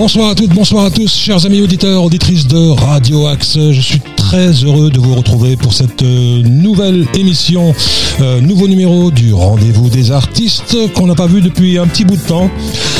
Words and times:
Bonsoir 0.00 0.30
à 0.30 0.34
toutes, 0.34 0.54
bonsoir 0.54 0.86
à 0.86 0.90
tous, 0.90 1.14
chers 1.14 1.44
amis 1.44 1.60
auditeurs, 1.60 2.02
auditrices 2.02 2.46
de 2.46 2.70
Radio 2.70 3.26
Axe. 3.26 3.58
Je 3.70 3.82
suis 3.82 4.00
très 4.30 4.62
heureux 4.62 4.90
de 4.90 5.00
vous 5.00 5.16
retrouver 5.16 5.56
pour 5.56 5.72
cette 5.72 6.04
euh, 6.04 6.40
nouvelle 6.44 7.04
émission, 7.14 7.74
euh, 8.20 8.40
nouveau 8.40 8.68
numéro 8.68 9.10
du 9.10 9.34
Rendez-vous 9.34 9.90
des 9.90 10.12
artistes 10.12 10.76
qu'on 10.94 11.08
n'a 11.08 11.16
pas 11.16 11.26
vu 11.26 11.40
depuis 11.40 11.78
un 11.78 11.88
petit 11.88 12.04
bout 12.04 12.14
de 12.14 12.22
temps. 12.22 12.48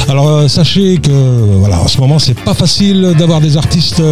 Alors 0.09 0.27
euh, 0.29 0.49
sachez 0.49 0.97
que 0.97 1.13
voilà, 1.13 1.81
en 1.83 1.87
ce 1.87 2.01
moment 2.01 2.19
c'est 2.19 2.35
pas 2.35 2.55
facile 2.55 3.15
d'avoir 3.17 3.41
des 3.41 3.57
artistes 3.57 4.03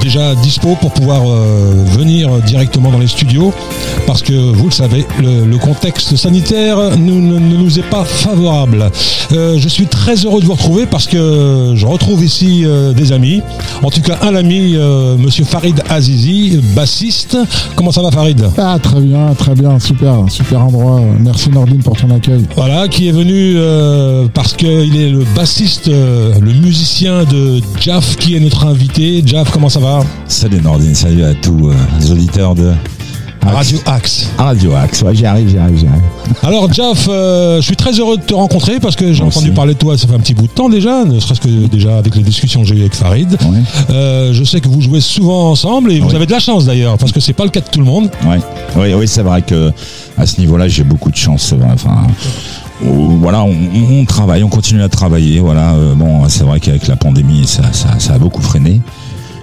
déjà 0.00 0.34
dispo 0.36 0.76
pour 0.80 0.92
pouvoir 0.92 1.22
venir 1.26 2.30
directement 2.46 2.90
dans 2.90 2.98
les 2.98 3.06
studios 3.06 3.52
parce 4.06 4.22
que 4.22 4.32
vous 4.32 4.64
le 4.64 4.70
savez, 4.72 5.06
le, 5.20 5.58
contexte 5.58 6.16
sanitaire 6.16 6.96
ne, 6.96 7.12
nous 7.38 7.78
est 7.78 7.88
pas 7.90 8.04
favorable. 8.04 8.90
Je 9.30 9.68
suis 9.68 9.86
très 9.86 10.14
heureux 10.14 10.40
de 10.40 10.46
vous 10.46 10.54
retrouver 10.54 10.86
parce 10.86 11.06
que 11.06 11.74
je 11.74 11.86
retrouve 11.86 12.24
ici 12.24 12.64
des 12.96 13.12
amis. 13.12 13.42
En 13.82 13.90
tout 13.90 14.00
cas, 14.00 14.20
un 14.22 14.34
ami, 14.34 14.74
Monsieur 15.18 15.44
Farid 15.44 15.59
Azizi, 15.88 16.58
bassiste. 16.74 17.36
Comment 17.76 17.92
ça 17.92 18.02
va, 18.02 18.10
Farid? 18.10 18.42
Ah, 18.56 18.78
très 18.82 19.00
bien, 19.00 19.34
très 19.34 19.54
bien, 19.54 19.78
super, 19.78 20.24
super 20.28 20.64
endroit. 20.64 21.00
Merci 21.18 21.50
Nordine 21.50 21.82
pour 21.82 21.96
ton 21.96 22.10
accueil. 22.10 22.44
Voilà, 22.56 22.88
qui 22.88 23.08
est 23.08 23.12
venu 23.12 23.54
euh, 23.56 24.26
parce 24.32 24.54
qu'il 24.54 24.96
est 24.96 25.10
le 25.10 25.24
bassiste, 25.34 25.88
euh, 25.88 26.32
le 26.40 26.52
musicien 26.52 27.24
de 27.24 27.60
Jaff, 27.80 28.16
qui 28.16 28.36
est 28.36 28.40
notre 28.40 28.66
invité. 28.66 29.22
Jaff, 29.24 29.50
comment 29.50 29.68
ça 29.68 29.80
va? 29.80 30.00
Salut 30.26 30.60
Nordine, 30.62 30.94
salut 30.94 31.24
à 31.24 31.34
tous 31.34 31.68
euh, 31.68 31.74
les 31.98 32.10
auditeurs 32.10 32.54
de 32.54 32.72
Radio 33.42 33.78
Axe. 33.86 34.28
Radio 34.38 34.74
Axe. 34.74 35.02
Ouais, 35.02 35.14
j'y 35.14 35.24
arrive, 35.26 35.48
j'y 35.48 35.58
arrive, 35.58 35.78
j'y 35.78 35.86
arrive. 35.86 36.02
Alors 36.42 36.72
Jaff, 36.72 37.06
euh, 37.08 37.56
je 37.60 37.66
suis 37.66 37.74
très 37.76 37.92
heureux 37.98 38.16
de 38.18 38.22
te 38.22 38.34
rencontrer 38.34 38.78
parce 38.80 38.96
que 38.96 39.12
j'ai 39.12 39.20
Moi 39.22 39.28
entendu 39.28 39.46
aussi. 39.46 39.54
parler 39.54 39.74
de 39.74 39.78
toi, 39.78 39.96
ça 39.96 40.06
fait 40.06 40.14
un 40.14 40.18
petit 40.20 40.34
bout 40.34 40.46
de 40.46 40.52
temps 40.52 40.68
déjà, 40.68 41.04
ne 41.04 41.18
serait-ce 41.18 41.40
que 41.40 41.66
déjà 41.66 41.96
avec 41.98 42.14
les 42.14 42.22
discussions 42.22 42.60
que 42.62 42.68
j'ai 42.68 42.76
eues 42.76 42.80
avec 42.80 42.94
Farid. 42.94 43.36
Ouais. 43.42 43.58
Euh, 43.90 44.32
je 44.34 44.44
sais 44.44 44.60
que 44.60 44.68
vous 44.68 44.80
jouez 44.82 45.00
souvent 45.00 45.50
ensemble 45.50 45.90
et 45.90 46.00
vous 46.00 46.08
Oui. 46.10 46.14
avez 46.16 46.26
de 46.26 46.32
la 46.32 46.38
chance 46.38 46.66
d'ailleurs 46.66 46.98
parce 46.98 47.12
que 47.12 47.20
c'est 47.20 47.32
pas 47.32 47.44
le 47.44 47.50
cas 47.50 47.60
de 47.60 47.66
tout 47.70 47.80
le 47.80 47.86
monde. 47.86 48.10
Oui, 48.26 48.36
oui, 48.94 49.08
c'est 49.08 49.22
vrai 49.22 49.42
que 49.42 49.72
à 50.18 50.26
ce 50.26 50.38
niveau-là, 50.40 50.68
j'ai 50.68 50.84
beaucoup 50.84 51.10
de 51.10 51.16
chance. 51.16 51.52
vrai. 51.54 51.68
Enfin, 51.72 52.06
euh, 52.84 52.88
voilà, 53.20 53.42
on, 53.42 53.54
on 53.90 54.04
travaille, 54.04 54.44
on 54.44 54.48
continue 54.48 54.82
à 54.82 54.88
travailler. 54.88 55.40
Voilà, 55.40 55.72
euh, 55.72 55.94
bon, 55.94 56.28
c'est 56.28 56.44
vrai 56.44 56.60
qu'avec 56.60 56.86
la 56.86 56.96
pandémie, 56.96 57.46
ça, 57.46 57.62
ça, 57.72 57.98
ça 57.98 58.14
a 58.14 58.18
beaucoup 58.18 58.42
freiné. 58.42 58.80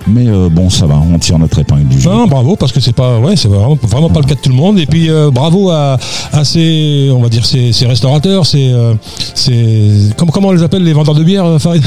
Mais 0.09 0.27
euh, 0.27 0.49
bon, 0.49 0.69
ça 0.69 0.85
va, 0.85 0.95
on 1.13 1.19
tire 1.19 1.37
notre 1.37 1.59
épingle 1.59 1.87
du 1.87 1.99
jeu. 1.99 2.09
Non, 2.09 2.27
bravo 2.27 2.55
parce 2.55 2.71
que 2.71 2.79
c'est 2.79 2.93
pas 2.95 3.19
ouais, 3.19 3.35
c'est 3.35 3.47
vraiment, 3.47 3.77
vraiment 3.83 4.09
pas 4.09 4.19
le 4.21 4.25
cas 4.25 4.35
de 4.35 4.39
tout 4.39 4.49
le 4.49 4.55
monde 4.55 4.79
et 4.79 4.85
puis 4.85 5.09
euh, 5.09 5.29
bravo 5.31 5.69
à, 5.69 5.97
à 6.31 6.43
ces 6.45 7.09
on 7.13 7.21
va 7.21 7.29
dire 7.29 7.45
ces, 7.45 7.71
ces 7.73 7.85
restaurateurs, 7.85 8.45
ces 8.45 8.69
euh, 8.71 8.93
ces 9.35 9.89
comment 10.15 10.31
comment 10.31 10.47
on 10.49 10.51
les 10.53 10.63
appelle 10.63 10.83
les 10.83 10.93
vendeurs 10.93 11.15
de 11.15 11.23
bière 11.23 11.59
Farid? 11.59 11.83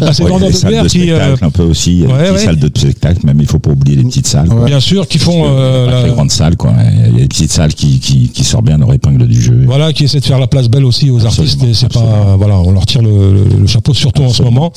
À 0.00 0.12
ces 0.12 0.22
Ouais, 0.24 0.30
vendeurs 0.30 0.48
les 0.48 0.54
de 0.54 0.58
salles 0.58 0.70
bière 0.72 0.82
de 0.84 0.88
qui 0.88 1.00
spectacle 1.02 1.44
un 1.44 1.50
peu 1.50 1.62
aussi, 1.64 2.02
ouais, 2.02 2.06
les 2.08 2.14
petites 2.14 2.32
ouais. 2.32 2.38
salles 2.44 2.58
de 2.58 2.70
spectacle, 2.78 3.20
même 3.26 3.38
il 3.40 3.46
faut 3.46 3.58
pas 3.58 3.70
oublier 3.70 3.96
les 3.96 4.04
petites 4.04 4.26
salles. 4.26 4.48
bien 4.64 4.80
sûr 4.80 5.06
qui 5.06 5.18
font 5.18 5.44
euh, 5.46 5.90
la- 5.90 6.06
les 6.06 6.12
grandes 6.12 6.30
salles, 6.30 6.56
quoi. 6.56 6.72
Il 7.06 7.12
y 7.12 7.16
a 7.16 7.20
des 7.22 7.28
petites 7.28 7.52
salles 7.52 7.74
qui, 7.74 8.00
qui, 8.00 8.28
qui 8.30 8.42
sortent 8.44 8.64
bien 8.64 8.78
leur 8.78 8.92
épingle 8.92 9.26
du 9.26 9.40
jeu. 9.40 9.62
voilà 9.66 9.92
qui 9.92 10.04
essaient 10.04 10.20
de 10.20 10.24
faire 10.24 10.38
la 10.40 10.46
place 10.46 10.68
belle 10.68 10.84
aussi 10.84 11.10
aux 11.10 11.24
Absolument, 11.24 11.52
artistes 11.52 11.62
et 11.64 11.74
c'est 11.74 11.92
pas 11.92 12.34
voilà, 12.38 12.58
on 12.58 12.72
leur 12.72 12.86
tire 12.86 13.02
le, 13.02 13.32
le- 13.32 13.44
le 13.60 13.66
chapeau 13.66 13.94
surtout 13.94 14.22
en 14.22 14.30
ce 14.30 14.42
moment 14.42 14.72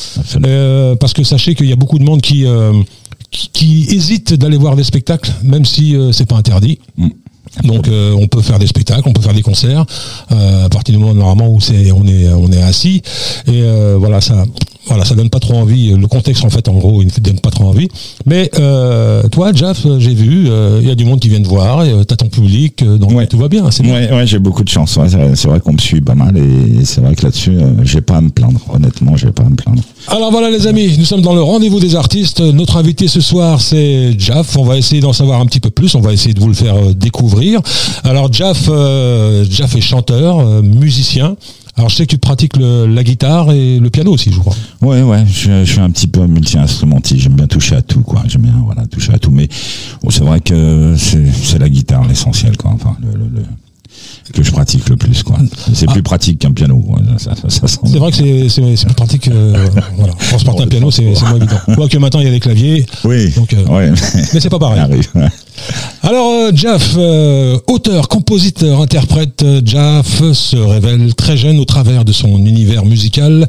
parce 1.00 1.14
que 1.14 1.24
sachez 1.24 1.56
qu'il 1.56 1.68
y 1.68 1.72
a 1.74 1.76
beaucoup 1.76 1.87
de 1.96 2.04
monde 2.04 2.22
qui 2.22 2.46
euh, 2.46 2.74
qui, 3.32 3.50
qui 3.50 3.88
hésite 3.90 4.34
d'aller 4.34 4.58
voir 4.58 4.76
des 4.76 4.84
spectacles 4.84 5.32
même 5.44 5.66
si 5.66 5.96
euh, 5.96 6.12
c'est 6.12 6.26
pas 6.26 6.36
interdit. 6.36 6.80
Mm. 6.98 7.10
Donc 7.64 7.88
euh, 7.88 8.14
on 8.14 8.28
peut 8.28 8.42
faire 8.42 8.60
des 8.60 8.68
spectacles, 8.68 9.04
on 9.06 9.14
peut 9.14 9.22
faire 9.22 9.34
des 9.34 9.42
concerts 9.42 9.86
euh, 10.32 10.66
à 10.66 10.70
partir 10.70 10.94
du 10.94 11.00
moment 11.00 11.14
normalement 11.14 11.50
où 11.50 11.60
c'est 11.60 11.92
on 11.92 12.06
est 12.06 12.30
on 12.30 12.52
est 12.52 12.62
assis 12.62 13.02
et 13.48 13.62
euh, 13.64 13.96
voilà 13.98 14.22
ça 14.22 14.44
voilà 14.88 15.06
ça 15.06 15.16
donne 15.16 15.30
pas 15.30 15.40
trop 15.40 15.56
envie 15.56 15.90
le 15.92 16.08
contexte 16.08 16.44
en 16.46 16.50
fait 16.50 16.68
en 16.68 16.74
gros 16.74 17.02
il 17.02 17.08
ne 17.08 17.20
donne 17.22 17.40
pas 17.40 17.50
trop 17.52 17.66
envie 17.66 17.88
mais 18.26 18.50
euh, 18.60 19.24
toi 19.30 19.52
Jeff 19.54 19.86
j'ai 20.00 20.14
vu 20.14 20.48
euh, 20.50 20.80
il 20.82 20.88
y 20.88 20.92
a 20.92 20.96
du 20.96 21.06
monde 21.06 21.20
qui 21.20 21.30
vient 21.30 21.42
te 21.42 21.48
voir 21.48 21.80
euh, 21.80 22.04
t'as 22.04 22.16
ton 22.16 22.30
public 22.30 22.82
euh, 22.84 22.98
donc 22.98 23.12
Ouais. 23.12 23.26
tout 23.28 23.38
va 23.38 23.48
bien 23.48 23.70
c'est 23.72 23.84
bien. 23.84 23.94
Ouais, 23.94 24.12
ouais, 24.12 24.28
j'ai 24.28 24.38
beaucoup 24.40 24.64
de 24.64 24.70
chance. 24.70 24.96
Ouais, 24.98 25.08
c'est 25.10 25.48
vrai 25.48 25.60
qu'on 25.60 25.74
me 25.74 25.78
suit 25.80 26.02
pas 26.02 26.14
mal 26.16 26.38
et 26.38 26.86
c'est 26.86 27.02
vrai 27.02 27.16
que 27.16 27.24
là-dessus, 27.24 27.52
euh, 27.58 27.72
j'ai 27.84 28.02
pas 28.02 28.18
à 28.18 28.22
me 28.22 28.30
plaindre. 28.30 28.60
Honnêtement, 28.74 29.16
j'ai 29.18 29.32
pas 29.32 29.44
à 29.44 29.50
me 29.50 29.56
plaindre. 29.56 29.82
Alors 30.08 30.30
voilà 30.32 30.50
les 30.52 30.68
amis, 30.68 30.96
nous 30.98 31.06
sommes 31.06 31.22
dans 31.22 31.34
le 31.34 31.42
rendez-vous 31.42 31.80
des 31.80 31.96
artistes. 31.96 32.40
Notre 32.42 32.78
invité 32.78 33.08
ce 33.08 33.22
soir 33.22 33.60
c'est 33.62 34.14
Jaff. 34.20 34.58
On 34.58 34.64
va 34.64 34.78
essayer 34.78 35.02
d'en 35.02 35.14
savoir 35.14 35.42
un 35.42 35.46
petit 35.48 35.60
peu 35.60 35.70
plus. 35.70 35.96
On 35.96 36.02
va 36.02 36.14
essayer 36.14 36.34
de 36.34 36.40
vous 36.40 36.48
le 36.50 36.54
faire 36.54 36.76
euh, 36.76 36.94
découvrir. 36.94 37.60
Alors 38.04 38.32
Jaff, 38.32 38.66
euh, 38.70 39.44
Jaff 39.50 39.76
est 39.76 39.82
chanteur, 39.82 40.40
euh, 40.40 40.62
musicien. 40.62 41.36
Alors 41.78 41.90
je 41.90 41.96
sais 41.96 42.06
que 42.06 42.12
tu 42.12 42.18
pratiques 42.18 42.58
le- 42.58 42.88
la 42.88 43.04
guitare 43.04 43.52
et 43.52 43.80
le 43.80 43.90
piano 43.92 44.12
aussi, 44.12 44.32
je 44.32 44.40
crois. 44.40 44.56
Ouais, 44.82 45.02
ouais, 45.04 45.24
je, 45.32 45.64
je 45.64 45.72
suis 45.72 45.80
un 45.80 45.92
petit 45.92 46.08
peu 46.08 46.26
multi-instrumentiste. 46.26 47.22
J'aime 47.22 47.36
bien 47.36 47.48
toucher 47.48 47.76
à 47.76 47.82
tout, 47.84 48.02
quoi. 48.02 48.24
J'aime 48.28 48.42
bien, 48.42 48.54
voilà, 48.66 48.86
toucher 48.88 49.14
à 49.14 49.20
tout. 49.20 49.30
Mais 49.32 49.48
bon, 50.02 50.10
c'est 50.10 50.24
vrai 50.24 50.40
que 50.40 50.96
c'est 50.98 51.60
la 51.60 51.70
guitare 51.70 52.08
l'essentiel, 52.08 52.58
quoi. 52.58 52.72
Enfin, 52.74 52.98
le, 53.02 53.12
le- 53.18 53.30
le- 53.36 53.44
que 54.34 54.44
je 54.44 54.52
pratique 54.52 54.90
le 54.90 54.98
plus, 54.98 55.24
quoi. 55.24 55.38
C'est 55.74 55.88
plus 55.88 56.04
pratique 56.04 56.40
qu'un 56.40 56.52
piano. 56.52 56.84
Ça, 57.18 57.34
ça, 57.36 57.50
ça 57.50 57.68
sent- 57.68 57.80
C'est 57.86 57.98
vrai 57.98 58.12
que 58.12 58.48
c'est- 58.50 58.62
plus 58.86 58.94
pratique. 58.96 59.28
euh, 59.30 59.66
voilà. 59.96 60.14
Transporter 60.14 60.64
un 60.64 60.68
piano, 60.68 60.92
c'est 60.92 61.14
c'est 61.16 61.22
moins 61.26 61.36
évident. 61.38 61.60
Quoique 61.76 61.98
maintenant 61.98 62.20
il 62.20 62.26
y 62.26 62.30
a 62.30 62.32
des 62.32 62.40
claviers, 62.40 62.86
Oui. 63.06 63.30
Donc, 63.32 63.54
euh, 63.54 63.66
ouais. 63.68 63.92
mais 64.34 64.40
c'est 64.40 64.50
pas 64.50 64.60
pareil. 64.60 64.82
Alors, 66.04 66.32
euh, 66.32 66.52
Jaff, 66.54 66.94
euh, 66.98 67.60
auteur, 67.68 68.08
compositeur, 68.08 68.82
interprète, 68.82 69.44
euh, 69.44 69.62
Jaff 69.66 70.22
se 70.32 70.56
révèle 70.56 71.14
très 71.16 71.36
jeune 71.36 71.60
au 71.60 71.66
travers 71.66 72.06
de 72.06 72.14
son 72.14 72.46
univers 72.46 72.86
musical, 72.86 73.46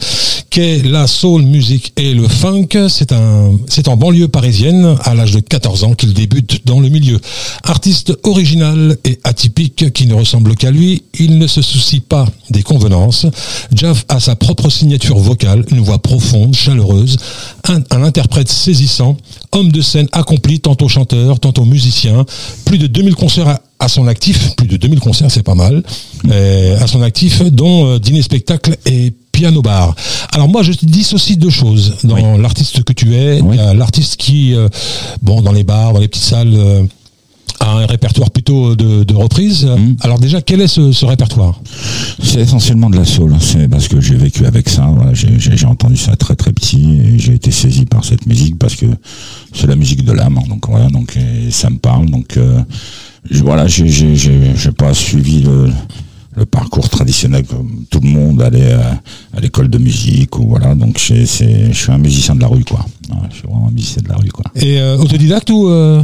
qu'est 0.51 0.83
la 0.85 1.07
soul 1.07 1.43
music 1.43 1.93
et 1.97 2.15
le 2.15 2.27
funk. 2.27 2.89
C'est 2.89 3.13
en 3.13 3.97
banlieue 3.97 4.29
parisienne, 4.29 4.97
à 5.05 5.15
l'âge 5.15 5.33
de 5.33 5.41
14 5.41 5.85
ans, 5.85 5.95
qu'il 5.95 6.15
débute 6.15 6.67
dans 6.67 6.81
le 6.81 6.89
milieu. 6.89 7.21
Artiste 7.65 8.17
original 8.25 8.97
et 9.05 9.21
atypique 9.25 9.93
qui 9.93 10.07
ne 10.07 10.15
ressemble 10.15 10.57
qu'à 10.57 10.71
lui, 10.71 11.05
il 11.19 11.39
ne 11.39 11.47
se 11.47 11.63
soucie 11.63 12.01
pas 12.01 12.27
des 12.51 12.63
convenances. 12.63 13.27
Jaff 13.73 14.05
a 14.09 14.19
sa 14.19 14.35
propre 14.35 14.71
signature 14.71 15.19
vocale, 15.19 15.65
une 15.71 15.81
voix 15.81 15.99
profonde, 15.99 16.55
chaleureuse, 16.55 17.19
un 17.69 18.03
interprète 18.03 18.49
saisissant, 18.49 19.17
homme 19.53 19.73
de 19.73 19.81
scène 19.81 20.09
accompli, 20.13 20.61
tantôt 20.61 20.89
chanteur, 20.89 21.41
tantôt 21.41 21.65
musicien, 21.65 22.25
plus 22.65 22.79
de 22.79 22.87
2000 22.87 23.15
concerts 23.15 23.49
à, 23.49 23.61
à 23.79 23.89
son 23.89 24.07
actif, 24.07 24.55
plus 24.57 24.67
de 24.69 24.77
2000 24.77 25.01
concerts, 25.01 25.31
c'est 25.31 25.43
pas 25.43 25.55
mal, 25.55 25.83
euh, 26.31 26.79
à 26.81 26.87
son 26.87 27.03
actif, 27.03 27.43
dont 27.45 27.87
euh, 27.87 27.99
dîner 27.99 28.23
spectacle 28.23 28.77
et 28.87 29.13
piano 29.33 29.63
bar. 29.63 29.95
Alors 30.33 30.49
moi 30.49 30.63
je 30.63 30.73
te 30.73 30.85
dissocie 30.85 31.37
deux 31.39 31.51
choses 31.51 31.95
dans 32.05 32.37
l'artiste 32.39 32.83
que 32.83 32.93
tu 32.93 33.15
es. 33.15 33.41
Oui. 33.41 33.57
L'artiste 33.57 34.17
qui, 34.17 34.55
euh, 34.55 34.69
bon, 35.23 35.43
dans 35.43 35.53
les 35.53 35.63
bars, 35.65 35.93
dans 35.93 36.01
les 36.01 36.09
petites 36.09 36.25
salles, 36.25 36.55
euh, 36.55 36.83
a 37.61 37.71
un 37.71 37.87
répertoire 37.87 38.31
plutôt 38.31 38.77
de, 38.77 39.05
de 39.05 39.15
reprises. 39.15 39.65
Mhm. 39.65 39.97
Alors 40.01 40.19
déjà, 40.19 40.41
quel 40.41 40.61
est 40.61 40.69
ce, 40.69 40.93
ce 40.93 41.05
répertoire? 41.05 41.61
C'est 42.23 42.41
essentiellement 42.41 42.91
de 42.91 42.97
la 42.97 43.05
soul. 43.05 43.35
C'est 43.41 43.69
parce 43.69 43.89
que 43.89 44.01
j'ai 44.01 44.17
vécu 44.17 44.47
avec 44.47 44.69
ça. 44.69 44.89
Voilà, 44.93 45.13
j'ai 45.15 45.67
entendu 45.67 45.97
ça 45.97 46.17
très 46.17 46.37
très 46.37 46.53
petit 46.53 47.01
et 47.01 47.19
j'ai 47.19 47.35
été 47.35 47.51
saisi 47.51 47.85
par 47.85 48.05
cette 48.05 48.27
musique 48.27 48.59
parce 48.59 48.77
que 48.77 48.87
c'est 49.53 49.67
la 49.67 49.77
musique 49.77 50.05
de 50.05 50.13
l'âme. 50.13 50.39
Donc 50.49 50.69
voilà, 50.69 50.89
donc 50.89 51.17
ça 51.51 51.71
me 51.71 51.79
parle. 51.79 52.07
Donc 52.11 52.37
euh, 52.37 52.61
je- 53.31 53.43
voilà, 53.43 53.67
j'ai, 53.67 53.89
j'ai, 53.89 54.73
pas 54.77 54.95
suivi 54.95 55.43
le, 55.43 55.71
parcours 56.51 56.89
traditionnel 56.89 57.45
comme 57.45 57.85
tout 57.91 57.99
le 58.01 58.09
monde 58.09 58.41
allait 58.43 58.73
à, 58.73 59.01
à 59.37 59.41
l'école 59.41 59.69
de 59.69 59.79
musique 59.79 60.39
ou 60.39 60.49
voilà. 60.49 60.75
Donc 60.75 60.99
je 60.99 61.25
suis 61.25 61.93
un 61.93 61.99
musicien 61.99 62.35
de 62.37 62.41
la 62.41 62.47
rue 62.47 62.65
quoi. 62.65 62.85
Je 63.31 63.37
suis 63.37 63.47
vraiment 63.49 63.69
un 63.69 63.73
musicien 63.73 64.03
de 64.03 64.09
la 64.09 64.17
rue 64.17 64.29
quoi. 64.29 64.45
Et 64.55 64.81
euh, 64.81 64.97
autodidacte 64.99 65.51
ou 65.51 65.69
euh, 65.69 66.03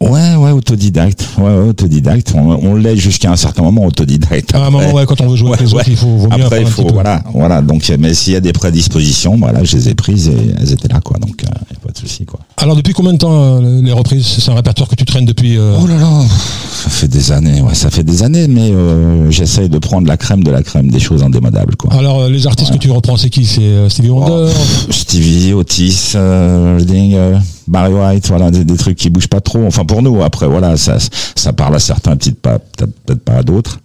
Ouais, 0.00 0.36
ouais, 0.36 0.52
autodidacte. 0.52 1.26
Ouais, 1.38 1.44
ouais, 1.44 1.68
autodidacte. 1.70 2.32
On, 2.36 2.50
on 2.52 2.74
l'est 2.76 2.96
jusqu'à 2.96 3.30
un 3.32 3.36
certain 3.36 3.62
moment 3.62 3.84
autodidacte. 3.84 4.54
à 4.54 4.58
un 4.58 4.70
moment 4.70 4.78
Après- 4.78 4.92
ouais, 4.92 5.06
quand 5.06 5.20
on 5.20 5.28
veut 5.28 5.36
jouer 5.36 5.48
avec 5.54 5.60
Ouais, 5.60 5.66
les 5.66 5.74
autres, 5.74 5.88
il 5.88 5.96
faut, 5.96 6.06
vaut 6.16 6.28
mieux 6.28 6.44
Après, 6.44 6.60
il 6.60 6.66
faut, 6.68 6.86
voilà, 6.92 7.22
voilà. 7.34 7.62
Donc, 7.62 7.90
mais 7.98 8.14
s'il 8.14 8.32
y 8.32 8.36
a 8.36 8.40
des 8.40 8.52
prédispositions, 8.52 9.36
voilà, 9.36 9.64
je 9.64 9.76
les 9.76 9.88
ai 9.88 9.94
prises 9.94 10.28
et 10.28 10.54
elles 10.60 10.72
étaient 10.72 10.88
là, 10.88 11.00
quoi. 11.00 11.18
Donc, 11.18 11.42
euh, 11.42 11.48
pas 11.84 11.92
de 11.92 11.98
souci, 11.98 12.24
quoi. 12.26 12.40
Alors 12.58 12.76
depuis 12.76 12.92
combien 12.92 13.12
de 13.12 13.18
temps 13.18 13.32
euh, 13.32 13.80
les 13.82 13.92
reprises 13.92 14.26
C'est 14.26 14.50
un 14.50 14.54
répertoire 14.54 14.88
que 14.88 14.94
tu 14.94 15.04
traînes 15.04 15.24
depuis 15.26 15.56
euh, 15.56 15.76
Oh 15.82 15.86
là 15.86 15.96
là, 15.96 16.08
ça 16.72 16.90
fait 16.90 17.08
des 17.08 17.32
années, 17.32 17.60
ouais, 17.62 17.74
ça 17.74 17.90
fait 17.90 18.02
des 18.04 18.22
années, 18.22 18.46
mais 18.48 18.70
euh, 18.72 19.30
j'essaye 19.30 19.68
de 19.68 19.78
prendre 19.78 20.06
la 20.06 20.16
crème 20.16 20.44
de 20.44 20.50
la 20.50 20.62
crème 20.62 20.90
des 20.90 21.00
choses 21.00 21.22
indémodables, 21.24 21.76
quoi. 21.76 21.92
Alors, 21.94 22.20
euh, 22.20 22.28
les 22.30 22.46
artistes 22.46 22.72
que 22.72 22.78
tu 22.78 22.90
reprends, 22.90 23.16
c'est 23.16 23.30
qui? 23.30 23.44
C'est 23.46 23.88
Stevie 23.88 24.10
Wonder? 24.10 24.52
Oh, 24.54 24.92
Stevie, 24.92 25.52
Otis, 25.54 26.12
euh, 26.14 26.78
Ding, 26.80 27.14
euh, 27.14 27.36
Barry 27.68 27.92
White, 27.92 28.26
voilà, 28.28 28.50
des, 28.50 28.64
des 28.64 28.76
trucs 28.76 28.96
qui 28.96 29.10
bougent 29.10 29.28
pas 29.28 29.40
trop. 29.40 29.64
Enfin 29.66 29.84
pour 29.84 30.02
nous, 30.02 30.22
après 30.22 30.46
voilà, 30.46 30.76
ça, 30.76 30.96
ça 31.34 31.52
parle 31.52 31.76
à 31.76 31.78
certains, 31.78 32.16
peut-être 32.16 32.40
pas, 32.40 32.58
peut-être 32.58 33.22
pas 33.22 33.34
à 33.34 33.42
d'autres, 33.42 33.78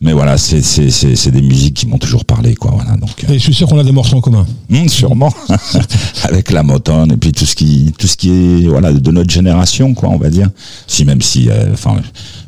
mais 0.00 0.12
voilà, 0.12 0.38
c'est 0.38 0.62
c'est 0.62 0.90
c'est 0.90 1.16
c'est 1.16 1.30
des 1.30 1.42
musiques 1.42 1.74
qui 1.74 1.86
m'ont 1.86 1.98
toujours 1.98 2.24
parlé, 2.24 2.54
quoi. 2.54 2.72
Voilà, 2.74 2.96
donc 2.96 3.24
euh, 3.24 3.32
Et 3.32 3.38
je 3.38 3.42
suis 3.44 3.54
sûr 3.54 3.68
qu'on 3.68 3.78
a 3.78 3.84
des 3.84 3.92
morceaux 3.92 4.16
en 4.16 4.20
commun. 4.20 4.46
hum, 4.72 4.88
sûrement 4.88 5.32
avec 6.24 6.50
la 6.52 6.62
Motown 6.62 7.10
et 7.12 7.16
puis 7.16 7.32
tout 7.32 7.46
ce 7.46 7.56
qui 7.56 7.92
tout 7.98 8.06
ce 8.06 8.16
qui 8.16 8.30
est 8.30 8.68
voilà 8.68 8.92
de 8.92 9.10
notre 9.10 9.30
génération, 9.30 9.94
quoi, 9.94 10.10
on 10.10 10.18
va 10.18 10.30
dire. 10.30 10.48
Si 10.86 11.04
même 11.04 11.22
si, 11.22 11.48
euh, 11.50 11.72
enfin. 11.72 11.96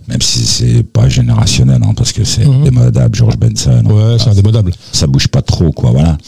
Même 0.08 0.20
si 0.20 0.40
c'est 0.44 0.82
pas 0.82 1.08
générationnel, 1.08 1.80
hein, 1.84 1.92
parce 1.96 2.12
que 2.12 2.24
c'est 2.24 2.46
Mhm. 2.46 2.64
démodable, 2.64 3.14
George 3.14 3.36
Benson. 3.38 3.82
Ouais, 3.86 4.16
c'est 4.18 4.30
indémodable. 4.30 4.72
ça 4.92 5.06
bouge 5.06 5.28
pas 5.28 5.42
trop 5.42 5.70
quoi 5.72 5.90
voilà. 5.90 6.18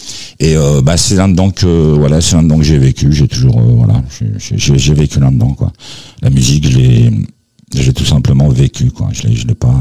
Et 0.41 0.57
euh, 0.57 0.81
bah 0.83 0.97
c'est 0.97 1.17
là 1.17 1.27
dedans 1.29 1.51
que 1.51 1.67
voilà 1.67 2.21
c'est 2.21 2.37
là 2.37 2.43
dedans 2.43 2.59
que 2.59 2.65
j'ai 2.65 2.79
vécu. 2.79 3.13
J'ai 3.13 3.29
toujours 3.29 3.59
euh, 3.61 3.75
voilà 3.77 4.03
j'ai- 4.39 4.57
j'ai 4.59 4.79
j'ai 4.79 4.95
vécu 4.95 5.21
là 5.21 5.31
dedans 5.31 5.53
quoi. 5.55 5.73
La 6.23 6.31
musique 6.31 6.69
je 6.71 6.79
l'ai 6.79 7.11
j'ai 7.77 7.93
tout 7.93 8.05
simplement 8.05 8.49
vécu 8.49 8.91
quoi. 8.91 9.09
Je 9.13 9.23
l'ai 9.27 9.35
je 9.37 9.47
l'ai 9.47 9.55
pas 9.55 9.75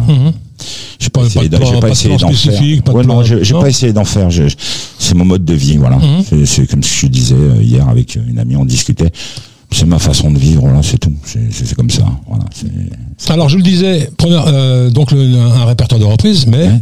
j'ai 0.99 1.09
pas 1.09 1.23
essayé 1.25 1.49
d'en- 1.49 1.57
j'ai 2.31 2.51
faire. 2.51 2.95
ouais, 2.95 3.03
non 3.03 3.23
j'ai 3.23 3.43
j'ai 3.43 3.53
pas 3.53 3.67
essayé 3.69 3.93
d'en 3.93 4.05
faire. 4.05 4.29
C'est 4.99 5.15
mon 5.15 5.25
mode 5.25 5.43
de 5.45 5.53
vie 5.53 5.77
voilà. 5.77 5.97
Mhm. 5.97 6.23
c'est 6.27 6.45
c'est 6.45 6.67
comme 6.67 6.83
ce 6.83 6.89
que 7.01 7.07
je 7.07 7.11
disais 7.11 7.35
euh, 7.35 7.61
hier 7.61 7.87
avec 7.87 8.15
une 8.15 8.39
amie 8.39 8.55
on 8.55 8.65
discutait 8.65 9.11
c'est 9.73 9.85
ma 9.85 9.99
façon 9.99 10.31
de 10.31 10.37
vivre 10.39 10.65
là 10.67 10.81
c'est 10.83 10.97
tout 10.99 11.13
c'est 11.25 11.75
comme 11.75 11.89
ça 11.89 12.05
voilà 12.27 12.45
Alors, 13.29 13.49
je 13.49 13.57
le 13.57 13.63
disais, 13.63 14.09
première, 14.17 14.45
euh, 14.47 14.89
donc 14.89 15.11
le- 15.11 15.37
un 15.37 15.65
répertoire 15.65 15.99
de 15.99 16.05
reprise, 16.05 16.45
mais 16.47 16.67
Ouais. 16.67 16.81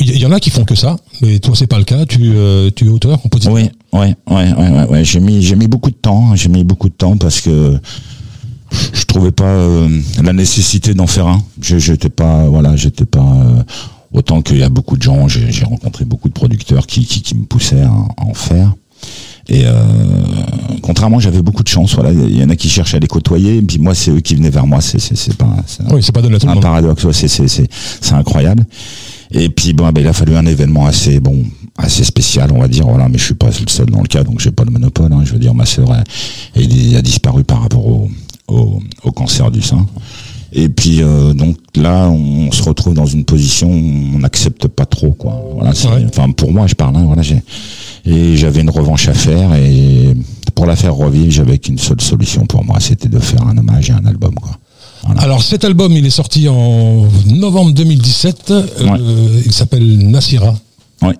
il 0.00 0.18
y, 0.18 0.26
en 0.26 0.32
a 0.32 0.38
qui 0.40 0.50
font 0.50 0.64
que 0.64 0.74
ça. 0.76 0.96
Mais 1.20 1.38
toi, 1.40 1.54
c'est 1.56 1.66
pas 1.66 1.78
le 1.78 1.84
cas. 1.84 2.04
Tu, 2.06 2.20
euh, 2.22 2.70
tu 2.74 2.86
es 2.86 2.88
auteur, 2.88 3.20
compositeur. 3.20 3.52
Oui, 3.54 3.68
ouais, 3.92 4.14
ouais, 4.30 4.52
ouais, 4.52 4.68
ouais, 4.70 4.86
ouais. 4.88 5.04
J'ai 5.04 5.18
mis, 5.20 5.42
j'ai 5.42 5.56
mis 5.56 5.66
beaucoup 5.66 5.90
de 5.90 5.96
temps. 5.96 6.34
J'ai 6.36 6.48
mis 6.48 6.62
beaucoup 6.64 6.88
de 6.88 6.94
temps 6.94 7.16
parce 7.16 7.40
que 7.40 7.76
je 8.92 9.04
trouvais 9.04 9.32
pas 9.32 9.44
euh, 9.44 9.88
la 10.22 10.32
nécessité 10.32 10.94
d'en 10.94 11.06
faire 11.08 11.26
un. 11.26 11.42
Je- 11.60 11.78
J'étais 11.78 12.08
pas, 12.10 12.46
voilà, 12.48 12.76
j'étais 12.76 13.04
pas 13.04 13.20
euh, 13.20 13.62
autant 14.12 14.42
qu'il 14.42 14.58
y 14.58 14.62
a 14.62 14.68
beaucoup 14.68 14.96
de 14.96 15.02
gens. 15.02 15.26
J'ai 15.28 15.50
j'ai 15.50 15.64
rencontré 15.64 16.04
beaucoup 16.04 16.28
de 16.28 16.34
producteurs 16.34 16.86
qui, 16.86 17.04
qui, 17.04 17.20
qui 17.22 17.34
me 17.34 17.44
poussaient 17.44 17.82
à, 17.82 17.90
à 18.16 18.24
en 18.24 18.34
faire. 18.34 18.72
Et 19.52 19.62
euh, 19.66 19.72
contrairement, 20.82 21.18
j'avais 21.18 21.42
beaucoup 21.42 21.62
de 21.64 21.68
chance. 21.68 21.94
Voilà, 21.94 22.12
il 22.12 22.36
y 22.38 22.42
en 22.44 22.48
a 22.50 22.56
qui 22.56 22.68
cherchaient 22.68 22.98
à 22.98 23.00
les 23.00 23.08
côtoyer, 23.08 23.56
et 23.56 23.62
puis 23.62 23.78
moi, 23.78 23.94
c'est 23.94 24.10
eux 24.12 24.20
qui 24.20 24.36
venaient 24.36 24.50
vers 24.50 24.66
moi. 24.66 24.80
C'est, 24.80 25.00
c'est, 25.00 25.16
c'est 25.16 25.36
pas, 25.36 25.56
c'est 25.66 25.82
Oui, 25.92 26.02
c'est 26.02 26.12
pas 26.12 26.22
tout 26.22 26.28
le 26.28 26.36
un 26.48 26.56
paradoxe. 26.60 27.02
Ouais, 27.04 27.12
c'est, 27.12 27.28
c'est, 27.28 27.48
c'est, 27.48 27.68
c'est 28.00 28.14
incroyable. 28.14 28.64
Et 29.32 29.48
puis 29.48 29.72
bon, 29.72 29.88
ben, 29.90 30.00
il 30.00 30.06
a 30.08 30.12
fallu 30.12 30.36
un 30.36 30.46
événement 30.46 30.86
assez 30.86 31.20
bon, 31.20 31.44
assez 31.78 32.04
spécial, 32.04 32.50
on 32.52 32.60
va 32.60 32.68
dire. 32.68 32.86
Voilà, 32.86 33.08
mais 33.08 33.18
je 33.18 33.24
suis 33.24 33.34
pas 33.34 33.46
le 33.48 33.68
seul 33.68 33.86
dans 33.86 34.02
le 34.02 34.08
cas, 34.08 34.22
donc 34.24 34.40
j'ai 34.40 34.50
pas 34.52 34.64
le 34.64 34.70
monopole. 34.70 35.12
hein. 35.12 35.22
Je 35.24 35.32
veux 35.32 35.38
dire, 35.38 35.54
ma 35.54 35.66
sœur 35.66 35.90
a, 35.92 36.02
elle 36.54 36.96
a 36.96 37.02
disparu 37.02 37.42
par 37.44 37.62
rapport 37.62 37.86
au, 37.86 38.08
au, 38.48 38.80
au 39.04 39.12
cancer 39.12 39.50
du 39.50 39.62
sein. 39.62 39.86
Et 40.52 40.68
puis 40.68 41.00
euh, 41.00 41.32
donc 41.32 41.56
là, 41.76 42.08
on 42.08 42.50
se 42.50 42.62
retrouve 42.64 42.94
dans 42.94 43.06
une 43.06 43.24
position 43.24 43.68
où 43.70 44.16
on 44.16 44.18
n'accepte 44.18 44.66
pas 44.66 44.84
trop, 44.84 45.12
quoi. 45.12 45.40
Voilà, 45.54 45.70
Ouais. 45.70 46.06
enfin 46.08 46.30
pour 46.32 46.52
moi, 46.52 46.66
je 46.66 46.74
parle. 46.74 46.96
Hein, 46.96 47.04
voilà, 47.06 47.22
j'ai 47.22 47.40
et 48.04 48.36
j'avais 48.36 48.60
une 48.60 48.70
revanche 48.70 49.08
à 49.08 49.14
faire 49.14 49.54
et 49.54 50.14
pour 50.54 50.66
la 50.66 50.76
faire 50.76 50.94
revivre, 50.94 51.30
j'avais 51.30 51.58
qu'une 51.58 51.78
seule 51.78 52.00
solution 52.00 52.44
pour 52.46 52.64
moi, 52.64 52.78
c'était 52.80 53.08
de 53.08 53.18
faire 53.18 53.46
un 53.46 53.56
hommage 53.56 53.90
et 53.90 53.92
un 53.92 54.04
album, 54.06 54.34
quoi. 54.34 54.52
Voilà. 55.04 55.22
Alors 55.22 55.42
cet 55.42 55.64
album, 55.64 55.92
il 55.92 56.04
est 56.04 56.10
sorti 56.10 56.46
en 56.48 57.06
novembre 57.26 57.72
2017. 57.72 58.50
Euh, 58.50 59.40
Il 59.46 59.52
s'appelle 59.52 59.98
Nassira. 60.10 60.54
Ouais. 61.02 61.14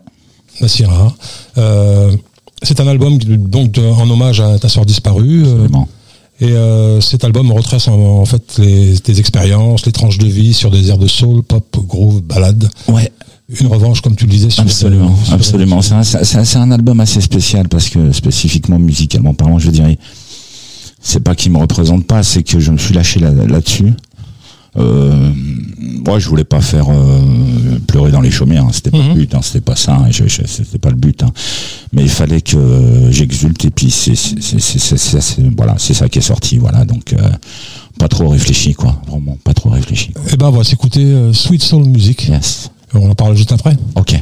Nassira. 0.60 1.14
Euh, 1.56 2.14
c'est 2.62 2.80
un 2.80 2.86
album 2.86 3.16
donc 3.18 3.72
de- 3.72 3.80
en 3.82 4.08
hommage 4.10 4.40
à 4.40 4.58
ta 4.58 4.68
sœur 4.68 4.84
disparue. 4.84 5.44
euh, 5.46 5.52
Absolument. 5.54 5.88
et 6.42 6.50
euh, 6.52 7.00
cet 7.00 7.24
album 7.24 7.50
retrace 7.52 7.88
en, 7.88 7.94
en 7.98 8.24
fait 8.26 8.58
les, 8.58 8.98
tes 8.98 9.18
expériences, 9.18 9.86
les 9.86 9.92
tranches 9.92 10.18
de 10.18 10.26
vie 10.26 10.52
sur 10.52 10.70
des 10.70 10.88
airs 10.90 10.98
de 10.98 11.06
soul, 11.06 11.42
pop, 11.42 11.64
groove, 11.86 12.20
ballade. 12.20 12.68
Ouais. 12.88 13.10
Une 13.60 13.66
revanche, 13.66 14.00
comme 14.00 14.14
tu 14.16 14.24
le 14.26 14.30
disais. 14.30 14.50
Sur, 14.50 14.62
Absolument, 14.62 15.16
sur- 15.24 15.34
absolument. 15.34 15.82
C'est 15.82 15.94
un, 15.94 16.02
c'est 16.04 16.56
un- 16.58 16.70
album 16.70 17.00
assez 17.00 17.20
spécial 17.20 17.68
parce 17.68 17.88
que 17.88 18.12
spécifiquement 18.12 18.78
musicalement 18.78 19.34
parlant, 19.34 19.58
je 19.58 19.70
dirais, 19.70 19.98
c'est 21.02 21.20
pas 21.20 21.34
qu'il 21.34 21.50
me 21.52 21.58
représente 21.58 22.04
pas, 22.06 22.22
c'est 22.22 22.42
que 22.42 22.60
je 22.60 22.70
me 22.70 22.78
suis 22.78 22.94
lâché 22.94 23.18
là- 23.20 23.32
là-dessus. 23.32 23.92
Euh, 24.76 25.32
moi, 26.06 26.20
je 26.20 26.28
voulais 26.28 26.44
pas 26.44 26.60
faire 26.60 26.86
euh, 26.90 27.78
pleurer 27.88 28.12
dans 28.12 28.20
les 28.20 28.30
chaumières. 28.30 28.64
hein. 28.66 28.70
C'était 28.72 28.92
pas 28.92 28.98
Mhm. 28.98 29.08
le 29.08 29.14
but. 29.14 29.34
Hein. 29.34 29.40
C'était 29.42 29.60
pas 29.62 29.74
ça. 29.74 29.96
hein. 29.96 30.06
Je- 30.12 30.28
je- 30.28 30.46
C'était 30.46 30.78
pas 30.78 30.90
le 30.90 30.96
but. 30.96 31.24
hein. 31.24 31.32
Mais 31.92 32.02
il 32.02 32.08
fallait 32.08 32.40
que 32.40 32.56
euh, 32.56 33.10
j'exulte 33.10 33.64
et 33.64 33.70
puis 33.70 33.90
c'est 33.90 34.14
c'est- 34.14 34.40
c'est- 34.40 34.60
c'est- 34.60 34.78
c'est- 34.78 34.96
c'est- 34.96 35.20
c'est- 35.20 35.42
voilà, 35.56 35.74
c'est 35.78 35.94
ça 35.94 36.08
qui 36.08 36.20
est 36.20 36.22
sorti. 36.22 36.58
Voilà, 36.58 36.84
donc 36.84 37.12
euh, 37.14 37.18
pas 37.98 38.06
trop 38.06 38.28
réfléchi, 38.28 38.74
quoi. 38.74 39.02
Vraiment, 39.08 39.36
pas 39.42 39.54
trop 39.54 39.70
réfléchi. 39.70 40.12
Eh 40.32 40.36
ben, 40.36 40.46
on 40.46 40.52
va 40.52 40.62
s'écouter 40.62 41.02
euh, 41.04 41.32
Sweet 41.32 41.62
Soul 41.64 41.86
Music. 41.86 42.28
Yes. 42.28 42.70
On 42.94 43.08
en 43.08 43.14
parle 43.14 43.36
juste 43.36 43.52
après. 43.52 43.76
Ok. 43.94 44.16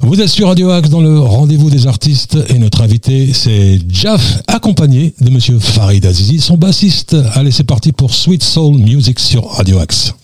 Vous 0.00 0.20
êtes 0.20 0.28
sur 0.28 0.48
Radio 0.48 0.70
Axe 0.70 0.88
dans 0.88 1.02
le 1.02 1.20
rendez-vous 1.20 1.68
des 1.68 1.86
artistes 1.86 2.38
et 2.48 2.58
notre 2.58 2.80
invité 2.82 3.32
c'est 3.34 3.78
Jaff 3.88 4.42
accompagné 4.46 5.14
de 5.20 5.28
monsieur 5.28 5.58
Farid 5.58 6.04
Azizi, 6.06 6.40
son 6.40 6.56
bassiste. 6.56 7.14
Allez, 7.34 7.50
c'est 7.50 7.64
parti 7.64 7.92
pour 7.92 8.14
Sweet 8.14 8.42
Soul 8.42 8.78
Music 8.78 9.18
sur 9.18 9.44
Radio 9.50 9.78
Axe. 9.78 10.14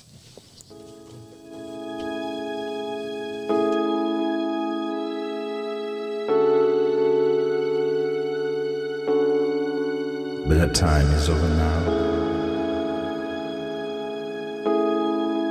But 10.49 10.59
that 10.59 10.75
time 10.75 11.07
is 11.13 11.29
over 11.29 11.49
now. 11.57 12.01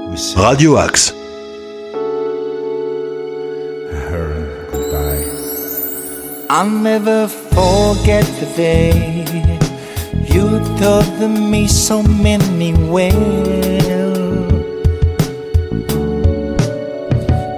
We 0.09 0.17
say 0.17 0.41
Radio 0.41 0.77
Axe. 0.77 1.20
I'll 6.53 6.69
never 6.69 7.29
forget 7.29 8.25
the 8.41 8.53
day 8.57 9.23
you 10.25 10.59
taught 10.77 11.29
me 11.29 11.65
so 11.65 12.03
many 12.03 12.73
well 12.91 14.49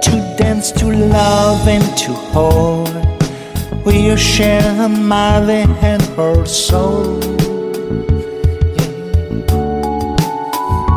to 0.00 0.12
dance, 0.38 0.70
to 0.78 0.86
love, 0.92 1.66
and 1.66 1.82
to 2.04 2.12
hold. 2.12 2.94
We 3.84 4.16
share 4.16 4.62
a 4.80 4.88
mother 4.88 5.66
and 5.82 6.02
her 6.14 6.46
soul. 6.46 7.18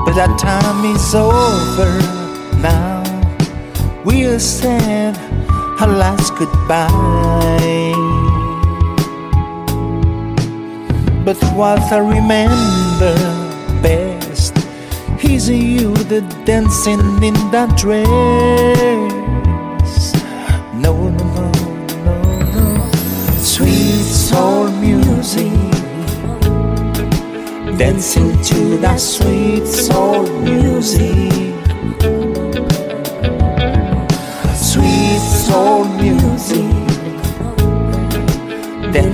But 0.05 0.13
that 0.13 0.37
time 0.37 0.85
is 0.85 1.15
over 1.15 1.97
now. 2.61 3.01
We'll 4.05 4.39
say 4.39 5.15
our 5.79 5.87
last 5.87 6.35
goodbye. 6.37 7.86
But 11.27 11.43
what 11.57 11.81
I 11.91 11.97
remember 11.97 13.13
best 13.81 14.55
is 15.21 15.49
you 15.49 15.93
the 15.93 16.21
dancing 16.45 17.21
in 17.21 17.33
that 17.51 17.75
dress. 17.75 18.07
No, 20.73 21.09
no, 21.09 21.25
no, 21.35 21.51
no, 22.05 22.15
no. 22.53 22.91
Sweet 23.39 24.05
soul 24.05 24.71
music. 24.79 25.51
Dancing 27.77 28.41
to 28.43 28.77
that 28.77 29.01
sweet 29.01 29.67
soul 29.67 30.23
music. 30.39 31.47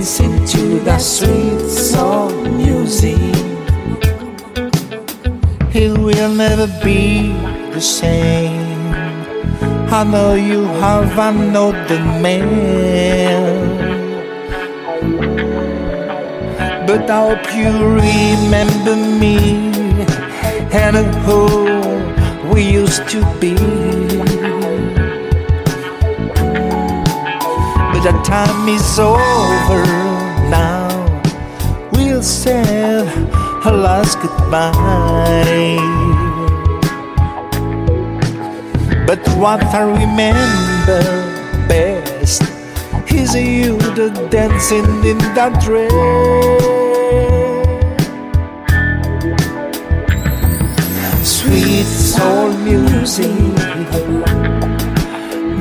Dancing 0.04 0.44
to 0.44 0.80
that 0.80 1.00
sweet 1.00 1.66
soul 1.66 2.28
music. 2.50 3.16
It 5.72 5.96
will 5.96 6.34
never 6.34 6.66
be 6.84 7.32
the 7.72 7.80
same. 7.80 8.92
I 9.88 10.04
know 10.04 10.34
you 10.34 10.64
have 10.84 11.16
another 11.16 12.00
man. 12.20 13.44
But 16.86 17.08
I 17.08 17.20
hope 17.26 17.54
you 17.56 17.72
remember 18.04 18.96
me 19.22 19.38
and 20.84 20.96
who 21.24 22.52
we 22.52 22.60
used 22.60 23.08
to 23.08 23.24
be. 23.40 23.83
That 28.04 28.22
time 28.22 28.68
is 28.68 28.98
over 28.98 29.82
now. 30.50 30.92
We'll 31.92 32.22
say 32.22 32.60
a 33.64 33.72
last 33.72 34.20
goodbye. 34.20 35.78
But 39.06 39.26
what 39.38 39.64
I 39.64 39.84
remember 39.84 41.02
best 41.66 42.42
is 43.10 43.34
you 43.34 43.78
the 43.96 44.10
dancing 44.30 44.84
in 45.06 45.16
that 45.32 45.62
dress. 45.64 45.90
Sweet 51.26 51.84
soul 51.84 52.52
music, 52.58 53.32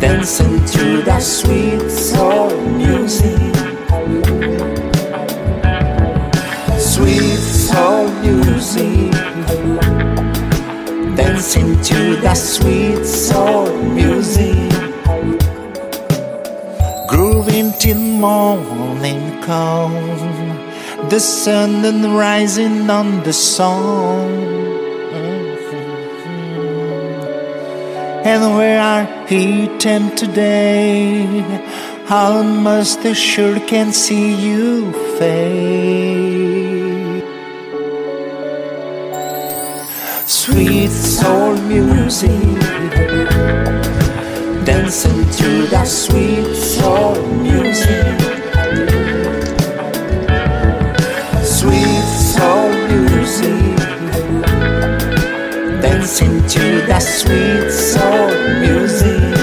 dancing 0.02 0.63
to 0.84 1.02
that 1.04 1.24
sweet 1.24 1.90
soul 1.90 2.50
music. 2.84 3.40
Sweet 6.78 7.40
soul 7.68 8.08
music, 8.26 9.12
dancing 11.16 11.72
to 11.90 12.00
that 12.26 12.38
sweet 12.38 13.06
soul 13.06 13.72
music. 14.00 14.72
Grooving 17.08 17.72
till 17.80 18.04
morning 18.26 19.24
come, 19.42 19.96
the 21.08 21.20
sun 21.20 21.86
and 21.86 22.04
rising 22.18 22.90
on 22.90 23.24
the 23.24 23.32
sun. 23.32 24.33
And 28.26 28.56
where 28.56 28.80
are 28.80 29.06
eaten 29.30 30.16
today? 30.16 31.28
Almost 32.10 33.04
sure 33.16 33.60
can 33.60 33.92
see 33.92 34.34
you 34.34 34.94
fade. 35.20 37.24
Sweet 40.26 40.90
soul 40.90 41.58
music, 41.68 42.32
dancing 44.64 45.30
to 45.32 45.68
that 45.68 45.88
sweet 45.88 46.56
soul 46.56 47.22
music. 47.28 48.33
Dancing 56.14 56.46
to 56.48 56.86
that 56.86 57.02
sweet 57.02 57.72
soul 57.72 58.30
music. 58.60 59.34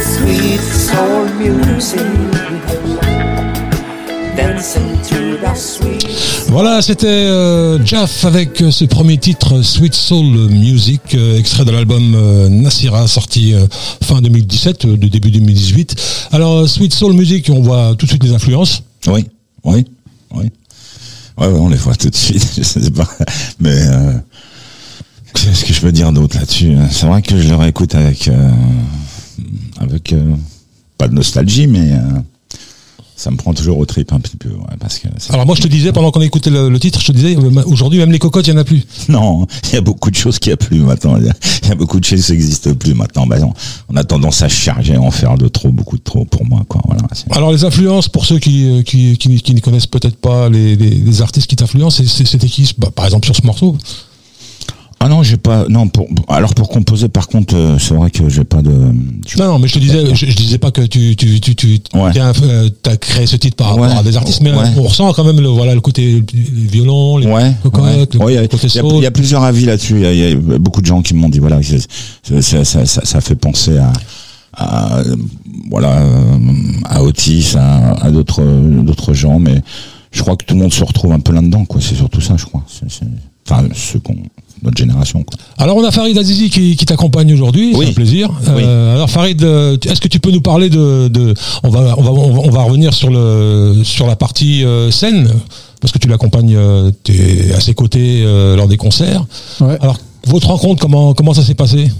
Sweet 0.00 0.60
soul 0.60 1.26
music, 1.36 2.00
dancing 4.34 4.96
to 5.02 5.36
that 5.42 5.56
sweet. 5.58 6.08
Voilà, 6.48 6.80
c'était 6.80 7.06
euh, 7.06 7.84
Jaff 7.84 8.24
avec 8.24 8.62
euh, 8.62 8.70
ce 8.70 8.86
premier 8.86 9.18
titre 9.18 9.60
Sweet 9.60 9.94
Soul 9.94 10.48
Music, 10.48 11.02
euh, 11.14 11.38
extrait 11.38 11.66
de 11.66 11.72
l'album 11.72 12.14
euh, 12.14 12.48
Nasira, 12.48 13.06
sorti 13.06 13.52
euh, 13.52 13.66
fin 14.02 14.22
2017, 14.22 14.84
euh, 14.86 14.96
de 14.96 15.08
début 15.08 15.30
2018. 15.30 15.94
Alors, 16.32 16.60
euh, 16.60 16.66
Sweet 16.66 16.94
Soul 16.94 17.12
Music, 17.12 17.50
on 17.52 17.60
voit 17.60 17.94
tout 17.98 18.06
de 18.06 18.10
suite 18.10 18.24
les 18.24 18.32
influences. 18.32 18.82
Oui, 19.08 19.26
oui, 19.64 19.84
oui. 20.34 20.50
Ouais, 21.42 21.48
on 21.48 21.68
les 21.68 21.76
voit 21.76 21.96
tout 21.96 22.08
de 22.08 22.14
suite, 22.14 22.52
je 22.56 22.62
sais 22.62 22.90
pas. 22.92 23.08
Mais 23.58 23.74
euh, 23.74 24.12
qu'est-ce 25.34 25.64
que 25.64 25.72
je 25.72 25.80
peux 25.80 25.90
dire 25.90 26.12
d'autre 26.12 26.38
là-dessus 26.38 26.72
hein? 26.74 26.86
C'est 26.88 27.06
vrai 27.06 27.20
que 27.20 27.36
je 27.36 27.48
le 27.48 27.56
réécoute 27.56 27.96
avec 27.96 28.28
euh, 28.28 28.50
avec 29.78 30.12
euh, 30.12 30.36
pas 30.98 31.08
de 31.08 31.14
nostalgie, 31.14 31.66
mais 31.66 31.94
euh, 31.94 32.20
ça 33.22 33.30
me 33.30 33.36
prend 33.36 33.54
toujours 33.54 33.78
au 33.78 33.86
trip 33.86 34.12
un 34.12 34.18
petit 34.18 34.36
peu, 34.36 34.48
ouais, 34.48 34.76
parce 34.80 34.98
que 34.98 35.06
c'est- 35.18 35.32
Alors 35.32 35.46
moi, 35.46 35.54
je 35.54 35.62
te 35.62 35.68
disais, 35.68 35.92
pendant 35.92 36.10
qu'on 36.10 36.20
écoutait 36.22 36.50
le, 36.50 36.68
le 36.68 36.80
titre, 36.80 37.00
je 37.00 37.06
te 37.06 37.12
disais, 37.12 37.36
euh, 37.36 37.62
aujourd'hui, 37.66 38.00
même 38.00 38.10
les 38.10 38.18
cocottes, 38.18 38.48
il 38.48 38.52
n'y 38.52 38.58
en 38.58 38.62
a 38.62 38.64
plus. 38.64 38.82
non, 39.08 39.46
il 39.68 39.74
y 39.74 39.76
a 39.76 39.80
beaucoup 39.80 40.10
de 40.10 40.16
choses 40.16 40.40
qui 40.40 40.50
a 40.50 40.56
plus 40.56 40.80
maintenant. 40.80 41.16
Il 41.18 41.26
y 41.26 41.30
a, 41.30 41.32
il 41.62 41.68
y 41.68 41.72
a 41.72 41.74
beaucoup 41.76 42.00
de 42.00 42.04
choses 42.04 42.26
qui 42.26 42.32
n'existent 42.32 42.74
plus 42.74 42.94
maintenant. 42.94 43.26
Bah, 43.28 43.36
on, 43.42 43.52
on 43.90 43.96
a 43.96 44.02
tendance 44.02 44.42
à 44.42 44.48
charger, 44.48 44.96
à 44.96 45.00
en 45.00 45.12
faire 45.12 45.38
de 45.38 45.46
trop, 45.46 45.70
beaucoup 45.70 45.96
de 45.96 46.02
trop 46.02 46.24
pour 46.24 46.44
moi, 46.44 46.62
quoi. 46.68 46.80
Voilà. 46.86 47.02
Alors 47.30 47.52
les 47.52 47.64
influences, 47.64 48.08
pour 48.08 48.26
ceux 48.26 48.40
qui, 48.40 48.68
euh, 48.68 48.82
qui, 48.82 49.16
qui, 49.18 49.40
qui 49.40 49.54
ne 49.54 49.60
connaissent 49.60 49.86
peut-être 49.86 50.16
pas 50.16 50.48
les, 50.48 50.74
les, 50.74 50.90
les 50.90 51.22
artistes 51.22 51.46
qui 51.46 51.54
t'influencent, 51.56 52.02
c'était 52.04 52.48
qui 52.48 52.68
bah, 52.76 52.90
Par 52.94 53.04
exemple 53.04 53.26
sur 53.26 53.36
ce 53.36 53.46
morceau? 53.46 53.76
Ah 55.04 55.08
non, 55.08 55.24
j'ai 55.24 55.36
pas. 55.36 55.66
Non, 55.68 55.88
pour, 55.88 56.06
alors 56.28 56.54
pour 56.54 56.68
composer, 56.68 57.08
par 57.08 57.26
contre, 57.26 57.56
euh, 57.56 57.76
c'est 57.78 57.92
vrai 57.94 58.08
que 58.10 58.28
j'ai 58.28 58.44
pas 58.44 58.62
de. 58.62 58.70
Non, 58.70 58.92
non, 59.46 59.58
mais 59.58 59.66
je 59.66 59.74
te 59.74 59.78
disais, 59.80 60.14
je, 60.14 60.26
je 60.26 60.36
disais 60.36 60.58
pas 60.58 60.70
que 60.70 60.82
tu, 60.82 61.16
tu, 61.16 61.40
tu, 61.40 61.56
tu 61.56 61.80
Ouais. 61.94 62.12
as 62.20 62.96
créé 62.98 63.26
ce 63.26 63.34
titre 63.36 63.56
par 63.56 63.70
rapport 63.70 63.86
à 63.98 64.02
des 64.04 64.16
artistes, 64.16 64.40
mais 64.42 64.52
Ouais. 64.52 64.64
on 64.76 64.82
ressent 64.82 65.12
quand 65.12 65.24
même 65.24 65.40
le, 65.40 65.48
voilà, 65.48 65.74
le 65.74 65.80
côté 65.80 66.22
les 66.32 66.68
violons, 66.68 67.16
les 67.18 67.26
Ouais, 67.26 67.52
cocottes, 67.64 68.14
le 68.14 68.20
il 68.30 68.34
y 68.34 68.38
a- 68.38 68.46
côté 68.46 68.68
il 68.68 68.74
y, 68.74 68.78
a- 68.78 68.82
soul. 68.82 68.92
il 68.98 69.02
y 69.02 69.06
a 69.06 69.10
plusieurs 69.10 69.42
avis 69.42 69.64
là-dessus. 69.64 69.94
Il 69.96 70.02
y, 70.02 70.06
a- 70.06 70.12
il 70.12 70.18
y 70.30 70.32
a 70.54 70.58
beaucoup 70.58 70.80
de 70.80 70.86
gens 70.86 71.02
qui 71.02 71.14
m'ont 71.14 71.28
dit 71.28 71.40
voilà, 71.40 71.58
ça, 72.22 72.40
ça, 72.64 72.64
ça, 72.86 73.04
ça 73.04 73.20
fait 73.20 73.34
penser 73.34 73.78
à, 73.78 73.92
à 74.54 74.98
euh, 75.00 75.16
voilà 75.68 75.98
euh, 75.98 76.38
à 76.84 77.02
Otis, 77.02 77.54
à, 77.56 78.04
à 78.04 78.10
d'autres 78.12 78.44
d'autres 78.84 79.14
gens, 79.14 79.40
mais 79.40 79.62
je 80.12 80.22
crois 80.22 80.36
que 80.36 80.44
tout 80.44 80.54
le 80.54 80.60
monde 80.60 80.72
se 80.72 80.84
retrouve 80.84 81.10
un 81.12 81.18
peu 81.20 81.32
là-dedans, 81.32 81.64
quoi. 81.64 81.80
C'est 81.80 81.96
surtout 81.96 82.20
ça, 82.20 82.36
je 82.36 82.44
crois. 82.44 82.62
C'est- 82.68 82.88
c'est- 82.88 83.06
Enfin, 83.50 83.64
ceux 83.74 83.98
qu'on 83.98 84.14
notre 84.62 84.76
génération, 84.76 85.22
quoi. 85.24 85.38
Alors 85.58 85.76
on 85.76 85.84
a 85.84 85.90
Farid 85.90 86.16
Azizi 86.16 86.50
qui, 86.50 86.76
qui 86.76 86.86
t'accompagne 86.86 87.32
aujourd'hui, 87.32 87.72
Oui. 87.74 87.84
c'est 87.86 87.90
un 87.90 87.94
plaisir. 87.94 88.30
Oui. 88.54 88.62
Euh, 88.64 88.94
alors 88.94 89.10
Farid, 89.10 89.42
euh, 89.42 89.76
est-ce 89.84 90.00
que 90.00 90.08
tu 90.08 90.20
peux 90.20 90.30
nous 90.30 90.40
parler 90.40 90.70
de, 90.70 91.08
de 91.08 91.34
on, 91.62 91.68
va, 91.70 91.94
on 91.98 92.02
va 92.02 92.10
on 92.10 92.32
va 92.32 92.40
on 92.44 92.50
va 92.50 92.62
revenir 92.62 92.94
sur 92.94 93.10
le 93.10 93.80
sur 93.84 94.06
la 94.06 94.16
partie 94.16 94.64
euh, 94.64 94.90
scène 94.90 95.28
parce 95.80 95.92
que 95.92 95.98
tu 95.98 96.06
l'accompagnes, 96.06 96.54
euh, 96.56 96.90
t'es 97.02 97.52
à 97.56 97.60
ses 97.60 97.74
côtés 97.74 98.22
euh, 98.24 98.54
lors 98.54 98.68
des 98.68 98.76
concerts. 98.76 99.24
Ouais. 99.60 99.76
Alors 99.80 99.98
votre 100.26 100.46
rencontre, 100.46 100.80
comment 100.80 101.12
comment 101.14 101.34
ça 101.34 101.42
s'est 101.42 101.54
passé? 101.56 101.90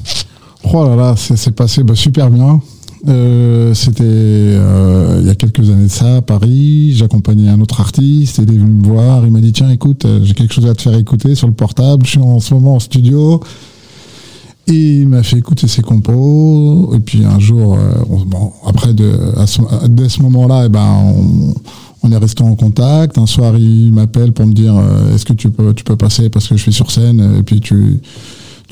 Oh 0.73 0.85
là 0.85 0.95
là, 0.95 1.17
ça 1.17 1.37
s'est 1.37 1.51
passé 1.51 1.83
bah, 1.83 1.97
super 1.97 2.31
bien. 2.31 2.61
Euh, 3.09 3.75
C'était 3.75 4.03
euh, 4.05 5.19
il 5.21 5.27
y 5.27 5.31
a 5.31 5.35
quelques 5.35 5.69
années 5.71 5.85
de 5.85 5.91
ça 5.91 6.17
à 6.19 6.23
Paris. 6.23 6.93
J'accompagnais 6.95 7.49
un 7.49 7.61
autre 7.61 7.81
artiste. 7.81 8.39
Il 8.39 8.45
est 8.55 8.59
venu 8.59 8.71
me 8.71 8.85
voir. 8.87 9.25
Il 9.27 9.33
m'a 9.33 9.41
dit 9.41 9.53
tiens 9.53 9.71
écoute, 9.71 10.05
euh, 10.05 10.21
j'ai 10.23 10.35
quelque 10.35 10.55
chose 10.55 10.67
à 10.67 10.75
te 10.75 10.83
faire 10.83 10.95
écouter 10.95 11.35
sur 11.35 11.47
le 11.49 11.53
portable. 11.53 12.05
Je 12.07 12.11
suis 12.11 12.21
en 12.21 12.39
ce 12.41 12.55
moment 12.55 12.77
en 12.77 12.81
studio. 12.81 13.41
Et 14.69 15.01
il 15.01 15.09
m'a 15.09 15.25
fait 15.25 15.39
écouter 15.39 15.67
ses 15.67 15.83
compos. 15.83 16.93
Et 16.95 17.01
puis 17.01 17.25
un 17.25 17.41
jour, 17.41 17.77
on- 18.09 18.21
bon, 18.25 18.53
après 18.65 18.95
de, 18.95 19.11
à 19.37 19.47
ce, 19.49 19.61
dès 19.89 20.09
ce 20.09 20.23
moment-là, 20.23 20.65
eh 20.67 20.69
ben 20.69 21.15
on, 22.05 22.11
est 22.13 22.17
resté 22.17 22.45
en 22.45 22.55
contact. 22.55 23.19
Un 23.19 23.27
soir, 23.27 23.57
il 23.59 23.93
m'appelle 23.93 24.31
pour 24.33 24.47
me 24.47 24.53
dire 24.53 24.75
est-ce 25.13 25.25
que 25.25 25.33
tu 25.33 25.51
peux 25.51 25.75
tu 25.75 25.83
peux 25.83 25.97
passer 25.97 26.31
parce 26.31 26.47
que 26.47 26.57
je 26.57 26.63
suis 26.63 26.73
sur 26.73 26.93
scène? 26.93 27.39
Et 27.39 27.43
puis 27.43 27.59
tu 27.61 28.01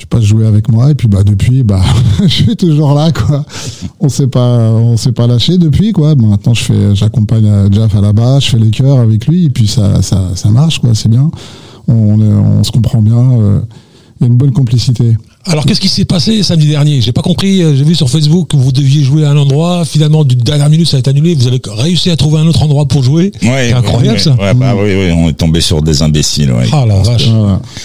tu 0.01 0.07
passes 0.07 0.23
jouer 0.23 0.47
avec 0.47 0.67
moi. 0.67 0.89
Et 0.89 0.95
puis 0.95 1.07
bah 1.07 1.23
depuis 1.23 1.61
bah 1.61 1.83
je 2.23 2.27
suis 2.27 2.55
toujours 2.55 2.95
là 2.95 3.11
quoi. 3.11 3.45
On 3.99 4.09
s'est 4.09 4.25
pas 4.25 4.71
on 4.71 4.97
s'est 4.97 5.11
pas 5.11 5.27
lâché 5.27 5.59
depuis 5.59 5.91
quoi. 5.91 6.15
Maintenant 6.15 6.55
je 6.55 6.63
fais 6.63 6.95
j'accompagne 6.95 7.45
euh, 7.45 7.71
Jeff 7.71 7.95
à 7.95 8.01
la 8.01 8.11
base 8.11 8.45
je 8.45 8.49
fais 8.49 8.57
les 8.57 8.71
chœurs 8.71 8.97
avec 8.97 9.27
lui 9.27 9.45
et 9.45 9.49
puis 9.51 9.67
ça 9.67 10.01
ça 10.01 10.31
ça 10.33 10.49
marche 10.49 10.79
quoi. 10.79 10.95
C'est 10.95 11.07
bien. 11.09 11.29
On 11.87 12.19
on 12.19 12.63
se 12.63 12.71
comprend 12.71 13.03
bien 13.03 13.15
euh, 13.15 13.61
il 14.19 14.23
y 14.23 14.23
a 14.23 14.27
une 14.27 14.37
bonne 14.37 14.53
complicité 14.53 15.15
Alors 15.47 15.65
qu'est-ce 15.65 15.79
qui 15.81 15.89
s'est 15.89 16.05
passé 16.05 16.43
samedi 16.43 16.67
dernier? 16.67 17.01
J'ai 17.01 17.11
pas 17.11 17.23
compris. 17.23 17.63
euh, 17.63 17.75
J'ai 17.75 17.83
vu 17.83 17.95
sur 17.95 18.09
Facebook 18.09 18.49
que 18.49 18.57
vous 18.57 18.71
deviez 18.71 19.03
jouer 19.03 19.25
à 19.25 19.31
un 19.31 19.37
endroit. 19.37 19.85
Finalement, 19.85 20.23
du 20.23 20.35
dernière 20.35 20.69
minute, 20.69 20.87
ça 20.87 20.97
a 20.97 20.99
été 20.99 21.09
annulé. 21.09 21.33
Vous 21.33 21.47
avez 21.47 21.59
réussi 21.67 22.11
à 22.11 22.15
trouver 22.15 22.39
un 22.39 22.47
autre 22.47 22.61
endroit 22.61 22.85
pour 22.87 23.01
jouer. 23.03 23.31
c'est 23.41 23.73
incroyable 23.73 24.17
ouais, 24.17 24.23
ça. 24.23 24.35
Ouais, 24.35 24.53
bah 24.53 24.73
oui, 24.75 24.89
oui, 24.93 25.11
on 25.11 25.29
est 25.29 25.33
tombé 25.33 25.59
sur 25.61 25.81
des 25.81 26.03
imbéciles, 26.03 26.51
ouais, 26.51 26.67
Ah 26.71 26.85
la 26.87 27.01
vache. 27.01 27.27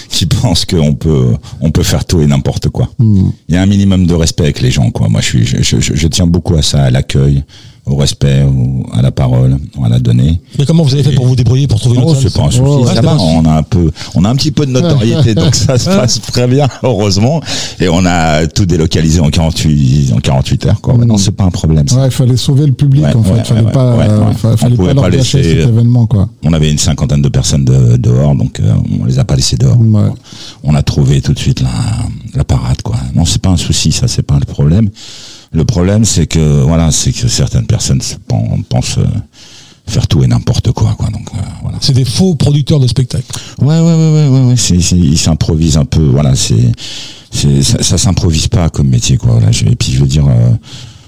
qui 0.09 0.25
pensent 0.27 0.65
qu'on 0.65 0.93
peut, 0.93 1.33
on 1.59 1.71
peut 1.71 1.83
faire 1.83 2.05
tout 2.05 2.21
et 2.21 2.27
n'importe 2.27 2.69
quoi. 2.69 2.89
Hmm. 2.99 3.29
Il 3.49 3.55
y 3.55 3.57
a 3.57 3.61
un 3.61 3.65
minimum 3.65 4.05
de 4.05 4.13
respect 4.13 4.43
avec 4.43 4.61
les 4.61 4.69
gens, 4.71 4.91
quoi. 4.91 5.09
Moi, 5.09 5.21
je 5.21 5.25
suis, 5.25 5.45
je, 5.45 5.57
je, 5.63 5.79
je- 5.79 5.95
je 5.95 6.07
tiens 6.07 6.27
beaucoup 6.27 6.55
à 6.55 6.61
ça, 6.61 6.83
à 6.83 6.91
l'accueil, 6.91 7.43
au 7.87 7.95
respect, 7.95 8.43
au- 8.43 8.85
à 8.93 9.01
la 9.01 9.11
parole, 9.11 9.57
à 9.83 9.89
la 9.89 9.99
donnée. 9.99 10.39
Mais 10.59 10.65
comment 10.65 10.83
vous 10.83 10.93
avez 10.93 11.03
fait 11.03 11.13
pour 11.15 11.25
vous 11.25 11.35
débrouiller 11.35 11.67
pour 11.67 11.79
trouver 11.79 11.97
une 11.97 12.03
Oh, 12.05 12.15
c'est 12.15 12.33
pas 12.33 12.43
un 12.43 12.51
souci, 12.51 12.61
Oh, 12.65 12.85
ça 12.85 13.01
va. 13.01 13.11
un 13.13 13.17
On 13.17 13.45
a 13.45 13.53
un 13.57 13.63
peu, 13.63 13.91
on 14.15 14.23
a 14.25 14.29
un 14.29 14.35
petit 14.35 14.51
peu 14.51 14.65
de 14.65 14.71
notoriété, 14.71 15.35
donc 15.35 15.55
ça 15.55 15.77
se 15.77 15.85
passe 15.89 16.21
très 16.21 16.47
bien, 16.47 16.67
heureusement. 16.83 17.41
Et 17.79 17.87
on 17.89 18.05
a 18.05 18.45
tout 18.47 18.65
délocalisé 18.65 19.19
en 19.19 19.29
48, 19.29 20.13
en 20.13 20.19
48 20.19 20.65
heures, 20.67 20.81
quoi. 20.81 20.93
Maintenant, 20.95 21.17
c'est 21.17 21.31
pas 21.31 21.43
un 21.45 21.49
problème. 21.51 21.87
ça. 21.87 21.97
ouais 22.01 22.05
il 22.07 22.11
fallait 22.11 22.37
sauver 22.37 22.65
le 22.65 22.73
public 22.73 23.03
Ouais, 23.03 23.15
en 23.15 23.23
fait 23.23 23.43
fallait 23.45 23.71
pas 23.71 23.93
euh, 23.93 24.19
On 24.43 24.57
fallait 24.57 24.75
pouvait 24.75 24.87
pas 24.89 24.93
leur 24.95 25.03
pas 25.03 25.09
laisser- 25.09 25.43
cet 25.43 25.67
événement 25.69 26.05
quoi 26.07 26.27
On 26.43 26.53
avait 26.53 26.71
une 26.71 26.77
cinquantaine 26.77 27.21
de 27.21 27.29
personnes 27.29 27.65
de- 27.65 27.97
dehors, 27.97 28.35
donc 28.35 28.59
euh, 28.59 28.73
on 29.01 29.05
les 29.05 29.19
a 29.19 29.25
pas 29.25 29.35
laissés 29.35 29.57
dehors. 29.57 29.77
Ouais. 29.79 30.01
On 30.63 30.75
a 30.75 30.81
trouvé 30.83 31.21
tout 31.21 31.33
de 31.33 31.39
suite 31.39 31.61
la, 31.61 31.69
la 32.35 32.43
parade, 32.43 32.81
quoi. 32.81 32.95
Non, 33.15 33.25
c'est 33.25 33.41
pas 33.41 33.49
un 33.49 33.57
souci, 33.57 33.91
ça, 33.91 34.07
c'est 34.07 34.21
pas 34.23 34.35
le 34.39 34.45
problème. 34.45 34.89
Le 35.57 35.65
problème, 35.65 36.05
c'est 36.05 36.27
que 36.27 36.61
voilà, 36.61 36.91
c'est 36.91 37.11
que 37.11 37.27
certaines 37.27 37.65
personnes 37.65 37.99
se 38.01 38.15
pen- 38.15 38.63
pensent 38.69 38.99
euh, 38.99 39.05
faire 39.87 40.05
tout 40.07 40.21
et 40.23 40.27
n'importe 40.27 40.71
quoi, 40.71 40.93
quoi. 40.95 41.09
Donc 41.09 41.27
euh, 41.33 41.37
voilà. 41.63 41.79
C'est 41.81 41.93
des 41.93 42.05
faux 42.05 42.35
producteurs 42.35 42.79
de 42.79 42.85
spectacles. 42.87 43.25
Ouais, 43.59 43.79
ouais, 43.79 43.81
ouais, 43.81 44.11
ouais, 44.13 44.27
ouais, 44.29 44.47
ouais. 44.49 44.55
C'est, 44.55 44.79
c'est- 44.81 44.95
ils 44.95 45.17
s'improvisent 45.17 45.77
un 45.77 45.85
peu. 45.85 46.03
Voilà, 46.05 46.35
c'est, 46.35 46.71
c'est, 47.31 47.63
ça, 47.63 47.81
ça 47.81 47.97
s'improvise 47.97 48.47
pas 48.49 48.69
comme 48.69 48.89
métier, 48.89 49.17
quoi. 49.17 49.31
Voilà. 49.31 49.51
Je- 49.51 49.65
et 49.65 49.75
puis 49.75 49.93
je 49.93 49.99
veux 50.01 50.07
dire, 50.07 50.27
euh, 50.27 50.51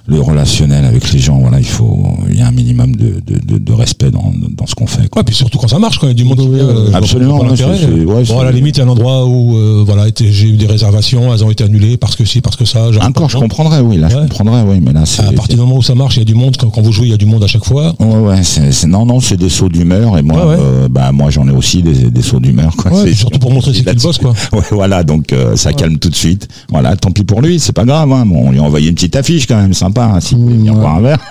le 0.10 0.20
relationnel 0.22 0.86
avec 0.86 1.12
les 1.14 1.20
gens. 1.20 1.38
Voilà, 1.40 1.60
il 1.60 1.66
faut, 1.66 2.04
il 2.30 2.38
y 2.38 2.42
a 2.42 2.48
un 2.48 2.52
minimum 2.52 2.96
de, 2.96 3.22
de, 3.26 3.40
de, 3.46 3.58
de 3.58 3.74
respect 3.74 4.12
dans, 4.12 4.32
dans 4.58 4.66
ce 4.66 4.76
qu'on 4.76 4.88
fait. 4.88 5.08
Quoi. 5.10 5.22
Ouais, 5.22 5.24
puis 5.24 5.36
surtout 5.36 5.58
quand 5.58 5.68
ça 5.68 5.80
marche, 5.80 6.00
quand 6.00 6.08
il 6.08 6.10
y 6.10 6.12
a 6.12 6.16
du 6.16 6.24
monde 6.24 6.40
vient, 6.40 6.64
euh, 6.68 6.92
Absolument, 6.94 7.38
pas 7.38 7.44
ouais, 7.44 7.50
l'intérêt. 7.52 7.78
c'est- 7.78 7.86
c'est- 7.86 8.06
ouais, 8.06 8.24
bon, 8.24 8.40
à 8.40 8.44
la 8.46 8.52
limite, 8.52 8.78
il 8.78 8.80
y 8.80 8.84
a 8.84 8.86
un 8.86 8.90
endroit 8.90 9.26
où, 9.26 9.56
euh, 9.56 9.84
voilà, 9.86 10.06
j'ai 10.20 10.48
eu 10.48 10.58
des 10.58 10.66
réservations, 10.66 11.34
elles 11.34 11.44
ont 11.44 11.52
été 11.52 11.64
annulées 11.64 11.98
parce 11.98 12.16
que 12.16 12.26
si, 12.26 12.42
parce 12.42 12.56
que 12.56 12.66
ça. 12.66 12.90
Encore, 13.02 13.30
je 13.30 13.38
comprendrais, 13.38 13.80
oui, 13.82 13.98
là, 13.98 14.10
je 14.10 14.16
comprendrais, 14.18 14.62
oui, 14.68 14.80
mais 14.82 14.94
là, 14.94 15.06
c'est. 15.06 15.24
À 15.24 15.32
partir 15.32 15.56
du 15.56 15.62
moment 15.62 15.78
où 15.78 15.84
ça 15.84 15.96
marche, 15.96 16.16
il 16.18 16.20
y 16.20 16.22
a 16.24 16.26
du 16.26 16.36
monde. 16.36 16.56
Quand, 16.58 16.70
quand 16.70 16.82
vous 16.82 16.92
jouez, 16.92 17.08
il 17.08 17.12
y 17.12 17.14
a 17.14 17.18
du 17.18 17.26
monde 17.26 17.44
à 17.44 17.48
chaque 17.48 17.66
fois. 17.66 17.94
Ouais, 18.00 18.16
ouais, 18.18 18.44
c'est, 18.44 18.72
c'est- 18.72 18.88
non, 18.88 19.06
non, 19.06 19.20
c'est 19.20 19.38
des 19.38 19.50
sauts 19.50 19.70
d'humeur 19.70 20.18
et 20.18 20.22
moi, 20.22 20.46
euh, 20.48 20.88
bah, 20.90 21.12
moi, 21.12 21.30
j'en 21.30 21.48
ai 21.48 21.52
aussi 21.52 21.82
des, 21.84 22.10
des 22.10 22.22
sauts 22.22 22.40
d'humeur, 22.40 22.76
quoi. 22.76 22.92
C'est- 23.04 23.14
surtout 23.14 23.40
pour 23.40 23.52
montrer 23.52 23.74
c'est 23.74 23.84
qui 23.84 23.86
le 23.86 23.94
boss, 24.02 24.18
quoi. 24.18 24.34
Voilà, 24.72 25.04
donc 25.04 25.34
euh, 25.34 25.56
ça 25.56 25.74
calme 25.74 25.98
tout 25.98 26.10
de 26.10 26.16
suite. 26.16 26.48
Voilà, 26.70 26.96
tant 26.96 27.12
pis 27.12 27.24
pour 27.24 27.42
lui, 27.42 27.60
c'est 27.60 27.74
pas 27.74 27.86
grave. 27.86 28.12
Hein. 28.12 28.26
On 28.34 28.52
lui 28.52 28.60
a 28.60 28.64
envoyé 28.64 28.90
une 28.90 28.96
petite 28.96 29.16
affiche 29.16 29.46
quand 29.48 29.58
même, 29.62 29.74
sympa. 29.74 29.99
Hein, 30.06 30.20
venir 30.20 30.74
ouais. 30.74 30.80
boire 30.80 30.96
un 30.98 31.02
verre. 31.02 31.20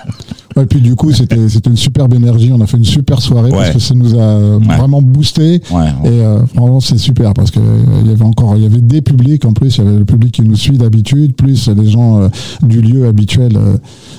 Et 0.59 0.65
puis 0.65 0.81
du 0.81 0.93
coup, 0.95 1.13
c'était 1.13 1.37
une 1.37 1.77
superbe 1.77 2.15
énergie. 2.15 2.51
On 2.53 2.59
a 2.59 2.67
fait 2.67 2.75
une 2.75 2.83
super 2.83 3.21
soirée 3.21 3.49
parce 3.51 3.69
que 3.69 3.79
ça 3.79 3.93
nous 3.93 4.19
a 4.19 4.57
vraiment 4.57 5.01
boosté. 5.01 5.61
Ouais. 5.71 5.87
Et 6.03 6.07
euh, 6.09 6.43
franchement, 6.47 6.79
c'est 6.81 6.97
super 6.97 7.33
parce 7.33 7.49
que 7.51 7.59
euh, 7.59 7.83
il 8.01 8.07
y 8.09 8.11
avait 8.11 8.25
encore, 8.25 8.55
il 8.57 8.63
y 8.63 8.65
avait 8.65 8.81
des 8.81 9.01
publics 9.01 9.45
en 9.45 9.53
plus. 9.53 9.77
Il 9.77 9.85
y 9.85 9.87
avait 9.87 9.99
le 9.99 10.05
public 10.05 10.33
qui 10.33 10.41
nous 10.41 10.57
suit 10.57 10.77
d'habitude, 10.77 11.33
plus 11.35 11.69
les 11.69 11.89
gens 11.89 12.19
euh, 12.19 12.27
du 12.63 12.81
lieu 12.81 13.07
habituel 13.07 13.55
euh, 13.55 13.77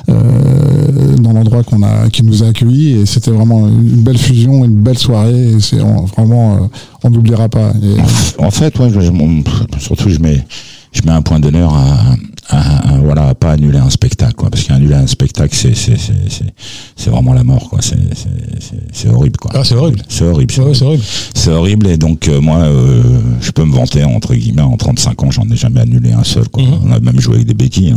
euh, 0.09 1.17
dans 1.19 1.33
l'endroit 1.33 1.63
qu'on 1.63 1.83
a, 1.83 2.09
qui 2.11 2.23
nous 2.23 2.43
a 2.43 2.47
accueillis. 2.49 2.93
Et 3.01 3.07
c'était 3.07 3.31
vraiment 3.33 3.67
une 3.69 4.03
belle 4.03 4.19
fusion, 4.19 4.65
une 4.65 4.77
belle 4.83 4.99
soirée. 4.99 5.53
Et 5.55 5.61
c'est 5.61 5.79
vraiment, 6.17 6.55
euh, 6.55 6.59
on 7.05 7.11
n'oubliera 7.11 7.49
pas. 7.49 7.73
Et, 7.83 8.43
En 8.43 8.51
fait, 8.51 8.79
ouais, 8.79 8.89
je- 8.91 9.11
mon- 9.11 9.43
surtout 9.79 10.09
je 10.09 10.19
mets, 10.21 10.45
je 10.93 11.03
mets 11.03 11.13
un 11.13 11.23
point 11.23 11.41
d'honneur 11.41 11.75
à, 11.75 12.15
à- 12.51 12.95
à- 12.95 12.99
voilà, 12.99 13.29
à 13.29 13.35
pas 13.35 13.53
annuler 13.53 13.79
un 13.79 13.91
spectacle, 13.91 14.35
quoi, 14.35 14.51
parce 14.51 14.65
qu'annuler 14.65 14.95
un 14.95 15.07
spectacle, 15.07 15.55
c'est, 15.55 15.75
c'est, 15.75 15.97
c'est, 16.97 17.11
vraiment 17.11 17.33
la 17.33 17.45
mort, 17.45 17.69
quoi. 17.69 17.79
C'est, 17.83 17.97
c'est, 18.93 19.09
horrible, 19.09 19.37
quoi. 19.39 19.51
Ah, 19.55 19.65
c'est 19.65 19.75
horrible. 19.75 20.03
C'est 20.09 20.25
horrible. 20.25 20.53
C'est 20.53 20.61
horrible. 20.61 20.85
horrible. 20.85 21.05
C'est 21.35 21.51
horrible 21.51 21.87
et 21.89 21.97
donc 21.97 22.29
euh, 22.29 22.41
moi, 22.41 22.59
euh, 22.59 23.03
je 23.41 23.51
peux 23.51 23.65
me 23.65 23.75
vanter 23.75 24.05
entre 24.05 24.35
guillemets 24.35 24.63
en 24.63 24.77
35 24.77 25.23
ans, 25.23 25.31
j'en 25.31 25.49
ai 25.51 25.57
jamais 25.57 25.81
annulé 25.81 26.13
un 26.13 26.25
seul. 26.25 26.49
Quoi. 26.49 26.63
Mhm. 26.63 26.81
On 26.87 26.93
a 26.93 27.01
même 27.01 27.21
joué 27.21 27.37
avec 27.37 27.47
des 27.47 27.55
béquilles. 27.55 27.93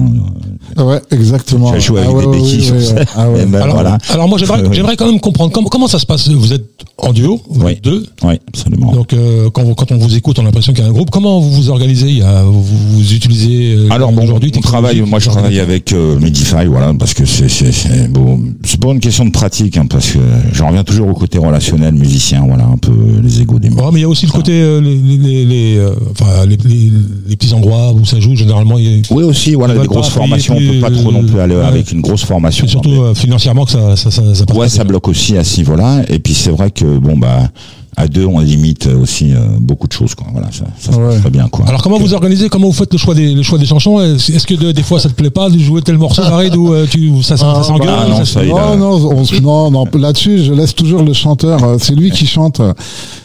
Hein. 0.78 0.84
ouais, 0.84 1.02
exactement. 1.12 1.74
J'ai 1.74 1.80
joué 1.82 2.00
avec 2.02 2.12
Ah 2.12 2.16
ouais, 2.16 2.22
des 2.24 2.28
ouais, 2.30 2.38
béquilles 2.38 2.72
oui, 2.72 2.84
sur 2.86 2.96
oui. 2.96 3.04
Ah 3.16 3.30
ouais. 3.30 3.46
Ben, 3.46 3.62
Alors, 3.62 3.76
voilà. 3.76 3.98
alors 4.10 4.28
moi, 4.28 4.38
j'aimerais, 4.38 4.64
j'aimerais 4.72 4.96
quand 4.96 5.06
même 5.08 5.20
comprendre 5.20 5.52
comment, 5.52 5.68
comment 5.70 5.88
ça 5.88 6.00
se 6.00 6.06
passe? 6.06 6.30
Vous 6.30 6.54
êtes 6.54 6.64
en 6.98 7.12
duo, 7.14 7.42
vous 7.50 7.66
Oui. 7.66 7.74
êtes 7.74 7.84
deux? 7.84 8.06
Oui, 8.24 8.36
absolument. 8.48 8.92
Donc, 8.94 9.14
euh, 9.14 9.50
quand, 9.50 9.64
vous- 9.64 9.76
quand 9.76 9.92
on 9.92 9.98
vous 9.98 10.16
écoute, 10.16 10.40
on 10.40 10.44
a 10.44 10.46
l'impression 10.46 10.74
qu'il 10.74 10.84
y 10.84 10.88
a 10.88 10.90
un 10.90 10.94
groupe. 10.94 11.10
Comment 11.12 11.40
vous 11.40 11.52
vous 11.52 11.70
organisez? 11.70 12.08
Il 12.08 12.18
y 12.20 12.22
a, 12.24 12.44
vous, 12.44 12.64
vous 12.64 13.14
utilisez 13.14 13.76
euh, 13.76 13.88
Alors 13.92 14.12
bon, 14.12 14.26
aujourd'hui 14.44 14.58
on 14.58 14.62
travaille. 14.62 15.02
Moi, 15.02 15.20
je 15.20 15.30
travaille 15.30 15.60
avec 15.60 15.94
euh, 15.94 16.20
Medify, 16.20 16.66
voilà, 16.66 16.94
parce 16.98 17.14
que 17.14 17.26
c'est 17.26 17.50
c'est 17.50 17.72
c'est 17.72 18.12
bon. 18.12 18.40
C'est 18.64 18.80
pas 18.80 18.92
une 18.92 19.00
question 19.00 19.26
de 19.26 19.32
pratique, 19.32 19.78
hein, 19.78 19.86
parce 19.90 20.12
que 20.12 20.20
j'en 20.52 20.68
reviens 20.68 20.84
toujours 20.84 21.08
au 21.10 21.14
côté 21.14 21.38
relationnel, 21.38 21.94
musicien, 21.94 22.44
voilà, 22.48 22.66
un 22.66 22.78
peu 22.78 22.92
les 23.22 23.42
égos 23.42 23.60
des 23.60 23.70
Ouais, 23.70 23.84
mais 23.92 24.00
il 24.00 24.02
y 24.02 24.06
a 24.06 24.10
aussi 24.10 24.26
le 24.26 24.32
côté 24.32 24.62
euh, 24.62 24.80
les, 24.82 24.96
les, 24.98 25.46
les, 25.46 25.78
euh, 25.78 25.92
enfin, 26.12 26.46
les, 26.46 26.58
les, 26.66 26.92
les 27.28 27.36
petits 27.36 27.54
endroits 27.54 27.94
où 27.94 28.06
ça 28.06 28.20
joue. 28.20 28.36
Généralement, 28.36 28.78
y 28.78 29.00
a, 29.00 29.02
Oui 29.12 29.24
aussi, 29.24 29.54
voilà, 29.54 29.76
des 29.76 29.88
grosses 29.88 30.10
formations, 30.10 30.56
on 30.56 30.60
peut 30.60 30.80
pas 30.82 30.92
trop 30.92 31.12
non 31.12 31.24
plus 31.24 31.40
aller 31.40 31.56
ouais. 31.56 31.64
avec 31.64 31.92
une 31.92 32.02
grosse 32.02 32.24
formation. 32.24 32.66
c'est 32.66 32.72
surtout 32.72 32.90
mais- 32.90 33.00
euh, 33.00 33.14
financièrement 33.14 33.66
que 33.66 33.72
ça, 33.72 33.96
ça, 33.96 34.12
ça, 34.12 34.22
ça 34.36 34.46
Ouais, 34.54 34.70
ça 34.70 34.84
bloque 34.84 35.08
aussi 35.08 35.38
à 35.38 35.44
ce 35.44 35.58
niveau-là. 35.58 36.04
Et 36.10 36.20
puis 36.20 36.34
c'est 36.34 36.52
vrai 36.52 36.72
que 36.72 36.86
bon 36.98 37.18
bah 37.18 37.50
à 37.96 38.08
deux, 38.08 38.26
on 38.26 38.40
limite 38.40 38.88
aussi 38.88 39.34
euh, 39.34 39.40
beaucoup 39.60 39.88
de 39.88 39.94
choses, 39.94 40.16
quoi. 40.16 40.28
Voilà, 40.32 40.50
ça, 40.52 40.66
ça 40.80 40.98
Ouais. 40.98 41.20
très 41.20 41.30
bien, 41.30 41.48
quoi. 41.50 41.66
Alors 41.68 41.82
comment 41.84 42.00
vous 42.00 42.14
organisez 42.14 42.50
Comment 42.50 42.68
vous 42.68 42.74
faites 42.74 42.92
le 42.92 42.98
choix 42.98 43.14
des, 43.16 43.34
le 43.34 43.44
choix 43.44 43.58
des 43.60 43.66
chansons? 43.66 44.00
Est-ce 44.02 44.48
que 44.48 44.56
de- 44.56 44.72
des 44.72 44.84
fois 44.84 45.00
ça 45.00 45.10
te 45.10 45.14
plaît 45.14 45.30
pas 45.30 45.50
de 45.50 45.58
jouer 45.60 45.82
tel 45.82 45.98
morceau 45.98 46.22
pareil 46.24 46.52
ou 46.56 46.74
euh, 46.74 46.86
tu 46.90 47.22
ça, 47.24 47.38
ça, 47.38 47.54
ça 47.56 47.64
s'engueule? 47.64 47.88
Bah, 47.88 48.06
non, 48.10 48.18
ça- 48.18 48.26
ça, 48.26 48.44
Non, 48.44 48.76
non, 48.78 49.24
on 49.42 49.42
non, 49.42 49.72
non, 49.72 49.86
là-dessus, 50.00 50.40
je 50.44 50.54
laisse 50.54 50.74
toujours 50.76 51.04
le 51.04 51.14
chanteur. 51.14 51.64
euh, 51.64 51.78
C'est 51.80 51.96
lui 51.96 52.10
qui 52.12 52.26
chante. 52.26 52.60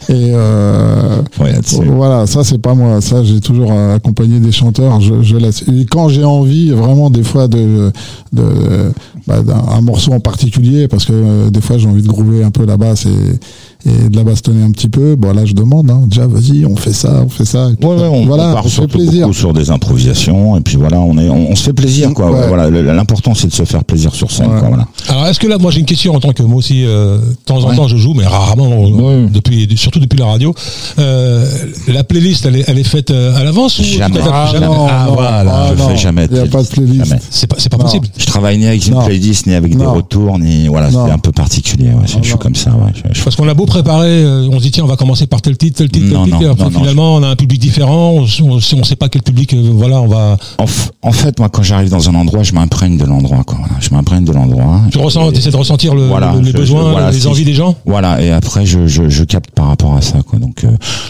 Et 0.07 0.31
euh, 0.33 1.21
Ouais, 1.39 1.51
là-dessus. 1.51 1.83
voilà, 1.85 2.25
ça 2.27 2.43
c'est 2.43 2.57
pas 2.57 2.73
moi. 2.73 3.01
Ça, 3.01 3.23
j'ai 3.23 3.39
toujours 3.39 3.71
euh, 3.71 3.95
accompagné 3.95 4.39
des 4.39 4.51
chanteurs. 4.51 4.99
Je, 5.01 5.21
je 5.21 5.37
laisse. 5.37 5.63
Et 5.63 5.85
quand 5.85 6.09
j'ai 6.09 6.23
envie, 6.23 6.71
vraiment, 6.71 7.09
des 7.09 7.23
fois 7.23 7.47
de, 7.47 7.91
de 8.33 8.43
bah, 9.27 9.41
d'un 9.41 9.63
un 9.69 9.81
morceau 9.81 10.13
en 10.13 10.19
particulier, 10.19 10.87
parce 10.87 11.05
que 11.05 11.13
euh, 11.13 11.49
des 11.49 11.61
fois 11.61 11.77
j'ai 11.77 11.87
envie 11.87 12.01
de 12.01 12.07
groover 12.07 12.43
un 12.43 12.51
peu 12.51 12.65
la 12.65 12.77
basse 12.77 13.05
et, 13.05 13.09
et 13.85 14.09
de 14.09 14.15
la 14.17 14.23
bastonner 14.23 14.63
un 14.63 14.71
petit 14.71 14.89
peu. 14.89 15.15
Bon 15.15 15.33
là, 15.33 15.45
je 15.45 15.53
demande. 15.53 15.89
Hein, 15.89 16.01
déjà, 16.07 16.27
vas-y, 16.27 16.65
on 16.65 16.75
fait 16.75 16.91
ça, 16.93 17.23
on 17.25 17.29
fait 17.29 17.45
ça. 17.45 17.67
Ouais, 17.67 17.75
ouais, 17.85 18.09
on, 18.11 18.25
voilà, 18.25 18.49
on 18.49 18.53
part 18.53 18.65
on 18.65 18.67
se 18.67 18.69
fait 18.69 18.75
surtout 18.81 18.97
plaisir. 18.97 19.21
beaucoup 19.21 19.33
sur 19.33 19.53
des 19.53 19.71
improvisations 19.71 20.57
et 20.57 20.61
puis 20.61 20.75
voilà, 20.77 20.99
on 20.99 21.17
est, 21.17 21.29
on, 21.29 21.51
on 21.51 21.55
se 21.55 21.63
fait 21.63 21.73
plaisir 21.73 22.13
quoi. 22.13 22.29
Ouais. 22.31 22.47
Voilà, 22.47 22.69
l'important 22.69 23.33
c'est 23.33 23.47
de 23.47 23.53
se 23.53 23.63
faire 23.63 23.83
plaisir 23.83 24.13
sur 24.13 24.31
scène 24.31 24.47
Ouais. 24.51 24.59
quoi. 24.59 24.67
Voilà. 24.69 24.87
Alors 25.07 25.27
est-ce 25.27 25.39
que 25.39 25.47
là, 25.47 25.57
moi 25.57 25.71
j'ai 25.71 25.79
une 25.79 25.85
question 25.85 26.13
en 26.15 26.19
tant 26.19 26.33
que 26.33 26.43
moi 26.43 26.57
aussi, 26.57 26.83
euh, 26.85 27.17
de 27.19 27.23
temps 27.45 27.63
en 27.63 27.69
Ouais. 27.69 27.75
temps 27.75 27.87
je 27.87 27.97
joue, 27.97 28.13
mais 28.13 28.25
rarement, 28.25 28.65
euh, 28.69 29.23
Ouais. 29.23 29.29
depuis, 29.31 29.67
surtout 29.77 29.99
depuis 29.99 30.17
la 30.19 30.25
radio. 30.25 30.53
Euh, 30.97 31.45
la 31.87 32.03
playlist, 32.03 32.45
elle 32.45 32.57
est, 32.57 32.65
elle 32.67 32.79
est 32.79 32.83
faite 32.83 33.11
euh, 33.11 33.35
à 33.35 33.43
l'avance 33.43 33.79
ou 33.79 33.83
Jamais. 33.83 34.19
Ah, 34.31 34.49
jamais 34.51 34.65
non, 34.65 34.87
Ah 34.89 35.05
non, 35.07 35.13
voilà. 35.13 35.43
ah, 35.47 35.69
je 35.75 35.79
non, 35.81 35.89
fais 35.89 35.97
jamais 35.97 36.27
de 36.27 36.35
Il 36.35 36.41
n'y 36.41 36.47
a 36.47 36.51
pas 36.51 36.63
de 36.63 36.67
playlist. 36.67 37.15
C'est 37.29 37.47
pas, 37.47 37.55
c'est 37.59 37.69
pas 37.69 37.77
possible. 37.77 38.07
Je 38.17 38.25
travaille 38.25 38.57
ni 38.57 38.65
avec 38.67 38.85
une 38.87 38.97
playlist 39.03 39.47
ni 39.47 39.53
avec 39.53 39.75
des 39.77 39.85
retours 39.85 40.37
ni 40.39 40.67
voilà, 40.67 40.89
c'est 40.91 40.97
un 40.97 41.17
peu 41.17 41.31
particulier. 41.31 41.87
Ouais. 41.89 42.05
Je, 42.21 42.27
suis 42.27 42.37
comme 42.37 42.55
ça. 42.55 42.71
Ouais. 42.71 42.91
Je- 42.93 43.19
je- 43.19 43.23
Parce 43.23 43.35
qu'on 43.35 43.47
a 43.47 43.53
beau 43.53 43.65
préparer, 43.69 44.23
euh, 44.23 44.49
on 44.51 44.57
se 44.59 44.63
dit 44.63 44.71
tiens 44.71 44.83
on 44.83 44.87
va 44.87 44.95
commencer 44.97 45.25
par 45.27 45.41
tel 45.41 45.57
titre, 45.57 45.77
tel 45.77 45.89
titre, 45.89 46.07
tel 46.09 46.23
titre, 46.25 46.35
non, 46.39 46.41
et 46.41 46.49
après, 46.49 46.65
non, 46.65 46.71
non, 46.71 46.79
finalement 46.79 47.15
on 47.15 47.23
a 47.23 47.27
un 47.27 47.35
public 47.35 47.59
différent, 47.61 48.11
on, 48.15 48.25
on, 48.43 48.57
on 48.57 48.83
sait 48.83 48.95
pas 48.95 49.09
quel 49.09 49.21
public, 49.23 49.53
euh, 49.53 49.69
voilà, 49.73 50.01
on 50.01 50.07
va. 50.07 50.37
En, 50.57 50.65
en 51.07 51.11
fait, 51.13 51.39
moi, 51.39 51.47
quand 51.49 51.63
j'arrive 51.63 51.89
dans 51.89 52.09
un 52.09 52.15
endroit, 52.15 52.43
je 52.43 52.53
m'imprègne 52.53 52.97
de 52.97 53.05
l'endroit. 53.05 53.43
Quoi. 53.45 53.59
Je 53.79 53.89
m'imprègne 53.91 54.25
de 54.25 54.31
l'endroit. 54.33 54.81
Tu 54.91 54.97
ressens, 54.97 55.31
essaies 55.31 55.51
de 55.51 55.55
ressentir 55.55 55.95
le, 55.95 56.07
Voilà, 56.07 56.33
le- 56.33 56.39
les 56.39 56.45
je- 56.47 56.51
je- 56.51 56.57
besoins, 56.57 56.91
voilà, 56.91 57.11
les 57.11 57.25
envies 57.27 57.45
des 57.45 57.53
gens. 57.53 57.75
Voilà, 57.85 58.21
et 58.21 58.31
après 58.31 58.65
je, 58.65 58.87
je, 58.87 59.07
je 59.09 59.23
capte 59.23 59.51
par 59.51 59.67
rapport 59.67 59.95
à 59.95 60.01
ça, 60.01 60.21
quoi. 60.27 60.39
Donc, 60.39 60.63
euh, 60.63 60.69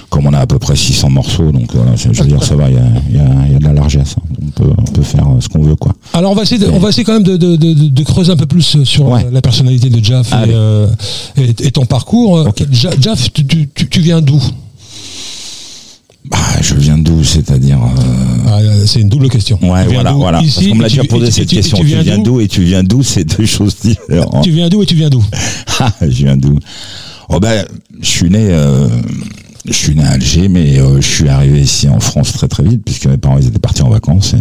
comme 0.10 0.28
on 0.28 0.34
a 0.34 0.40
à 0.40 0.46
peu 0.48 0.60
près 0.60 0.76
600 0.76 1.10
morceaux, 1.10 1.52
donc 1.52 1.74
voilà, 1.74 1.96
je 1.96 2.10
je 2.14 2.22
veux 2.24 2.28
dire, 2.30 2.44
ça 2.44 2.56
va, 2.56 2.70
il 2.70 2.76
y 2.76 2.78
a, 2.78 2.82
il 3.10 3.16
y, 3.16 3.20
a, 3.20 3.54
y 3.54 3.56
a 3.56 3.60
de 3.60 3.64
la 3.64 3.74
largesse. 3.74 4.16
hein. 4.20 4.36
On 4.42 4.52
peut, 4.64 4.72
on 4.78 4.92
peut 4.92 5.02
faire 5.04 5.26
euh, 5.28 5.40
ce 5.42 5.50
qu'on 5.50 5.62
veut, 5.64 5.76
quoi. 5.76 5.94
Alors 6.20 6.34
on 6.34 6.36
va 6.36 6.42
essayer, 6.44 6.60
de, 6.60 6.70
on 6.70 6.80
va 6.80 6.90
essayer 6.90 7.06
quand 7.06 7.14
même 7.14 7.24
de, 7.24 7.38
de, 7.38 7.56
de, 7.56 7.74
de 7.74 8.04
creuser 8.04 8.34
un 8.34 8.36
peu 8.36 8.46
plus 8.46 8.84
sur 8.84 9.08
Ouais. 9.08 9.24
euh, 9.26 9.30
la 9.32 9.42
personnalité 9.42 9.90
de 9.90 10.04
Jaff 10.04 10.34
et, 10.34 10.52
euh, 10.54 10.86
et, 11.38 11.52
et 11.68 11.72
ton 11.72 11.86
parcours. 11.86 12.46
Ok. 12.46 12.62
Ja- 12.74 12.90
Jaff, 13.00 13.32
tu, 13.32 13.46
tu, 13.46 13.70
tu- 13.74 13.88
tu 13.88 14.02
viens 14.02 14.20
d'où? 14.20 14.42
Bah, 16.30 16.38
je 16.62 16.76
viens 16.76 16.98
d'où, 16.98 17.24
c'est-à-dire. 17.24 17.78
euh, 17.82 18.48
Ah, 18.48 18.58
euh, 18.60 18.84
C'est 18.86 19.00
une 19.00 19.08
double 19.08 19.30
question. 19.30 19.58
Ouais, 19.64 19.86
voilà, 19.88 20.12
voilà. 20.12 20.42
Ici, 20.42 20.56
Parce 20.56 20.68
qu'on 20.68 20.76
me 20.76 20.82
l'a 20.82 20.90
déjà 20.90 21.04
posé 21.06 21.28
et 21.28 21.32
cette 21.32 21.48
tu- 21.48 21.56
question. 21.56 21.78
Tu, 21.78 21.84
Tu 21.86 21.98
viens 22.02 22.18
d'où 22.18 22.42
et 22.42 22.48
tu 22.50 22.64
viens 22.64 22.84
d'où, 22.84 23.02
c'est 23.02 23.24
deux 23.24 23.46
choses 23.46 23.78
différentes. 23.82 24.44
Tu 24.44 24.52
viens 24.52 24.68
d'où 24.68 24.84
et 24.84 24.86
tu 24.86 24.96
viens 24.96 25.10
d'où? 25.10 25.24
Ah, 25.80 25.94
je 26.02 26.08
viens 26.26 26.36
d'où? 26.36 26.60
Oh 27.30 27.40
ben, 27.40 27.66
je 28.02 28.08
suis 28.08 28.30
né, 28.30 28.48
euh, 28.50 28.90
je 29.66 29.72
suis 29.74 29.96
né 29.96 30.04
à 30.04 30.10
Alger, 30.10 30.50
mais 30.50 30.80
euh, 30.80 31.00
je 31.00 31.08
suis 31.08 31.30
arrivé 31.30 31.62
ici 31.62 31.88
en 31.88 32.02
France 32.02 32.34
très 32.34 32.50
très 32.50 32.64
vite 32.64 32.82
puisque 32.84 33.06
mes 33.06 33.18
parents 33.18 33.38
ils 33.38 33.48
étaient 33.48 33.60
partis 33.60 33.82
en 33.84 33.90
vacances 33.90 34.34
et, 34.34 34.38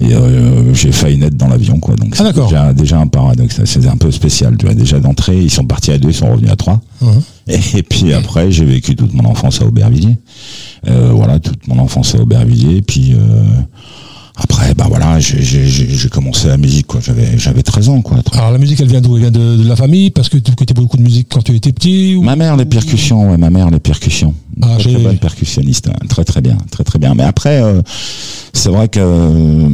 et 0.00 0.14
euh, 0.14 0.72
j'ai 0.74 0.92
failli 0.92 1.18
naître 1.18 1.36
dans 1.36 1.48
l'avion 1.48 1.80
quoi. 1.80 1.96
Donc 1.96 2.14
Ah, 2.18 2.24
c'est 2.26 2.40
déjà, 2.40 2.72
déjà 2.72 2.98
un 3.00 3.08
paradoxe, 3.08 3.60
c'est 3.64 3.86
un 3.86 3.96
peu 3.96 4.10
spécial. 4.12 4.56
Tu 4.56 4.66
vois, 4.66 4.74
déjà 4.74 5.00
d'entrée, 5.00 5.38
ils 5.42 5.50
sont 5.50 5.64
partis 5.64 5.90
à 5.90 5.98
deux, 5.98 6.10
ils 6.10 6.14
sont 6.14 6.30
revenus 6.30 6.50
à 6.50 6.56
trois. 6.56 6.80
Mhm. 7.00 7.22
Et, 7.48 7.82
puis 7.82 8.12
après, 8.12 8.52
j'ai 8.52 8.64
vécu 8.64 8.94
toute 8.94 9.12
mon 9.14 9.24
enfance 9.24 9.60
à 9.60 9.66
Aubervilliers. 9.66 10.18
Euh, 10.86 11.10
voilà, 11.12 11.40
toute 11.40 11.66
mon 11.66 11.78
enfance 11.78 12.14
à 12.14 12.20
Aubervilliers. 12.20 12.82
Puis 12.82 13.14
euh, 13.14 13.42
après, 14.40 14.72
bah 14.74 14.86
voilà, 14.88 15.18
j'ai- 15.18 16.08
commencé 16.10 16.46
la 16.48 16.56
musique 16.56 16.86
quoi. 16.86 17.00
J'avais 17.00 17.36
j'avais 17.38 17.62
13 17.62 17.88
ans 17.88 18.02
quoi. 18.02 18.18
Alors 18.32 18.52
la 18.52 18.58
musique, 18.58 18.80
elle 18.80 18.88
vient 18.88 19.00
d'où? 19.00 19.16
Elle 19.16 19.22
vient 19.22 19.30
de, 19.30 19.56
de 19.56 19.68
la 19.68 19.76
famille? 19.76 20.10
Parce 20.10 20.28
que 20.28 20.38
tu 20.38 20.52
écoutais 20.52 20.74
beaucoup 20.74 20.96
de 20.96 21.02
musique 21.02 21.28
quand 21.30 21.42
tu 21.42 21.54
étais 21.54 21.72
petit 21.72 22.14
ou... 22.14 22.22
Ma 22.22 22.36
mère, 22.36 22.56
les 22.56 22.64
percussions, 22.64 23.30
ouais, 23.30 23.36
ma 23.36 23.50
mère, 23.50 23.70
les 23.70 23.80
percussions. 23.80 24.34
Ah, 24.62 24.76
très, 24.78 24.92
très 24.92 25.02
bonne 25.02 25.18
percussionniste, 25.18 25.88
hein. 25.88 26.06
très 26.08 26.24
très 26.24 26.40
bien, 26.40 26.56
très 26.70 26.84
très 26.84 26.98
bien. 26.98 27.14
Mais 27.14 27.24
après, 27.24 27.62
euh, 27.62 27.82
c'est 28.52 28.70
vrai 28.70 28.88
que, 28.88 28.98
euh, 29.00 29.68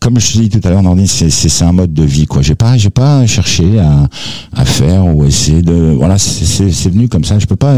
comme 0.00 0.18
je 0.20 0.32
te 0.32 0.38
dis 0.38 0.48
tout 0.48 0.60
à 0.66 0.70
l'heure, 0.70 0.82
Nordine, 0.82 1.06
c'est 1.06 1.30
c'est 1.30 1.48
c'est 1.48 1.64
un 1.64 1.72
mode 1.72 1.92
de 1.94 2.02
vie, 2.04 2.26
quoi. 2.26 2.42
J'ai 2.42 2.54
pas, 2.54 2.76
j'ai 2.76 2.90
pas 2.90 3.26
cherché 3.26 3.78
à, 3.78 4.08
à 4.54 4.64
faire 4.64 5.06
ou 5.06 5.24
essayer 5.24 5.62
de, 5.62 5.94
voilà, 5.96 6.18
c'est- 6.18 6.44
c'est 6.44 6.70
c'est 6.70 6.90
venu 6.90 7.08
comme 7.08 7.24
ça. 7.24 7.38
Je 7.38 7.46
peux 7.46 7.56
pas, 7.56 7.76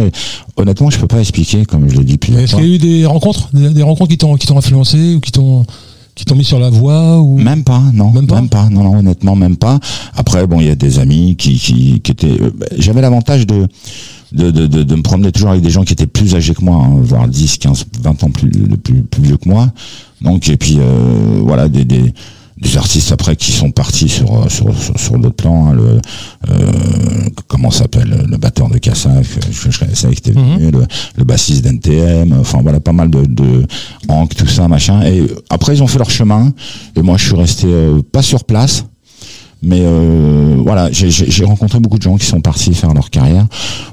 honnêtement, 0.56 0.90
je 0.90 0.98
peux 0.98 1.06
pas 1.06 1.20
expliquer, 1.20 1.64
comme 1.64 1.88
je 1.88 1.96
l'ai 1.96 2.04
dit 2.04 2.18
plusieurs 2.18 2.42
Est-ce 2.42 2.56
qu'il 2.56 2.66
y 2.66 2.72
a 2.72 2.74
eu 2.74 2.78
des 2.78 3.06
rencontres, 3.06 3.48
des, 3.52 3.70
des 3.70 3.82
rencontres 3.82 4.10
qui 4.10 4.18
t'ont 4.18 4.34
qui 4.36 4.46
t'ont 4.46 4.58
influencé 4.58 5.14
ou 5.16 5.20
qui 5.20 5.32
t'ont 5.32 5.64
qui 6.14 6.24
t'ont 6.24 6.34
mis 6.34 6.42
sur 6.44 6.58
la 6.58 6.68
voie 6.70 7.18
ou? 7.20 7.38
Même 7.38 7.62
pas, 7.62 7.80
non. 7.94 8.10
Même 8.10 8.26
Même 8.28 8.48
pas 8.48 8.62
pas, 8.64 8.68
non, 8.70 8.82
non, 8.82 8.98
honnêtement, 8.98 9.36
même 9.36 9.56
pas. 9.56 9.78
Après, 10.16 10.46
bon, 10.48 10.60
il 10.60 10.66
y 10.66 10.70
a 10.70 10.74
des 10.74 10.98
amis 10.98 11.36
qui, 11.36 11.54
qui, 11.58 12.00
qui 12.00 12.10
étaient. 12.10 12.26
euh, 12.40 12.50
bah, 12.58 12.66
J'avais 12.76 13.00
l'avantage 13.00 13.46
de, 13.46 13.68
de, 14.32 14.50
de, 14.50 14.66
de, 14.66 14.82
de 14.82 14.94
me 14.96 15.02
promener 15.02 15.30
toujours 15.30 15.50
avec 15.50 15.62
des 15.62 15.70
gens 15.70 15.84
qui 15.84 15.92
étaient 15.92 16.08
plus 16.08 16.34
âgés 16.34 16.54
que 16.54 16.64
moi, 16.64 16.84
hein, 16.84 16.98
voire 17.02 17.28
10, 17.28 17.58
15, 17.58 17.84
20 18.02 18.24
ans 18.24 18.30
plus, 18.30 18.50
plus, 18.50 19.02
plus 19.04 19.22
vieux 19.22 19.36
que 19.36 19.48
moi. 19.48 19.70
Donc, 20.20 20.48
et 20.48 20.56
puis, 20.56 20.76
euh, 20.78 21.40
voilà, 21.42 21.68
des, 21.68 21.84
des, 21.84 22.12
des 22.60 22.76
artistes 22.76 23.12
après 23.12 23.36
qui 23.36 23.52
sont 23.52 23.70
partis 23.70 24.08
sur 24.08 24.34
euh, 24.34 24.48
sur 24.48 24.76
sur, 24.76 24.98
sur 24.98 25.18
d'autres 25.18 25.36
plans. 25.36 25.68
hein, 25.68 25.74
le 25.74 26.00
euh, 26.50 26.72
comment 27.46 27.70
s'appelle 27.70 28.26
le 28.28 28.36
batteur 28.36 28.68
de 28.68 28.78
Cassac, 28.78 29.24
je, 29.52 29.70
je 29.70 29.78
connaissais 29.78 30.08
qui 30.08 30.30
était 30.30 30.32
venu, 30.32 30.70
le, 30.72 30.84
le 31.16 31.24
bassiste 31.24 31.64
d'NTM. 31.64 32.32
Enfin 32.40 32.60
voilà, 32.62 32.80
pas 32.80 32.92
mal 32.92 33.10
de, 33.10 33.24
de 33.26 33.64
Hank, 34.08 34.34
tout 34.34 34.46
ça, 34.48 34.66
machin. 34.66 35.02
Et 35.02 35.22
après 35.50 35.76
ils 35.76 35.82
ont 35.84 35.86
fait 35.86 35.98
leur 35.98 36.10
chemin. 36.10 36.52
Et 36.96 37.02
moi 37.02 37.16
je 37.16 37.26
suis 37.26 37.36
resté 37.36 37.66
euh, 37.68 38.00
pas 38.02 38.22
sur 38.22 38.42
place. 38.44 38.84
Mais 39.60 39.80
euh, 39.82 40.56
voilà, 40.62 40.88
j'ai- 40.92 41.44
rencontré 41.44 41.80
beaucoup 41.80 41.98
de 41.98 42.02
gens 42.02 42.16
qui 42.16 42.26
sont 42.26 42.40
partis 42.40 42.74
faire 42.74 42.94
leur 42.94 43.10
carrière. 43.10 43.46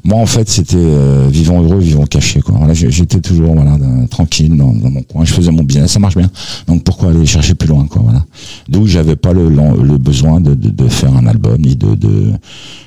Moi, 0.03 0.19
en 0.19 0.27
fait, 0.27 0.47
c'était 0.47 0.75
euh, 0.77 1.27
vivant 1.31 1.61
heureux, 1.63 1.79
vivant 1.79 2.05
caché. 2.05 2.39
Quoi. 2.41 2.55
Voilà, 2.57 2.73
j'étais 2.75 3.19
toujours 3.19 3.55
voilà 3.55 3.77
tranquille 4.09 4.55
dans, 4.55 4.71
dans 4.73 4.91
mon 4.91 5.01
coin. 5.01 5.25
Je 5.25 5.33
faisais 5.33 5.51
mon 5.51 5.63
business, 5.63 5.91
ça 5.91 5.99
marche 5.99 6.17
bien. 6.17 6.29
Donc 6.67 6.83
pourquoi 6.83 7.09
aller 7.09 7.25
chercher 7.25 7.55
plus 7.55 7.67
loin, 7.67 7.87
quoi. 7.87 8.01
Voilà. 8.03 8.23
D'où 8.69 8.85
j'avais 8.85 9.15
pas 9.15 9.33
le, 9.33 9.49
le 9.49 9.97
besoin 9.97 10.39
de, 10.39 10.53
de, 10.53 10.69
de 10.69 10.87
faire 10.87 11.15
un 11.15 11.25
album 11.25 11.57
ni 11.59 11.75
de, 11.75 11.95
de 11.95 12.33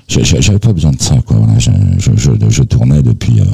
j'avais 0.09 0.59
pas 0.61 0.73
besoin 0.73 0.93
de 0.93 1.03
ça, 1.03 1.17
quoi. 1.27 1.37
Voilà, 1.37 1.59
je, 1.59 1.71
je, 1.99 2.31
je, 2.49 2.63
tournais 2.63 3.03
depuis 3.03 3.41
euh, 3.41 3.45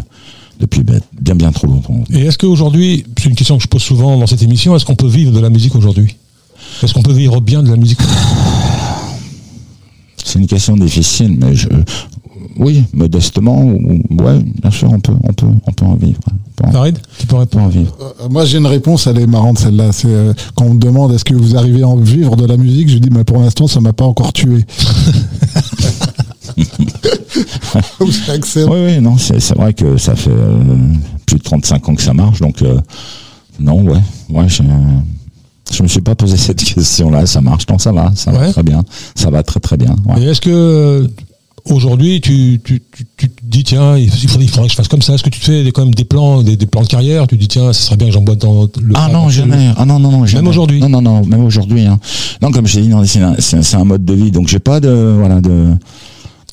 depuis 0.61 0.83
bien 0.85 1.35
bien 1.35 1.51
trop 1.51 1.67
longtemps. 1.67 2.05
Et 2.13 2.27
est-ce 2.27 2.37
qu'aujourd'hui, 2.37 3.05
c'est 3.19 3.29
une 3.31 3.35
question 3.37 3.57
que 3.57 3.63
je 3.63 3.69
pose 3.69 3.83
souvent 3.83 4.19
dans 4.19 4.27
cette 4.27 4.43
émission, 4.43 4.77
est-ce 4.77 4.85
qu'on 4.85 4.97
peut 4.97 5.09
vivre 5.09 5.33
de 5.33 5.41
la 5.41 5.49
musique 5.49 5.75
aujourd'hui? 5.75 6.17
Est-ce 6.83 6.93
qu'on 6.93 7.03
peut 7.03 7.13
vivre 7.13 7.41
bien 7.41 7.63
de 7.63 7.71
la 7.71 7.77
musique? 7.77 7.99
C'est 10.25 10.39
une 10.41 10.47
question 10.47 10.77
difficile, 10.77 11.37
mais 11.39 11.55
je, 11.55 11.69
oui, 12.57 12.85
modestement, 12.93 13.63
ou- 13.63 14.01
ouais, 14.23 14.41
bien 14.63 14.71
sûr, 14.71 14.91
on 14.93 14.99
peut, 14.99 15.13
on 15.23 15.33
peut, 15.33 15.47
on 15.67 15.73
peut 15.73 15.85
en 15.85 15.95
vivre. 15.97 16.19
ouais. 16.27 16.33
On 16.59 16.63
peut 16.63 16.69
en- 16.69 16.73
Farid, 16.73 16.99
tu 17.19 17.27
peux 17.27 17.37
répondre 17.37 17.65
en 17.65 17.69
vivre. 17.69 17.95
Euh, 18.23 18.29
Moi, 18.31 18.45
j'ai 18.47 18.59
une 18.59 18.67
réponse, 18.67 19.07
elle 19.07 19.19
est 19.19 19.27
marrante 19.27 19.59
celle-là. 19.59 19.93
C'est 19.93 20.09
euh, 20.09 20.33
quand 20.55 20.65
on 20.65 20.75
me 20.75 20.79
demande 20.81 21.13
est-ce 21.13 21.25
que 21.25 21.35
vous 21.35 21.57
arrivez 21.57 21.83
à 21.83 21.89
en 21.89 21.97
vivre 21.97 22.37
de 22.37 22.47
la 22.47 22.57
musique, 22.57 22.89
je 22.89 22.99
dis 22.99 23.11
mais 23.11 23.25
pour 23.25 23.39
l'instant, 23.39 23.67
ça 23.67 23.81
m'a 23.81 23.93
pas 23.93 24.05
encore 24.07 24.33
tué. 24.33 24.65
Oui, 28.57 28.79
oui, 28.87 29.01
non, 29.01 29.17
c'est 29.19 29.55
vrai 29.57 29.75
que 29.75 29.97
ça 29.97 30.15
fait 30.15 30.31
euh, 30.31 30.59
plus 31.27 31.39
de 31.39 31.43
35 31.43 31.89
ans 31.89 31.95
que 31.95 32.03
ça 32.03 32.15
marche, 32.15 32.41
donc 32.41 32.63
euh, 32.63 32.79
non, 33.59 33.83
ouais, 33.83 33.99
ouais, 34.31 34.49
je, 34.49 34.63
je 35.73 35.83
me 35.83 35.89
suis 35.89 36.01
pas 36.01 36.15
posé 36.15 36.37
cette 36.37 36.63
question-là. 36.63 37.27
Ça 37.27 37.41
marche, 37.41 37.67
non, 37.69 37.79
ça 37.79 37.93
va, 37.93 38.13
ça 38.15 38.31
va 38.33 38.51
très 38.53 38.63
bien, 38.63 38.85
ça 39.15 39.31
va 39.31 39.43
très 39.43 39.61
très 39.61 39.77
bien. 39.77 39.97
ouais. 40.07 40.23
Et 40.23 40.27
est-ce 40.27 40.41
que 40.41 41.09
aujourd'hui 41.67 42.21
tu, 42.21 42.61
tu, 42.63 42.83
tu, 42.93 43.07
tu 43.17 43.29
te 43.31 43.41
dis 43.43 43.65
tiens 43.65 43.97
il 43.97 44.11
faudrait, 44.11 44.45
il 44.45 44.51
faudrait 44.51 44.67
que 44.67 44.73
je 44.73 44.77
fasse 44.77 44.89
comme 44.89 45.01
ça 45.01 45.15
Est-ce 45.15 45.23
que 45.23 45.31
tu 45.31 45.41
te 45.41 45.47
fais 45.47 45.65
des, 45.65 45.73
quand 45.73 45.85
même 45.85 45.95
des 45.95 46.05
plans 46.05 46.43
des, 46.43 46.57
des 46.57 46.67
plans 46.67 46.83
de 46.83 46.87
carrière 46.89 47.27
Tu 47.27 47.37
te 47.37 47.41
dis 47.41 47.49
tiens 47.49 47.73
ce 47.73 47.83
serait 47.85 47.97
bien 47.97 48.09
que 48.09 48.13
j'emboîte 48.13 48.41
dans 48.41 48.65
le 48.65 48.93
Ah 48.95 49.09
non, 49.11 49.31
jamais. 49.31 49.71
Ah 49.79 49.87
non, 49.87 49.99
non, 49.99 50.11
non, 50.11 50.27
jamais. 50.27 50.47
aujourd'hui 50.49 50.81
Non, 50.81 50.89
non, 50.91 51.01
non, 51.01 51.25
même 51.25 51.43
aujourd'hui. 51.45 51.87
Hein. 51.87 51.99
Non, 52.43 52.51
comme 52.53 52.67
je 52.67 52.75
t'ai 52.75 52.83
dit, 52.83 52.93
c'est 53.39 53.57
un, 53.77 53.81
un 53.81 53.85
mode 53.85 54.05
de 54.05 54.13
vie, 54.15 54.31
donc 54.31 54.49
j'ai 54.49 54.59
pas 54.59 54.81
de, 54.81 55.15
voilà, 55.19 55.41
de 55.41 55.71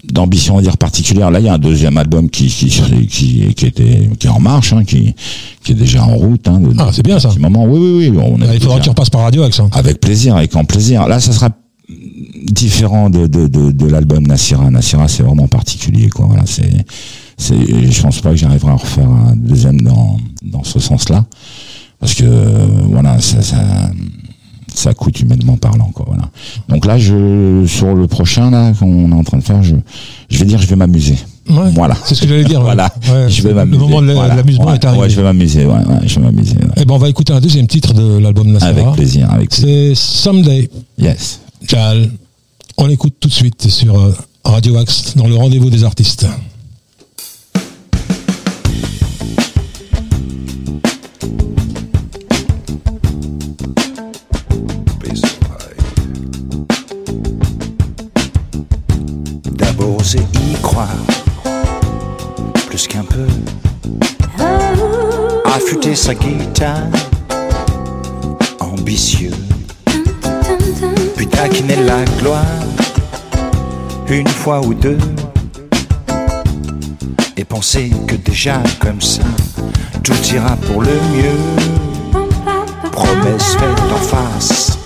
d'ambition 0.03 0.57
à 0.57 0.61
dire 0.61 0.77
particulière. 0.77 1.29
Là, 1.31 1.39
il 1.39 1.45
y 1.45 1.49
a 1.49 1.53
un 1.53 1.59
deuxième 1.59 1.97
album 1.97 2.29
qui 2.29 2.47
qui 2.47 2.67
qui, 3.07 3.53
qui 3.55 3.65
était 3.65 4.09
qui 4.19 4.27
est 4.27 4.29
en 4.29 4.39
marche, 4.39 4.73
hein, 4.73 4.83
qui 4.83 5.13
qui 5.63 5.71
est 5.73 5.75
déjà 5.75 6.03
en 6.03 6.15
route. 6.15 6.47
Hein, 6.47 6.59
de- 6.59 6.73
Ah, 6.77 6.89
c'est 6.91 7.03
bien, 7.03 7.19
ça. 7.19 7.29
petit 7.29 7.39
moment. 7.39 7.65
Oui, 7.65 7.79
oui, 7.79 8.09
oui. 8.09 8.17
On 8.21 8.39
Ah, 8.41 8.53
il 8.53 8.59
faudra 8.61 8.79
que 8.79 8.83
tu 8.83 8.89
repasses 8.89 9.09
par 9.11 9.21
radio 9.21 9.41
avec 9.43 9.53
ça. 9.53 9.67
avec 9.71 9.99
plaisir, 10.01 10.35
avec 10.35 10.51
grand 10.51 10.65
plaisir. 10.65 11.07
Là, 11.07 11.19
ça 11.19 11.31
sera 11.31 11.49
différent 12.45 13.09
de, 13.09 13.27
de, 13.27 13.47
de, 13.47 13.71
de 13.71 13.85
l'album 13.85 14.25
Nassira. 14.25 14.69
Nassira, 14.69 15.07
c'est 15.07 15.23
vraiment 15.23 15.47
particulier, 15.47 16.09
quoi. 16.09 16.25
Voilà, 16.25 16.43
c'est, 16.45 16.85
c'est, 17.37 17.91
je 17.91 18.01
pense 18.01 18.19
pas 18.21 18.31
que 18.31 18.37
j'arriverai 18.37 18.69
à 18.71 18.73
en 18.73 18.77
refaire 18.77 19.07
un 19.09 19.35
deuxième 19.35 19.81
dans, 19.81 20.17
dans 20.43 20.63
ce 20.63 20.79
sens-là. 20.79 21.25
Parce 21.99 22.15
que, 22.15 22.25
voilà, 22.89 23.19
ça, 23.21 23.41
ça, 23.43 23.91
ça 24.73 24.93
coûte 24.93 25.19
humainement 25.19 25.57
parlant, 25.57 25.91
quoi. 25.93 26.05
Voilà. 26.07 26.29
Donc 26.69 26.85
là, 26.85 26.97
je, 26.97 27.65
sur 27.67 27.93
le 27.93 28.07
prochain, 28.07 28.49
là, 28.51 28.71
qu'on 28.73 29.11
est 29.11 29.15
en 29.15 29.23
train 29.23 29.37
de 29.37 29.43
faire, 29.43 29.61
je, 29.63 29.75
je 30.29 30.37
vais 30.39 30.45
dire, 30.45 30.59
je 30.61 30.67
vais 30.67 30.75
m'amuser. 30.75 31.15
Ouais, 31.49 31.71
Voilà. 31.73 31.95
C'est 32.05 32.15
ce 32.15 32.21
que 32.21 32.27
j'allais 32.27 32.43
dire. 32.45 32.61
Voilà. 32.71 32.89
Ouais, 33.11 33.29
je 33.29 33.41
vais 33.41 33.49
le 33.49 33.55
m'amuser. 33.55 33.79
moment 33.79 34.01
de 34.01 34.07
la- 34.07 34.13
Voilà. 34.13 34.35
l'amusement 34.35 34.73
est 34.73 34.85
arrivé. 34.85 35.01
Ouais, 35.03 35.09
je 35.09 35.15
vais 35.15 35.23
m'amuser, 35.23 35.65
ouais, 35.65 35.73
je 36.05 36.15
vais 36.15 36.21
m'amuser. 36.25 36.53
ouais. 36.55 36.69
Eh 36.77 36.85
ben 36.85 36.93
on 36.93 36.97
va 36.99 37.09
écouter 37.09 37.33
un 37.33 37.39
deuxième 37.41 37.67
titre 37.67 37.93
de 37.93 38.17
l'album 38.19 38.47
Nassara. 38.51 38.71
Avec 38.71 38.91
plaisir, 38.93 39.29
avec. 39.31 39.53
C'est 39.53 39.93
Someday. 39.95 40.69
Yes. 40.97 41.39
Jal. 41.67 42.09
On 42.77 42.85
l'écoute 42.87 43.15
tout 43.19 43.27
de 43.27 43.33
suite 43.33 43.69
sur 43.69 43.99
euh, 43.99 44.15
Radio 44.45 44.77
Axe 44.77 45.15
dans 45.17 45.27
le 45.27 45.35
rendez-vous 45.35 45.69
des 45.69 45.83
artistes. 45.83 46.25
Sa 66.11 66.15
guitare, 66.15 66.89
ambitieux. 68.59 69.31
Puis 71.15 71.27
taquiner 71.27 71.77
la 71.83 72.03
gloire, 72.19 72.43
une 74.09 74.27
fois 74.27 74.59
ou 74.59 74.73
deux. 74.73 74.97
Et 77.37 77.45
penser 77.45 77.91
que 78.07 78.15
déjà 78.15 78.61
comme 78.79 79.01
ça, 79.01 79.23
tout 80.03 80.21
ira 80.33 80.57
pour 80.67 80.81
le 80.81 80.95
mieux. 81.13 81.39
Promesse 82.91 83.55
faite 83.55 83.91
en 83.93 84.03
face, 84.13 84.77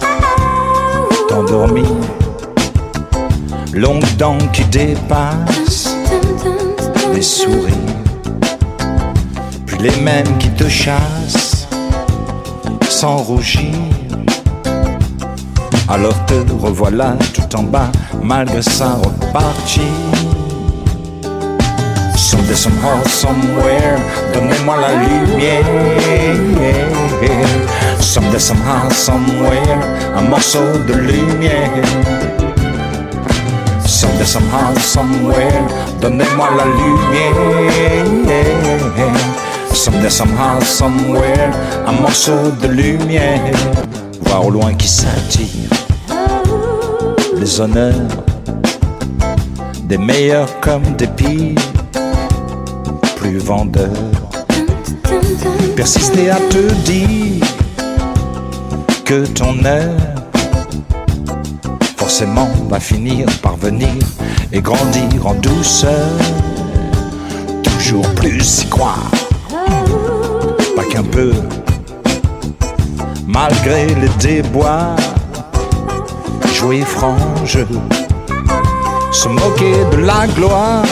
t'endormir. 1.27 1.89
Longue 3.73 4.05
dent 4.17 4.37
qui 4.53 4.63
dépasse, 4.65 5.95
des 7.13 7.21
sourires. 7.21 7.94
Les 9.85 10.01
mêmes 10.01 10.37
qui 10.39 10.49
te 10.49 10.67
chassent, 10.67 11.67
sans 12.89 13.17
rougir. 13.17 13.75
Alors 15.87 16.15
te 16.25 16.33
revoilà 16.59 17.15
tout 17.35 17.55
en 17.55 17.61
bas, 17.61 17.91
malgré 18.23 18.63
ça 18.63 18.95
reparti. 18.95 19.81
Someday, 22.17 22.55
somehow, 22.55 22.99
somewhere, 23.05 23.99
donnez-moi 24.33 24.75
la 24.81 24.95
lumière. 25.03 25.63
Someday, 27.99 28.39
somehow, 28.39 28.89
somewhere, 28.89 29.83
un 30.17 30.23
morceau 30.23 30.65
de 30.87 30.93
lumière. 30.93 31.85
Someday, 33.85 34.25
somehow, 34.25 34.73
somewhere, 34.79 35.61
donnez-moi 36.01 36.49
la 36.57 36.65
lumière. 36.65 38.15
Someday, 39.85 40.09
somehow, 40.09 40.59
somewhere, 40.61 41.53
un 41.85 42.01
morceau 42.01 42.49
de 42.59 42.69
lumière. 42.69 43.53
Voir 44.21 44.47
au 44.47 44.49
loin 44.49 44.73
qui 44.73 44.87
s'attire 44.87 45.69
les 47.37 47.61
honneurs 47.61 47.93
des 49.83 49.99
meilleurs 49.99 50.59
comme 50.59 50.81
des 50.95 51.05
pires, 51.05 51.61
plus 53.17 53.37
vendeurs. 53.37 53.91
Persister 55.75 56.31
à 56.31 56.37
te 56.49 56.73
dire 56.83 57.45
que 59.05 59.23
ton 59.27 59.63
heure 59.65 60.01
forcément 61.95 62.49
va 62.69 62.79
finir 62.79 63.27
par 63.43 63.55
venir 63.55 63.93
et 64.51 64.61
grandir 64.61 65.27
en 65.27 65.35
douceur. 65.35 66.09
Toujours 67.61 68.09
plus 68.15 68.63
y 68.63 68.65
croire, 68.65 69.11
pas 70.75 70.83
qu'un 70.91 71.03
peu, 71.03 71.31
malgré 73.27 73.87
les 73.87 74.09
déboires, 74.19 74.95
jouer 76.53 76.81
franc 76.81 77.17
se 79.15 79.29
moquer 79.29 79.85
de 79.91 79.97
la 80.05 80.27
gloire, 80.27 80.83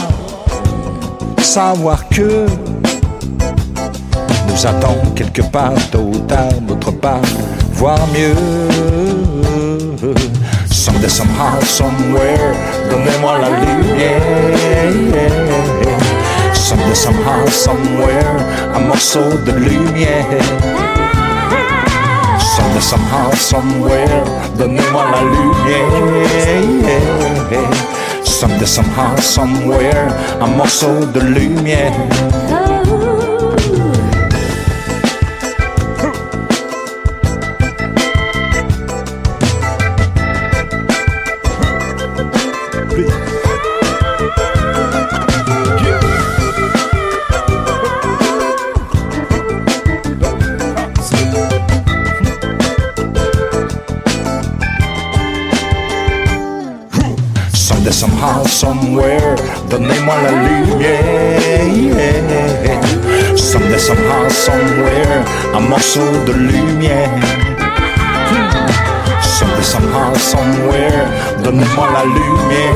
savoir 1.39 2.07
que 2.09 2.45
nous 4.47 4.65
attend 4.65 4.95
quelque 5.13 5.41
part, 5.41 5.73
tôt 5.91 6.09
ou 6.13 6.17
tard, 6.19 6.53
d'autre 6.67 6.91
part, 6.91 7.21
voir 7.73 7.99
mieux. 8.13 8.33
Someday, 10.71 11.09
somehow, 11.09 11.61
somewhere, 11.61 12.55
donnez-moi 12.89 13.39
la 13.39 13.49
lumière. 13.49 14.93
Someday, 16.73 16.95
somehow, 16.95 17.45
somewhere, 17.49 18.35
un 18.73 18.87
morceau 18.87 19.37
de 19.45 19.51
lumière. 19.51 20.25
Someday, 22.39 22.81
somehow, 22.81 23.31
somewhere, 23.35 24.23
donnez-moi 24.57 25.05
la 25.11 25.21
lumière. 25.21 25.93
Someday, 28.23 28.65
somehow, 28.65 29.15
somewhere, 29.21 30.07
un 30.41 30.47
morceau 30.57 31.05
de 31.13 31.19
lumière. 31.19 31.93
Donnez-moi 59.73 60.15
la 60.23 60.31
lumière. 60.31 61.63
Someday, 63.35 63.79
somehow, 63.79 64.29
somewhere, 64.29 65.25
un 65.55 65.61
morceau 65.61 66.11
de 66.27 66.33
lumière. 66.33 67.09
Someday, 69.21 69.63
somehow, 69.63 70.13
somewhere, 70.15 71.07
donnez-moi 71.43 71.87
la 71.95 72.03
lumière. 72.15 72.75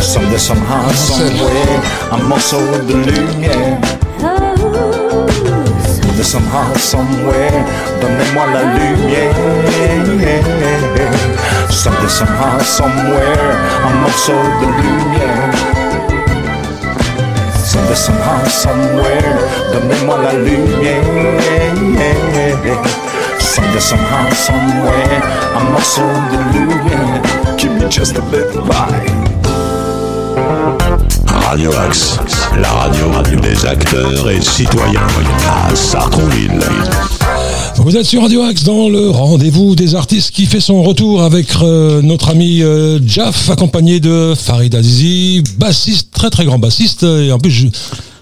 Someday, 0.00 0.38
somehow, 0.38 0.88
somewhere, 0.94 1.80
un 2.12 2.22
morceau 2.28 2.62
de 2.88 2.94
lumière. 2.94 4.01
Someday, 6.22 6.46
somehow, 6.46 6.74
somewhere, 6.76 7.64
donnez-moi 8.00 8.46
la 8.46 8.62
lumière. 8.78 9.34
Someday, 11.68 12.08
somehow, 12.08 12.60
somewhere, 12.60 13.56
un 13.84 13.94
morceau 14.02 14.38
de 14.60 14.66
lumière. 14.82 15.52
Someday, 17.64 17.96
somehow, 17.96 18.46
somewhere, 18.46 19.36
donnez-moi 19.72 20.18
la 20.22 20.32
lumière. 20.34 21.02
Someday, 23.40 23.80
somehow, 23.80 24.30
somewhere, 24.32 25.22
un 25.56 25.64
morceau 25.72 26.06
de 26.30 26.38
lumière. 26.56 27.22
Give 27.56 27.72
me 27.72 27.88
just 27.88 28.16
a 28.16 28.22
little 28.30 28.64
light. 28.66 29.41
Radio 31.52 31.70
Axe, 31.74 32.16
la 32.62 32.70
radio 32.70 33.10
des 33.42 33.66
acteurs 33.66 34.30
et 34.30 34.40
citoyens 34.40 35.06
à 35.46 35.76
Sartrouville. 35.76 36.58
Vous 37.76 37.94
êtes 37.94 38.06
sur 38.06 38.22
Radio 38.22 38.40
Axe 38.40 38.62
dans 38.64 38.88
le 38.88 39.10
rendez-vous 39.10 39.74
des 39.74 39.94
artistes 39.94 40.30
qui 40.30 40.46
fait 40.46 40.60
son 40.60 40.82
retour 40.82 41.22
avec 41.22 41.48
euh, 41.60 42.00
notre 42.00 42.30
ami 42.30 42.62
euh, 42.62 42.98
Jaff, 43.06 43.50
accompagné 43.50 44.00
de 44.00 44.32
Farid 44.34 44.74
Azizi, 44.74 45.42
bassiste, 45.58 46.08
très 46.10 46.30
très 46.30 46.46
grand 46.46 46.58
bassiste. 46.58 47.02
Et 47.02 47.30
en 47.30 47.38
plus, 47.38 47.50
je- 47.50 47.66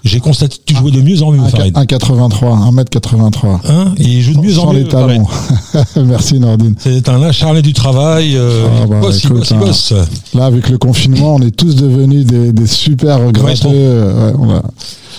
j'ai 0.03 0.19
constaté 0.19 0.57
que 0.57 0.63
tu 0.65 0.75
jouais 0.75 0.91
de 0.91 1.01
mieux 1.01 1.21
en 1.21 1.31
mieux, 1.31 1.47
Farid. 1.49 1.75
1,83, 1.75 2.71
1m83. 2.71 3.59
Hein 3.69 3.93
il 3.97 4.21
joue 4.21 4.33
de 4.33 4.39
mieux 4.39 4.57
en 4.57 4.63
Sans 4.63 4.73
mieux. 4.73 4.79
les 4.79 4.87
talons. 4.87 5.25
Merci 6.05 6.39
Nordine. 6.39 6.75
C'est 6.79 7.07
un 7.09 7.21
acharné 7.23 7.61
du 7.61 7.73
travail. 7.73 8.35
euh, 8.35 8.67
Ah 8.69 8.79
il 8.83 8.89
bah, 8.89 8.99
bosse, 9.01 9.23
il 9.23 9.27
écoute, 9.27 9.37
bosse, 9.39 9.49
il 9.51 9.55
hein. 9.55 9.59
bosse. 9.59 9.93
Là, 10.33 10.45
avec 10.45 10.69
le 10.69 10.77
confinement, 10.77 11.35
on 11.35 11.41
est 11.41 11.55
tous 11.55 11.75
devenus 11.75 12.25
des, 12.25 12.51
des 12.51 12.67
super 12.67 13.19
gratteux. 13.31 13.43
Maestro. 13.43 13.69
ouais, 13.71 14.33
on 14.39 14.49
a- 14.49 14.63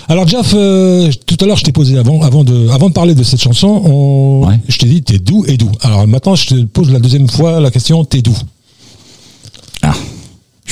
Alors 0.09 0.27
Jeff, 0.27 0.53
euh, 0.53 1.09
tout 1.25 1.37
à 1.39 1.45
l'heure 1.45 1.55
je 1.57 1.63
t'ai 1.63 1.71
posé 1.71 1.97
avant, 1.97 2.21
avant 2.21 2.43
de, 2.43 2.67
avant 2.69 2.89
de 2.89 2.93
parler 2.93 3.15
de 3.15 3.23
cette 3.23 3.41
chanson, 3.41 3.67
on- 3.85 4.47
Ouais. 4.47 4.59
je 4.67 4.77
t'ai 4.77 4.87
dit 4.87 5.01
t'es 5.01 5.17
doux 5.19 5.45
et 5.47 5.55
doux. 5.55 5.71
Alors 5.81 6.05
maintenant 6.07 6.35
je 6.35 6.47
te 6.47 6.55
pose 6.65 6.91
la 6.91 6.99
deuxième 6.99 7.29
fois 7.29 7.61
la 7.61 7.71
question 7.71 8.03
t'es 8.03 8.21
doux. 8.21 8.35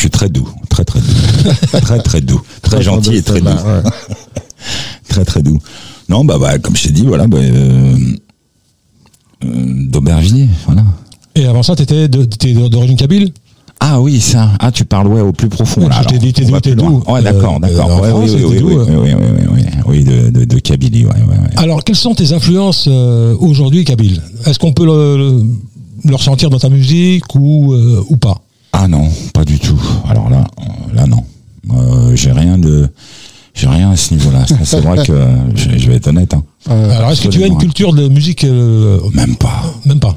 Je 0.02 0.06
suis 0.08 0.10
très 0.10 0.30
doux, 0.30 0.50
très 0.68 0.84
très 0.84 1.00
doux, 1.00 1.52
très 1.84 2.00
très 2.00 2.22
doux, 2.22 2.42
très 2.64 2.82
gentil 2.82 3.18
et 3.18 3.22
très 3.22 3.40
doux, 3.40 3.50
très 5.08 5.24
très 5.24 5.44
doux. 5.44 5.60
Non, 6.10 6.26
bah, 6.26 6.40
bah 6.40 6.58
comme 6.58 6.76
je 6.76 6.86
t'ai 6.86 6.90
dit, 6.92 7.06
voilà, 7.06 7.28
bah, 7.28 7.38
euh, 7.38 7.96
euh, 9.46 9.48
d'Aubervilliers, 9.92 10.50
voilà. 10.66 10.84
Et 11.36 11.46
avant 11.46 11.62
ça 11.62 11.76
t'étais 11.76 12.08
d'origine 12.08 12.98
kabyle? 12.98 13.32
Ah 13.80 14.02
oui, 14.02 14.20
ça. 14.20 14.50
Ah, 14.60 14.72
tu 14.72 14.86
parles 14.86 15.06
ouais 15.06 15.22
au 15.22 15.34
plus 15.34 15.50
profond. 15.50 15.88
Là, 15.88 16.02
je 16.02 16.08
t'ai 16.08 16.18
dit, 16.18 16.34
t'es 16.34 16.46
doux, 16.46 16.60
t'es 16.60 16.74
doux. 16.74 17.04
Ouais, 17.08 17.22
d'accord, 17.22 17.58
Euh, 17.58 17.60
d'accord. 17.60 17.92
en 17.92 18.02
Ouais, 18.02 18.12
oui, 18.12 18.32
oui, 18.34 18.44
oui, 18.44 18.60
oui, 18.60 18.74
oui, 18.74 18.96
oui, 18.98 19.14
oui, 19.14 19.48
oui, 19.54 19.64
oui, 19.86 20.04
de, 20.04 20.32
de, 20.32 20.46
de 20.46 20.58
Kabylie, 20.58 21.06
ouais, 21.06 21.12
ouais, 21.12 21.38
ouais. 21.38 21.58
Alors 21.58 21.84
quelles 21.84 21.96
sont 21.96 22.16
tes 22.16 22.34
influences 22.34 22.88
aujourd'hui 22.88 23.86
kabyles 23.86 24.20
Est-ce 24.48 24.58
qu'on 24.58 24.74
peut 24.74 24.86
le, 24.86 25.44
ressentir 26.12 26.50
dans 26.50 26.58
ta 26.58 26.70
musique 26.70 27.36
ou, 27.36 27.76
ou 28.10 28.18
pas? 28.18 28.42
Ah 28.84 28.88
non, 28.88 29.08
pas 29.34 29.46
du 29.46 29.60
tout. 29.60 29.80
Alors 30.10 30.30
là, 30.30 30.44
là 30.96 31.06
non. 31.06 31.24
Euh, 31.72 32.16
j'ai 32.16 32.32
rien 32.32 32.58
de, 32.58 32.90
j'ai 33.54 33.68
rien 33.68 33.92
à 33.92 33.96
ce 33.96 34.14
niveau-là. 34.16 34.44
C'est 34.64 34.82
vrai 34.82 35.06
que 35.06 35.14
je, 35.56 35.78
je 35.78 35.88
vais 35.88 35.98
être 35.98 36.08
honnête. 36.08 36.34
Hein. 36.34 36.44
Euh, 36.72 36.98
Alors 36.98 37.12
est-ce 37.12 37.22
que 37.22 37.28
tu 37.28 37.44
as 37.44 37.48
une 37.48 37.60
culture 37.60 37.94
de 37.94 38.08
musique 38.08 38.44
euh, 38.44 39.00
Même 39.14 39.36
pas. 39.36 39.62
Même 39.86 40.00
pas. 40.00 40.16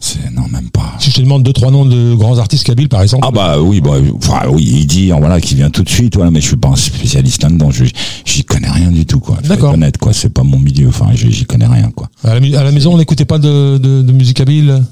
C'est 0.00 0.32
non, 0.34 0.44
même 0.50 0.70
pas. 0.70 0.94
Si 1.00 1.10
je 1.10 1.16
te 1.16 1.20
demande 1.20 1.42
deux 1.42 1.52
trois 1.52 1.70
noms 1.70 1.84
de 1.84 2.14
grands 2.14 2.38
artistes 2.38 2.64
kabyles 2.64 2.88
par 2.88 3.02
exemple. 3.02 3.26
Ah 3.28 3.30
bah 3.30 3.60
oui, 3.60 3.80
bah, 3.82 3.96
enfin 4.16 4.42
oui, 4.50 4.62
il 4.80 4.86
dit 4.86 5.10
voilà 5.10 5.40
qui 5.40 5.54
vient 5.54 5.68
tout 5.70 5.82
de 5.82 5.88
suite, 5.90 6.14
voilà, 6.16 6.30
mais 6.30 6.40
je 6.40 6.46
suis 6.46 6.56
pas 6.56 6.68
un 6.68 6.76
spécialiste 6.76 7.42
là-dedans. 7.42 7.70
Je 7.70 7.84
j'y 8.24 8.44
connais 8.44 8.70
rien 8.70 8.90
du 8.90 9.04
tout 9.04 9.20
quoi. 9.20 9.36
D'accord. 9.44 9.74
honnête 9.74 9.98
quoi. 9.98 10.12
C'est 10.14 10.30
pas 10.32 10.44
mon 10.44 10.58
milieu. 10.58 10.88
Enfin, 10.88 11.08
j'y 11.14 11.44
connais 11.44 11.66
rien 11.66 11.90
quoi. 11.94 12.08
À 12.24 12.32
la, 12.34 12.40
mu- 12.40 12.54
à 12.56 12.62
la 12.64 12.72
maison 12.72 12.94
on 12.94 12.98
n'écoutait 12.98 13.24
pas 13.26 13.38
de, 13.38 13.76
de, 13.76 14.00
de 14.02 14.12
musique 14.12 14.36
kabyle? 14.38 14.82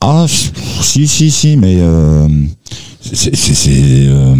Ah 0.00 0.26
si 0.28 1.06
si 1.08 1.30
si, 1.30 1.56
mais 1.56 1.76
euh, 1.78 2.28
c'est 3.00 3.32
euh, 4.08 4.34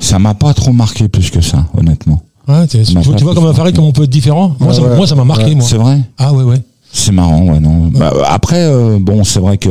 ça 0.00 0.18
m'a 0.18 0.34
pas 0.34 0.52
trop 0.54 0.72
marqué 0.72 1.08
plus 1.08 1.30
que 1.30 1.40
ça, 1.40 1.66
honnêtement. 1.76 2.22
Ouais, 2.46 2.66
tu, 2.66 2.78
vois, 3.24 3.34
comme 3.34 3.46
un 3.46 3.54
Farid 3.54 3.74
comme 3.74 3.86
on 3.86 3.92
peut 3.92 4.02
être 4.02 4.10
différent. 4.10 4.54
Moi, 4.60 4.68
Ouais, 4.68 4.74
ça, 4.74 4.82
ouais. 4.82 4.96
moi, 4.96 5.06
ça 5.06 5.14
m'a 5.14 5.24
marqué, 5.24 5.54
moi. 5.54 5.64
C'est 5.66 5.78
vrai. 5.78 6.00
Ah 6.18 6.32
ouais, 6.34 6.44
ouais. 6.44 6.60
C'est 6.92 7.10
marrant, 7.10 7.42
ouais, 7.48 7.58
non. 7.58 7.88
Bah, 7.88 8.12
après, 8.28 8.62
euh, 8.66 8.98
bon, 9.00 9.24
c'est 9.24 9.40
vrai 9.40 9.56
que 9.56 9.70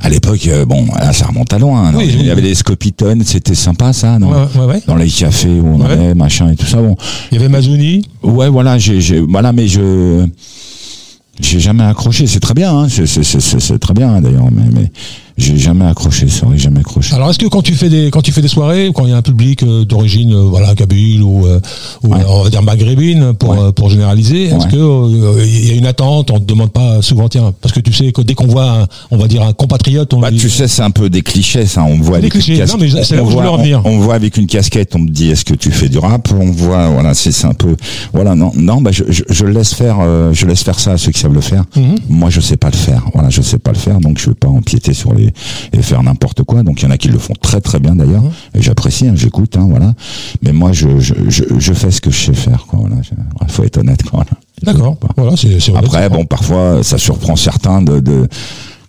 à 0.00 0.08
l'époque, 0.08 0.46
euh, 0.48 0.64
bon, 0.64 0.86
là, 0.98 1.12
ça 1.12 1.26
remonte 1.26 1.52
à 1.52 1.58
loin. 1.58 1.92
Oui, 1.94 2.08
il 2.18 2.24
y 2.26 2.30
avait 2.30 2.40
les 2.40 2.54
Scopitones, 2.54 3.22
c'était 3.24 3.54
sympa, 3.54 3.92
ça, 3.92 4.18
non? 4.18 4.30
Ouais, 4.32 4.46
ouais, 4.58 4.64
ouais. 4.66 4.82
Dans 4.86 4.96
les 4.96 5.08
cafés 5.08 5.60
où 5.60 5.66
on 5.76 5.80
allait, 5.84 6.14
machin 6.14 6.50
et 6.50 6.56
tout 6.56 6.66
ça. 6.66 6.78
Bon, 6.78 6.96
Il 7.30 7.36
y 7.36 7.38
avait 7.38 7.50
Mazouni. 7.50 8.02
ouais, 8.22 8.48
voilà, 8.48 8.78
j'ai, 8.78 9.20
voilà, 9.20 9.52
mais 9.52 9.68
je, 9.68 10.26
j'ai 11.40 11.60
jamais 11.60 11.84
accroché. 11.84 12.26
C'est 12.26 12.40
très 12.40 12.54
bien, 12.54 12.74
hein, 12.74 12.88
c'est, 12.88 13.78
très 13.78 13.94
bien 13.94 14.20
d'ailleurs, 14.20 14.50
mais, 14.50 14.68
mais 14.72 14.90
j'ai 15.38 15.56
jamais 15.58 15.84
accroché. 15.84 16.26
C'est 16.28 16.44
vrai, 16.46 16.56
jamais 16.58 16.80
accroché. 16.80 17.14
Alors, 17.14 17.30
est-ce 17.30 17.38
que 17.38 17.46
quand 17.46 17.62
tu 17.62 17.74
fais 17.74 17.88
des 17.88 18.10
quand 18.10 18.22
tu 18.22 18.32
fais 18.32 18.40
des 18.42 18.48
soirées, 18.48 18.90
quand 18.94 19.04
il 19.04 19.10
y 19.10 19.12
a 19.12 19.16
un 19.16 19.22
public 19.22 19.62
euh, 19.62 19.84
d'origine, 19.84 20.32
euh, 20.32 20.42
voilà, 20.42 20.74
kabyle 20.74 21.22
ou, 21.22 21.46
euh, 21.46 21.60
ou 22.02 22.14
Ouais. 22.14 22.20
on 22.28 22.42
va 22.42 22.50
dire 22.50 22.62
maghrébine 22.62 23.34
pour 23.34 23.50
Ouais. 23.50 23.58
euh, 23.60 23.72
pour 23.72 23.90
généraliser, 23.90 24.44
est-ce 24.44 24.64
Ouais. 24.66 24.70
que 24.72 24.76
euh, 24.76 25.44
il 25.44 25.66
y 25.68 25.70
a 25.72 25.74
une 25.74 25.86
attente 25.86 26.30
On 26.30 26.38
te 26.38 26.44
demande 26.44 26.70
pas 26.70 27.02
souvent, 27.02 27.28
tiens, 27.28 27.52
parce 27.60 27.72
que 27.74 27.80
tu 27.80 27.92
sais 27.92 28.12
que 28.12 28.22
dès 28.22 28.34
qu'on 28.34 28.46
voit, 28.46 28.70
un, 28.82 28.86
on 29.10 29.16
va 29.18 29.28
dire 29.28 29.42
un 29.42 29.52
compatriote, 29.52 30.12
on 30.14 30.20
Bah, 30.20 30.30
dit- 30.30 30.38
tu 30.38 30.48
sais, 30.48 30.68
c'est 30.68 30.82
un 30.82 30.90
peu 30.90 31.10
des 31.10 31.22
clichés, 31.22 31.66
ça. 31.66 31.84
On 31.84 31.96
voit 31.98 32.18
Des 32.18 32.26
avec 32.26 32.34
une 32.34 32.40
clichés. 32.40 32.58
casquette. 32.58 32.80
Non, 32.80 32.86
mais 32.96 33.04
c'est 33.04 33.16
là 33.16 33.22
on 33.22 33.26
voit-. 33.26 33.52
On, 33.84 33.90
on 33.90 33.98
voit 33.98 34.14
avec 34.14 34.36
une 34.36 34.46
casquette. 34.46 34.94
On 34.94 35.00
me 35.00 35.08
dit, 35.10 35.28
est-ce 35.30 35.44
que 35.44 35.54
tu 35.54 35.70
fais 35.70 35.88
du 35.88 35.98
rap? 35.98 36.28
On 36.32 36.50
voit, 36.50 36.88
voilà, 36.88 37.14
c'est 37.14 37.32
c'est 37.32 37.46
un 37.46 37.52
peu, 37.54 37.76
voilà, 38.14 38.34
non, 38.34 38.52
non, 38.56 38.80
bah, 38.80 38.90
je, 38.92 39.04
je, 39.08 39.22
je 39.28 39.44
laisse 39.46 39.74
faire, 39.74 39.98
euh, 40.00 40.32
je 40.32 40.46
laisse 40.46 40.62
faire 40.62 40.78
ça 40.80 40.92
à 40.92 40.96
ceux 40.98 41.12
qui 41.12 41.20
savent 41.20 41.34
le 41.34 41.40
faire. 41.42 41.64
Mhm. 41.76 41.96
Moi, 42.08 42.30
je 42.30 42.40
sais 42.40 42.56
pas 42.56 42.70
le 42.70 42.76
faire. 42.76 43.04
Voilà, 43.12 43.28
je 43.30 43.42
sais 43.42 43.58
pas 43.58 43.72
le 43.72 43.78
faire, 43.78 44.00
donc 44.00 44.18
je 44.18 44.30
vais 44.30 44.34
pas 44.34 44.48
empiéter 44.48 44.94
sur 44.94 45.12
les 45.12 45.25
et 45.72 45.82
faire 45.82 46.02
n'importe 46.02 46.42
quoi. 46.42 46.62
Donc 46.62 46.80
il 46.80 46.84
y 46.84 46.88
en 46.88 46.90
a 46.90 46.98
qui 46.98 47.08
le 47.08 47.18
font 47.18 47.34
très 47.40 47.60
très 47.60 47.78
bien 47.78 47.96
d'ailleurs. 47.96 48.22
Mhm. 48.22 48.30
Et 48.54 48.62
j'apprécie, 48.62 49.08
hein, 49.08 49.14
j'écoute, 49.16 49.56
hein, 49.56 49.66
voilà. 49.68 49.94
Mais 50.42 50.52
moi, 50.52 50.72
je, 50.72 50.98
je, 51.00 51.14
je, 51.28 51.44
je 51.58 51.72
fais 51.72 51.90
ce 51.90 52.00
que 52.00 52.10
je 52.10 52.26
sais 52.26 52.34
faire, 52.34 52.66
quoi. 52.66 52.80
Voilà, 52.80 52.96
voilà, 52.96 53.52
faut 53.52 53.64
être 53.64 53.78
honnête, 53.78 54.02
quoi. 54.02 54.24
Voilà. 54.24 54.30
D'accord. 54.62 54.96
Voilà. 55.16 55.36
C'est 55.36 55.76
Après, 55.76 56.08
bon, 56.08 56.24
parfois, 56.24 56.82
ça 56.82 56.98
surprend 56.98 57.36
certains 57.36 57.82
de, 57.82 58.00
de 58.00 58.28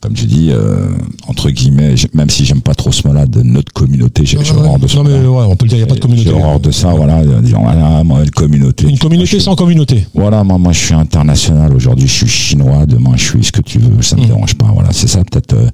comme 0.02 0.14
tu 0.14 0.26
dis, 0.26 0.50
euh, 0.52 0.88
entre 1.28 1.50
guillemets, 1.50 1.96
même 2.14 2.30
si 2.30 2.46
j'aime 2.46 2.62
pas 2.62 2.76
trop 2.76 2.92
ce 2.92 3.08
mot-là, 3.08 3.26
de 3.26 3.42
notre 3.42 3.72
communauté, 3.74 4.26
j'ai 4.26 4.38
Ouais, 4.38 4.50
horreur 4.52 4.80
de 4.80 4.88
ça. 4.88 4.98
Non 4.98 5.04
mais 5.04 5.20
ouais, 5.26 5.46
on 5.50 5.56
peut 5.56 5.66
le 5.66 5.70
dire, 5.70 5.78
il 5.80 5.82
n'y 5.82 5.84
a 5.84 5.88
pas 5.88 5.96
de 5.96 6.00
communauté. 6.00 6.30
J'ai 6.30 6.36
horreur 6.36 6.60
de 6.60 6.72
ça, 6.72 6.90
voilà, 6.94 7.24
dire, 7.42 7.60
voilà, 7.60 8.04
moi, 8.04 8.24
une 8.24 8.30
communauté. 8.32 8.84
Une 8.84 8.92
Moi, 8.92 9.00
communauté 9.00 9.28
suis- 9.28 9.42
sans 9.42 9.56
communauté. 9.56 10.06
Voilà, 10.14 10.44
moi, 10.44 10.58
moi, 10.58 10.72
je 10.72 10.80
suis 10.80 10.94
international. 10.94 11.74
Aujourd'hui, 11.76 12.08
je 12.08 12.14
suis 12.14 12.28
chinois. 12.28 12.86
Demain, 12.86 13.12
je 13.16 13.24
suis 13.24 13.44
ce 13.44 13.52
que 13.52 13.62
tu 13.62 13.80
veux. 13.80 14.02
Ça 14.02 14.16
me 14.16 14.22
Mhm. 14.22 14.28
dérange 14.28 14.54
pas. 14.56 14.70
Voilà, 14.74 14.90
c'est 14.92 15.08
ça, 15.08 15.20
peut-être, 15.24 15.54
euh, 15.54 15.68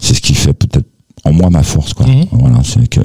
c'est 0.00 0.14
ce 0.14 0.20
qui 0.20 0.34
fait 0.34 0.52
peut-être 0.54 0.86
en 1.24 1.32
moi 1.32 1.50
ma 1.50 1.62
force, 1.62 1.92
quoi. 1.94 2.06
Mhm. 2.06 2.26
Voilà, 2.32 2.58
c'est 2.64 2.88
que, 2.88 3.00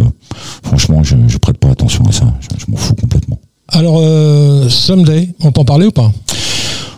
franchement, 0.64 1.04
je, 1.04 1.16
je 1.28 1.38
prête 1.38 1.58
pas 1.58 1.70
attention 1.70 2.06
à 2.08 2.12
ça. 2.12 2.34
Je, 2.40 2.48
je 2.66 2.72
m'en 2.72 2.78
fous 2.78 2.94
complètement. 2.96 3.40
Alors, 3.70 3.98
euh, 4.02 4.68
Someday, 4.70 5.30
on 5.44 5.52
peut 5.52 5.62
en 5.62 5.66
parler 5.66 5.88
ou 5.88 5.92
pas? 5.92 6.12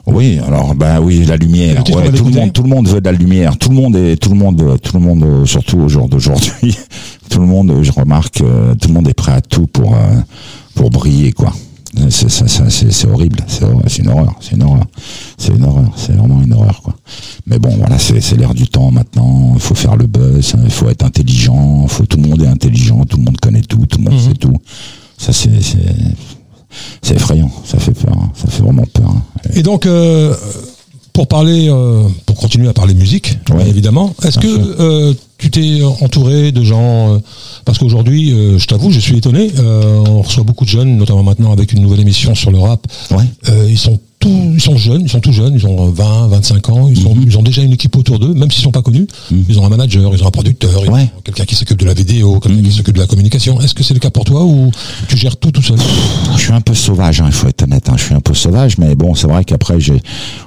Oui, 0.06 0.39
alors 0.46 0.76
bah 0.76 1.00
oui, 1.02 1.24
la 1.26 1.38
lumière. 1.38 1.82
Ouais, 1.96 2.12
tout 2.12 2.26
le 2.26 2.32
monde, 2.32 2.52
tout 2.54 2.63
le 2.63 2.70
monde 2.70 2.88
veut 2.89 3.00
de 3.00 3.06
la 3.06 3.13
lumière. 3.13 3.58
Tout 3.58 3.70
le 3.70 3.76
monde 3.76 3.96
est, 3.96 4.18
tout 4.18 4.30
le 4.30 4.36
monde, 4.36 4.78
tout 4.82 4.98
le 4.98 5.04
monde, 5.04 5.46
surtout 5.46 5.80
au 5.80 5.88
jour 5.88 6.10
d'aujourd'hui, 6.10 6.78
tout 7.30 7.39
le 7.39 7.46
monde, 7.46 7.74
je 7.82 7.92
remarque, 7.92 8.42
euh, 8.42 8.76
tout 8.76 8.89
le 8.89 8.94
monde 8.96 9.08
est 9.08 9.13
prêt 9.13 9.32
à 9.32 9.42
tout 9.42 9.66
pour 9.68 9.94
euh, 9.96 9.98
pour 10.76 10.89
briller, 10.89 11.32
quoi. 11.32 11.54
C'est 12.10 12.28
ça, 12.30 12.48
ça, 12.48 12.63
c'est 12.72 13.08
horrible. 13.08 13.38
C'est 13.48 14.00
une 14.00 14.08
horreur. 14.10 14.34
C'est 14.42 14.54
une 14.56 14.63
horreur. 14.63 14.86
C'est 15.38 15.54
une 15.54 15.63
horreur. 15.63 15.92
C'est 15.96 16.13
vraiment 16.13 16.42
une 16.42 16.52
horreur, 16.54 16.82
quoi. 16.82 16.96
Mais 17.46 17.60
bon, 17.60 17.70
voilà, 17.78 18.00
c'est 18.00 18.20
c'est 18.20 18.36
l'air 18.36 18.56
du 18.56 18.68
temps 18.68 18.89
maintenant. 18.89 19.52
Il 19.54 19.62
faut 19.62 19.76
faire 19.76 19.96
le 19.96 20.08
buzz. 20.08 20.54
hein, 20.56 20.62
Il 20.66 20.72
faut 20.72 20.89
être 20.89 21.06
intelligent. 21.06 21.86
Faut 21.88 22.06
tout 22.08 22.18
le 22.18 22.28
monde 22.28 22.42
est 22.42 22.48
intelligent. 22.48 23.06
Tout 23.06 23.18
le 23.18 23.24
monde 23.24 23.38
connaît 23.39 23.62
tout. 23.62 23.86
Tout 23.86 24.00
le 24.00 24.06
monde 24.06 24.13
Mhm. 24.16 24.20
sait 24.28 24.34
tout. 24.34 24.58
Ça, 25.20 25.32
c'est 25.34 25.52
c'est 27.02 27.16
effrayant. 27.16 27.52
Ça 27.66 27.78
fait 27.80 27.92
peur. 27.94 28.14
hein. 28.16 28.32
Ça 28.36 28.48
fait 28.50 28.62
vraiment 28.64 28.86
peur. 28.94 29.10
hein. 29.10 29.22
Et 29.56 29.64
donc, 29.64 29.86
euh, 29.86 30.34
pour 31.14 31.28
parler, 31.28 31.68
euh, 31.70 32.04
pour 32.26 32.36
continuer 32.38 32.68
à 32.70 32.74
parler 32.74 32.94
musique, 32.94 33.38
Ouais. 33.52 33.58
bien 33.58 33.66
évidemment, 33.68 34.16
est-ce 34.24 34.40
que 34.40 34.48
euh, 34.80 35.14
tu 35.38 35.52
t'es 35.52 35.82
entouré 36.02 36.52
de 36.52 36.64
gens 36.64 37.20
Parce 37.66 37.78
qu'aujourd'hui, 37.78 38.30
je 38.58 38.66
t'avoue, 38.66 38.92
je 38.92 39.00
suis 39.00 39.18
étonné. 39.18 39.52
on 39.60 40.22
reçoit 40.22 40.44
beaucoup 40.44 40.66
de 40.66 40.70
jeunes, 40.70 40.98
notamment 40.98 41.24
maintenant 41.24 41.52
avec 41.52 41.74
une 41.74 41.82
nouvelle 41.82 42.00
émission 42.00 42.34
sur 42.36 42.50
le 42.52 42.60
rap. 42.60 42.86
Ouais. 43.12 43.26
Ils 43.70 43.78
sont 43.78 44.00
tout, 44.24 44.52
ils 44.54 44.62
sont 44.62 44.78
jeunes, 44.78 45.02
ils 45.04 45.10
sont 45.10 45.20
tout 45.20 45.32
jeunes, 45.34 45.54
ils 45.56 45.66
ont 45.68 45.90
20, 45.90 46.28
25 46.28 46.70
ans, 46.70 46.88
ils, 46.90 47.00
sont, 47.02 47.16
ils 47.26 47.38
ont 47.38 47.42
déjà 47.44 47.62
une 47.62 47.74
équipe 47.74 47.96
autour 47.96 48.20
d'eux, 48.20 48.34
même 48.34 48.50
s'ils 48.50 48.64
sont 48.64 48.72
pas 48.72 48.82
connus. 48.82 49.06
Ils 49.50 49.60
ont 49.60 49.66
un 49.66 49.70
manager, 49.70 50.12
ils 50.14 50.24
ont 50.24 50.28
un 50.28 50.32
producteur, 50.32 50.90
Ouais. 50.92 51.10
quelqu'un 51.24 51.46
qui 51.46 51.56
s'occupe 51.56 51.78
de 51.78 51.86
la 51.86 51.94
vidéo, 51.94 52.40
quelqu'un 52.40 52.62
qui 52.64 52.72
s'occupe 52.72 52.96
de 52.96 53.02
la 53.02 53.08
communication. 53.08 53.60
Est-ce 53.62 53.74
que 53.74 53.84
c'est 53.84 53.94
le 53.94 54.00
cas 54.00 54.10
pour 54.10 54.24
toi 54.26 54.44
ou 54.44 54.72
tu 55.08 55.18
gères 55.18 55.38
tout 55.38 55.52
tout 55.52 55.62
seul? 55.62 55.78
Je 56.36 56.42
suis 56.42 56.54
un 56.54 56.62
peu 56.62 56.74
sauvage, 56.74 57.22
hein, 57.22 57.26
il 57.28 57.34
faut 57.34 57.48
être 57.48 57.64
honnête. 57.64 57.90
hein, 57.90 57.96
je 57.98 58.04
suis 58.04 58.14
un 58.16 58.20
peu 58.22 58.34
sauvage, 58.34 58.78
mais 58.78 58.96
bon, 58.96 59.14
c'est 59.16 59.28
vrai 59.28 59.44
qu'après, 59.44 59.80
j'ai, 59.80 60.02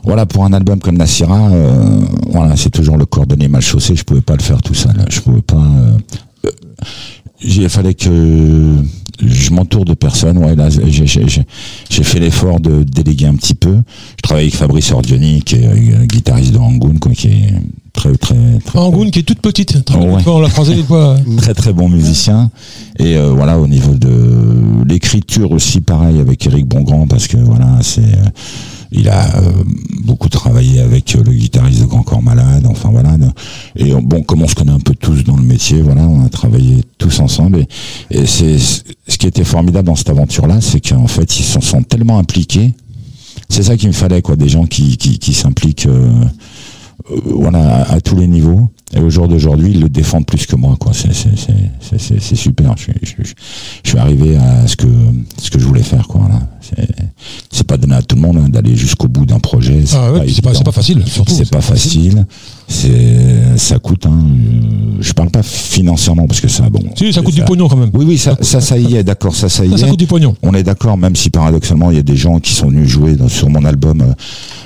voilà, 0.04 0.26
pour 0.26 0.44
un 0.44 0.52
album 0.52 0.78
comme 0.80 0.96
Nassira, 0.96 1.48
euh, 1.50 2.00
voilà, 2.30 2.56
c'est 2.56 2.70
toujours 2.70 2.96
le 2.96 3.06
cordonnier 3.06 3.48
mal 3.48 3.62
chaussé. 3.62 3.94
Je 3.94 4.02
pouvais 4.04 4.20
pas 4.22 4.36
le 4.36 4.42
faire 4.42 4.62
tout 4.62 4.74
seul. 4.74 4.94
Je 5.10 5.20
pouvais 5.20 5.42
pas. 5.42 5.56
euh, 5.56 5.60
euh, 5.90 5.98
il 7.42 7.68
fallait 7.68 7.94
que 7.94 8.76
je 9.24 9.50
m'entoure 9.50 9.84
de 9.84 9.94
personnes. 9.94 10.38
Ouais, 10.38 10.54
là, 10.54 10.68
j'ai, 10.70 12.02
fait 12.02 12.20
l'effort 12.20 12.60
de 12.60 12.82
déléguer 12.82 13.26
un 13.26 13.34
petit 13.34 13.54
peu. 13.54 13.76
Je 14.16 14.22
travaille 14.22 14.44
avec 14.44 14.56
Fabrice 14.56 14.90
Ordioni, 14.92 15.42
qui 15.42 15.56
est 15.56 15.66
euh, 15.66 16.04
guitariste 16.06 16.52
de 16.52 16.58
Rangoon, 16.58 16.96
quoi, 17.00 17.12
qui 17.12 17.28
est 17.28 17.52
très, 17.92 18.14
très, 18.16 18.36
très. 18.64 18.78
Angoun 18.78 19.10
qui 19.10 19.20
est 19.20 19.22
toute 19.22 19.40
petite, 19.40 19.84
très 19.84 19.96
Oh, 19.96 20.00
bonne 20.00 20.14
ouais. 20.14 20.22
fois, 20.22 20.36
on 20.36 20.40
l'a 20.40 20.50
croisé 20.50 20.74
des 20.74 20.82
fois. 20.82 21.16
très 21.38 21.54
très 21.54 21.72
bon 21.72 21.88
musicien 21.88 22.50
et 22.98 23.16
euh, 23.16 23.30
voilà 23.30 23.58
au 23.58 23.66
niveau 23.66 23.94
de 23.94 24.84
l'écriture 24.86 25.52
aussi 25.52 25.80
pareil 25.80 26.18
avec 26.20 26.46
Eric 26.46 26.66
Bongrand 26.66 27.06
parce 27.06 27.26
que 27.26 27.36
voilà 27.36 27.78
c'est 27.82 28.00
euh, 28.00 28.30
il 28.92 29.08
a 29.08 29.36
euh, 29.36 29.50
beaucoup 30.04 30.28
travaillé 30.28 30.80
avec 30.80 31.14
euh, 31.16 31.22
le 31.24 31.32
guitariste 31.32 31.80
de 31.80 31.86
Grand 31.86 32.02
Corps 32.02 32.22
Malade 32.22 32.66
enfin 32.68 32.90
voilà 32.90 33.16
et 33.76 33.92
bon 33.94 34.22
comme 34.22 34.42
on 34.42 34.48
se 34.48 34.54
connaît 34.54 34.72
un 34.72 34.80
peu 34.80 34.94
tous 34.94 35.24
dans 35.24 35.36
le 35.36 35.42
métier 35.42 35.82
voilà 35.82 36.02
on 36.02 36.24
a 36.24 36.28
travaillé 36.28 36.82
tous 36.98 37.20
ensemble 37.20 37.66
et, 38.10 38.26
c'est 38.26 38.58
ce 38.58 39.18
qui 39.18 39.26
était 39.26 39.44
formidable 39.44 39.86
dans 39.86 39.96
cette 39.96 40.10
aventure 40.10 40.46
là 40.46 40.60
c'est 40.60 40.80
qu'en 40.80 41.06
fait 41.06 41.38
ils 41.38 41.44
se 41.44 41.60
sont 41.60 41.82
tellement 41.82 42.18
impliqués 42.18 42.74
c'est 43.48 43.62
ça 43.62 43.76
qu'il 43.76 43.88
me 43.88 43.94
fallait 43.94 44.22
quoi 44.22 44.36
des 44.36 44.48
gens 44.48 44.66
qui 44.66 45.32
s'impliquent 45.32 45.86
euh, 45.86 46.24
voilà 47.24 47.82
à, 47.90 48.00
tous 48.00 48.16
les 48.16 48.26
niveaux 48.26 48.70
et 48.92 49.00
au 49.00 49.10
jour 49.10 49.28
d'aujourd'hui 49.28 49.70
ils 49.72 49.80
le 49.80 49.88
défendent 49.88 50.26
plus 50.26 50.46
que 50.46 50.56
moi 50.56 50.76
quoi 50.78 50.92
c'est 50.92 51.12
super 52.34 52.74
je 52.76 53.88
suis 53.88 53.98
arrivé 53.98 54.36
à 54.36 54.66
ce 54.66 54.76
que 54.76 55.58
je 55.58 55.64
voulais 55.64 55.82
faire 55.82 56.08
quoi 56.08 56.28
c'est 56.68 56.88
c'est 57.50 57.66
pas 57.66 57.76
donné 57.76 57.94
à 57.94 58.02
tout 58.02 58.16
le 58.16 58.22
monde 58.22 58.36
hein, 58.38 58.48
d'aller 58.48 58.76
jusqu'au 58.76 59.08
bout 59.08 59.26
d'un 59.26 59.38
projet 59.38 59.82
Ah 59.94 60.12
ouais, 60.12 60.26
c'est 60.28 60.42
pas, 60.42 60.54
c'est 60.54 60.64
pas 60.64 60.72
facile, 60.72 61.02
c'est 61.28 61.50
pas 61.50 61.60
facile 61.60 62.26
c'est 62.68 63.56
ça 63.56 63.78
coûte 63.78 64.06
hein. 64.06 64.10
Euh, 64.12 64.96
je 65.00 65.12
parle 65.12 65.30
pas 65.30 65.42
financièrement 65.42 66.26
parce 66.26 66.40
que 66.40 66.48
ça 66.48 66.68
bon 66.68 66.80
Si, 66.96 67.12
ça 67.12 67.22
coûte 67.22 67.34
du 67.34 67.42
pognon 67.44 67.68
quand 67.68 67.76
même. 67.76 67.90
oui 67.94 68.04
oui 68.08 68.18
ça 68.18 68.36
ça 68.40 68.60
ça 68.60 68.76
y 68.78 68.96
est 68.96 69.04
d'accord 69.04 69.34
ça 69.36 69.48
ça 69.48 69.64
y 69.64 69.72
est 69.72 69.76
ça 69.78 69.86
coûte 69.86 69.98
du 69.98 70.06
pognon. 70.06 70.34
on 70.42 70.52
est 70.54 70.62
d'accord, 70.64 70.96
même 70.96 71.14
si 71.16 71.30
paradoxalement 71.30 71.90
il 71.90 71.96
y 71.96 72.00
a 72.00 72.02
des 72.02 72.16
gens 72.16 72.38
qui 72.40 72.52
sont 72.54 72.68
venus 72.68 72.88
jouer 72.88 73.14
dans- 73.14 73.28
sur 73.28 73.48
mon 73.50 73.64
album 73.64 74.00
euh, 74.00 74.12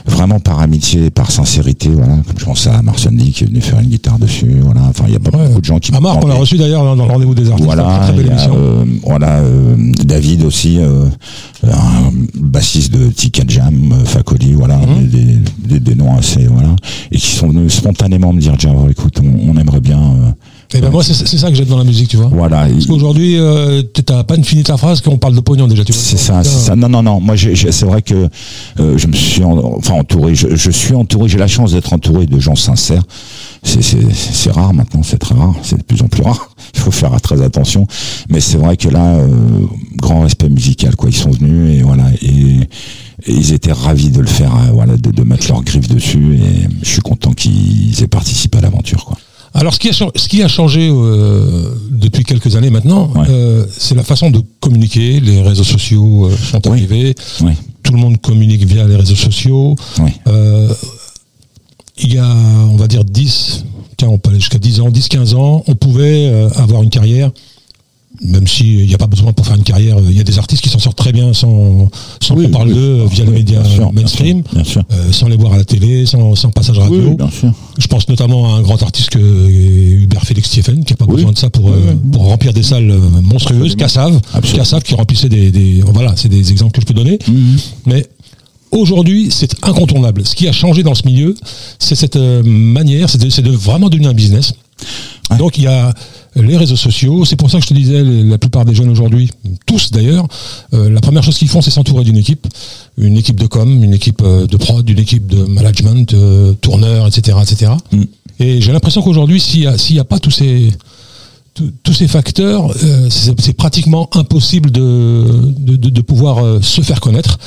vraiment 0.06 0.40
par 0.40 0.60
amitié, 0.60 1.10
par 1.10 1.30
sincérité, 1.30 1.88
voilà. 1.90 2.14
Comme 2.26 2.38
je 2.38 2.44
pense 2.44 2.66
à 2.66 2.80
Marc 2.82 2.98
Sandy 3.00 3.32
qui 3.32 3.44
est 3.44 3.46
venu 3.48 3.60
faire 3.60 3.78
une 3.80 3.88
guitare 3.88 4.18
dessus, 4.18 4.56
voilà. 4.62 4.80
Enfin, 4.88 5.04
il 5.08 5.12
y 5.12 5.16
a 5.16 5.20
pas 5.20 5.36
Ouais. 5.36 5.46
beaucoup 5.48 5.60
de 5.60 5.64
gens 5.66 5.78
qui 5.78 5.92
Marc, 5.92 6.24
on 6.24 6.26
l'a 6.26 6.34
reçu 6.34 6.56
d'ailleurs 6.56 6.84
dans 6.84 6.96
dans 6.96 7.06
le 7.06 7.12
rendez-vous 7.12 7.34
des 7.34 7.48
artistes. 7.48 7.64
Voilà, 7.66 8.00
très, 8.04 8.12
belle 8.14 8.32
a, 8.32 8.50
euh, 8.50 8.84
voilà 9.04 9.38
euh, 9.40 9.76
David 10.04 10.44
aussi, 10.44 10.78
un 11.90 12.12
bassiste 12.40 12.92
de 12.92 13.08
Tika 13.10 13.42
Jam, 13.46 13.92
euh, 13.92 14.04
Facoli, 14.04 14.52
voilà, 14.54 14.76
Mhm. 14.78 15.08
des, 15.08 15.24
des- 15.68 15.80
des- 15.80 15.94
noms 15.94 16.16
assez, 16.16 16.46
voilà, 16.46 16.74
et 17.12 17.18
qui 17.18 17.30
sont 17.36 17.48
venus 17.48 17.72
spontanément 17.74 18.32
me 18.32 18.40
dire, 18.40 18.54
tiens, 18.58 18.74
écoute, 18.90 19.18
on, 19.22 19.50
on 19.50 19.56
aimerait 19.60 19.80
bien, 19.80 19.98
euh, 20.00 20.30
Et 20.72 20.80
ben 20.80 20.88
moi, 20.90 21.02
c'est 21.02 21.14
c'est 21.14 21.36
ça 21.36 21.48
que 21.50 21.56
j'aime 21.56 21.66
dans 21.66 21.78
la 21.78 21.84
musique, 21.84 22.08
tu 22.08 22.16
vois. 22.16 22.28
voilà. 22.32 22.68
Parce 22.68 22.86
qu'aujourd'hui, 22.86 23.36
euh, 23.38 23.82
t'as 23.82 24.22
pas 24.22 24.36
fini 24.42 24.62
ta 24.62 24.76
phrase 24.76 25.00
qu'on 25.00 25.18
parle 25.18 25.34
de 25.34 25.40
pognon 25.40 25.66
déjà, 25.66 25.84
tu 25.84 25.92
vois. 25.92 26.00
C'est 26.00 26.16
ça, 26.16 26.44
c'est 26.44 26.66
ça. 26.66 26.76
Non, 26.76 26.88
non, 26.88 27.02
non. 27.02 27.20
Moi, 27.20 27.34
c'est 27.36 27.84
vrai 27.86 28.02
que 28.02 28.28
euh, 28.78 28.96
je 28.96 29.06
me 29.08 29.12
suis, 29.12 29.42
en- 29.42 29.58
enfin, 29.78 29.94
entouré. 29.94 30.36
Je, 30.36 30.54
je 30.54 30.70
suis 30.70 30.94
entouré. 30.94 31.28
J'ai 31.28 31.38
la 31.38 31.48
chance 31.48 31.72
d'être 31.72 31.92
entouré 31.92 32.26
de 32.26 32.38
gens 32.38 32.54
sincères. 32.54 33.02
C'est, 33.62 33.82
c'est, 33.82 33.98
c'est 34.14 34.50
rare 34.50 34.72
maintenant. 34.72 35.02
C'est 35.02 35.18
très 35.18 35.34
rare. 35.34 35.54
C'est 35.62 35.76
de 35.76 35.82
plus 35.82 36.00
en 36.02 36.08
plus 36.08 36.22
rare. 36.22 36.50
Il 36.74 36.80
faut 36.80 36.90
faire 36.90 37.18
très 37.20 37.42
attention. 37.42 37.86
Mais 38.30 38.40
c'est 38.40 38.56
vrai 38.56 38.76
que 38.76 38.88
là, 38.88 39.16
euh, 39.16 39.28
grand 39.96 40.22
respect 40.22 40.48
musical. 40.48 40.96
Quoi. 40.96 41.10
Ils 41.10 41.16
sont 41.16 41.30
venus 41.30 41.78
et 41.78 41.82
voilà. 41.82 42.04
Et, 42.22 42.28
et 43.26 43.32
ils 43.32 43.52
étaient 43.52 43.72
ravis 43.72 44.10
de 44.10 44.20
le 44.20 44.26
faire. 44.26 44.54
euh, 44.56 44.70
voilà, 44.72 44.96
de, 44.96 45.10
de 45.10 45.22
mettre 45.22 45.46
leur 45.48 45.62
griffe 45.62 45.88
dessus. 45.88 46.36
Et 46.36 46.68
je 46.82 46.88
suis 46.88 47.02
content 47.02 47.32
qu'ils 47.32 48.02
aient 48.02 48.06
participé 48.08 48.58
à 48.58 48.60
l'aventure. 48.62 49.04
Quoi. 49.04 49.18
Alors, 49.52 49.74
ce 49.74 49.78
qui 49.80 49.88
a, 49.90 49.92
ce 49.92 50.28
qui 50.28 50.42
a 50.42 50.48
changé 50.48 50.88
euh, 50.90 51.74
depuis 51.90 52.22
quelques 52.24 52.54
années 52.56 52.70
maintenant, 52.70 53.10
Ouais. 53.14 53.26
euh, 53.28 53.66
c'est 53.76 53.94
la 53.96 54.04
façon 54.04 54.30
de 54.30 54.40
communiquer. 54.60 55.20
Les 55.20 55.42
réseaux 55.42 55.64
sociaux 55.64 56.26
euh, 56.26 56.36
sont 56.36 56.62
Oui. 56.66 56.70
arrivés. 56.78 57.14
Oui. 57.42 57.52
Tout 57.82 57.92
le 57.92 57.98
monde 57.98 58.20
communique 58.20 58.64
via 58.64 58.86
les 58.86 58.94
réseaux 58.96 59.16
sociaux. 59.16 59.74
Oui. 59.98 60.12
Euh, 62.00 62.06
il 62.06 62.14
y 62.14 62.18
a, 62.18 62.26
on 62.70 62.76
va 62.76 62.86
dire, 62.88 63.04
10, 63.04 63.64
tiens, 63.96 64.08
on 64.08 64.18
peut 64.18 64.30
aller 64.30 64.40
jusqu'à 64.40 64.58
10 64.58 64.80
ans, 64.80 64.90
10, 64.90 65.08
15 65.08 65.34
ans, 65.34 65.62
on 65.66 65.74
pouvait 65.74 66.26
euh, 66.28 66.48
avoir 66.56 66.82
une 66.82 66.90
carrière, 66.90 67.30
même 68.22 68.46
s'il 68.46 68.86
n'y 68.86 68.94
a 68.94 68.98
pas 68.98 69.06
besoin 69.06 69.32
pour 69.32 69.46
faire 69.46 69.56
une 69.56 69.62
carrière. 69.62 69.96
Il 70.02 70.16
y 70.16 70.20
a 70.20 70.24
des 70.24 70.38
artistes 70.38 70.62
qui 70.62 70.68
s'en 70.68 70.78
sortent 70.78 70.98
très 70.98 71.12
bien 71.12 71.32
sans, 71.32 71.88
sans 72.20 72.34
Oui, 72.34 72.44
qu'on 72.46 72.50
parle 72.50 72.68
oui. 72.68 72.74
d'eux 72.74 73.00
euh, 73.00 73.06
via 73.06 73.24
les 73.24 73.30
médias 73.30 73.62
bien 73.62 73.90
mainstream, 73.92 74.42
sûr, 74.44 74.54
bien 74.54 74.64
sûr. 74.64 74.82
euh, 74.92 75.12
sans 75.12 75.28
les 75.28 75.36
voir 75.36 75.52
à 75.54 75.56
la 75.58 75.64
télé, 75.64 76.04
sans, 76.06 76.34
sans 76.34 76.50
passage 76.50 76.78
radio. 76.78 77.16
Je 77.78 77.86
pense 77.86 78.08
notamment 78.08 78.54
à 78.54 78.58
un 78.58 78.62
grand 78.62 78.82
artiste 78.82 79.10
que 79.10 79.18
Hubert 79.48 80.22
Félix 80.24 80.48
Stephen, 80.48 80.84
qui 80.84 80.92
n'a 80.92 80.96
pas 80.98 81.06
besoin 81.06 81.32
de 81.32 81.38
ça 81.38 81.48
pour, 81.50 81.70
euh, 81.70 81.94
pour 82.12 82.24
remplir 82.24 82.52
des 82.52 82.62
salles 82.62 82.90
euh, 82.90 82.98
monstrueuses. 83.22 83.76
Cassav, 83.76 84.18
Absolument. 84.34 84.58
Cassav 84.58 84.82
qui 84.82 84.94
remplissait 84.94 85.28
des, 85.28 85.50
des- 85.50 85.80
voilà, 85.86 86.14
c'est 86.16 86.28
des 86.28 86.50
exemples 86.50 86.72
que 86.74 86.80
je 86.82 86.86
peux 86.86 86.94
donner. 86.94 87.18
Mhm. 87.28 87.56
Mais 87.86 88.06
aujourd'hui, 88.72 89.28
c'est 89.30 89.64
incontournable. 89.64 90.26
Ce 90.26 90.34
qui 90.34 90.48
a 90.48 90.52
changé 90.52 90.82
dans 90.82 90.94
ce 90.94 91.06
milieu, 91.06 91.34
c'est 91.78 91.94
cette 91.94 92.16
euh, 92.16 92.42
manière, 92.42 93.08
c'est 93.10 93.18
de, 93.42 93.50
vraiment 93.50 93.88
devenir 93.88 94.10
un 94.10 94.14
business. 94.14 94.52
Ouais. 95.30 95.36
Donc 95.36 95.58
il 95.58 95.64
y 95.64 95.66
a 95.66 95.92
les 96.36 96.56
réseaux 96.56 96.76
sociaux, 96.76 97.24
c'est 97.24 97.36
pour 97.36 97.50
ça 97.50 97.58
que 97.58 97.64
je 97.64 97.68
te 97.68 97.74
disais, 97.74 98.02
la 98.02 98.38
plupart 98.38 98.64
des 98.64 98.74
jeunes 98.74 98.88
aujourd'hui, 98.88 99.30
tous 99.66 99.90
d'ailleurs, 99.90 100.26
euh, 100.74 100.88
la 100.88 101.00
première 101.00 101.22
chose 101.22 101.36
qu'ils 101.36 101.48
font, 101.48 101.60
c'est 101.60 101.70
s'entourer 101.70 102.04
d'une 102.04 102.16
équipe, 102.16 102.46
une 102.96 103.16
équipe 103.16 103.38
de 103.38 103.46
com, 103.46 103.82
une 103.82 103.94
équipe 103.94 104.22
euh, 104.22 104.46
de 104.46 104.56
prod, 104.56 104.88
une 104.88 104.98
équipe 104.98 105.26
de 105.26 105.44
management, 105.44 106.14
tourneur, 106.60 107.06
etc., 107.06 107.38
etc. 107.42 107.72
Mm. 107.92 108.02
Et 108.38 108.60
j'ai 108.60 108.72
l'impression 108.72 109.02
qu'aujourd'hui, 109.02 109.40
s'il 109.40 109.68
n'y 109.90 109.98
a 109.98 110.04
pas 110.04 110.18
tous 110.18 110.30
ces 110.30 110.70
tous- 111.82 111.92
ces 111.94 112.08
facteurs, 112.08 112.70
euh, 112.82 113.08
c'est 113.10 113.52
pratiquement 113.52 114.08
impossible 114.14 114.70
de, 114.70 115.24
de, 115.58 115.76
de- 115.76 115.90
de 115.90 116.00
pouvoir 116.00 116.38
euh, 116.38 116.60
se 116.62 116.80
faire 116.80 117.00
connaître 117.00 117.38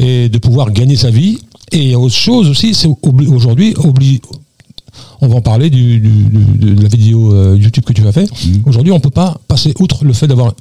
et 0.00 0.28
de 0.28 0.38
pouvoir 0.38 0.70
gagner 0.72 0.96
sa 0.96 1.10
vie. 1.10 1.38
Et 1.72 1.94
autre 1.96 2.14
chose 2.14 2.48
aussi, 2.50 2.74
c'est 2.74 2.88
aujourd'hui, 3.28 3.74
on 5.20 5.28
va 5.28 5.36
en 5.36 5.40
parler 5.40 5.70
du, 5.70 6.00
du- 6.00 6.08
du- 6.24 6.74
de 6.74 6.82
la 6.82 6.88
vidéo 6.88 7.32
euh, 7.34 7.56
YouTube 7.58 7.84
que 7.84 7.92
tu 7.92 8.06
as 8.06 8.12
fait. 8.12 8.28
Aujourd'hui, 8.66 8.92
on 8.92 9.00
peut 9.00 9.10
pas 9.10 9.38
passer 9.48 9.72
outre 9.80 10.04
le 10.04 10.12
fait 10.12 10.26
d'avoir 10.26 10.52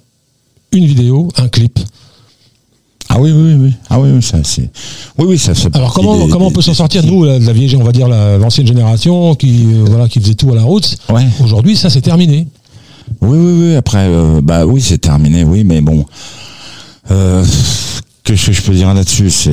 une 0.71 0.85
vidéo, 0.85 1.27
un 1.37 1.47
clip. 1.49 1.79
Ah 3.09 3.19
oui, 3.19 3.31
oui, 3.33 3.55
oui. 3.59 3.73
Ah 3.89 3.99
oui, 3.99 4.09
oui, 4.13 4.21
ça, 4.23 4.37
c'est. 4.43 4.69
Oui, 5.17 5.25
oui, 5.27 5.37
ça 5.37 5.51
Alors 5.73 5.91
comment, 5.93 6.17
des- 6.25 6.31
comment 6.31 6.47
on 6.47 6.51
peut 6.51 6.61
s'en 6.61 6.73
sortir 6.73 7.03
nous, 7.05 7.25
la, 7.25 7.39
la 7.39 7.51
vieille, 7.51 7.75
on 7.75 7.83
va 7.83 7.91
dire 7.91 8.07
la- 8.07 8.37
l'ancienne 8.37 8.65
génération 8.67 9.35
qui 9.35 9.63
voilà 9.85 10.07
qui 10.07 10.21
faisait 10.21 10.35
tout 10.35 10.49
à 10.51 10.55
la 10.55 10.63
route. 10.63 10.95
Ouais. 11.09 11.27
Aujourd'hui, 11.43 11.75
ça 11.75 11.89
c'est 11.89 11.99
terminé. 11.99 12.47
Oui, 13.21 13.37
oui, 13.37 13.53
oui. 13.69 13.75
Après, 13.75 14.07
euh, 14.07 14.41
bah 14.41 14.65
oui, 14.65 14.81
c'est 14.81 14.97
terminé, 14.97 15.43
oui, 15.43 15.63
mais 15.63 15.81
bon. 15.81 16.05
Euh, 17.11 17.43
que 18.23 18.35
je, 18.35 18.51
je 18.51 18.61
peux 18.61 18.73
dire 18.73 18.93
là-dessus, 18.93 19.31
c'est 19.31 19.51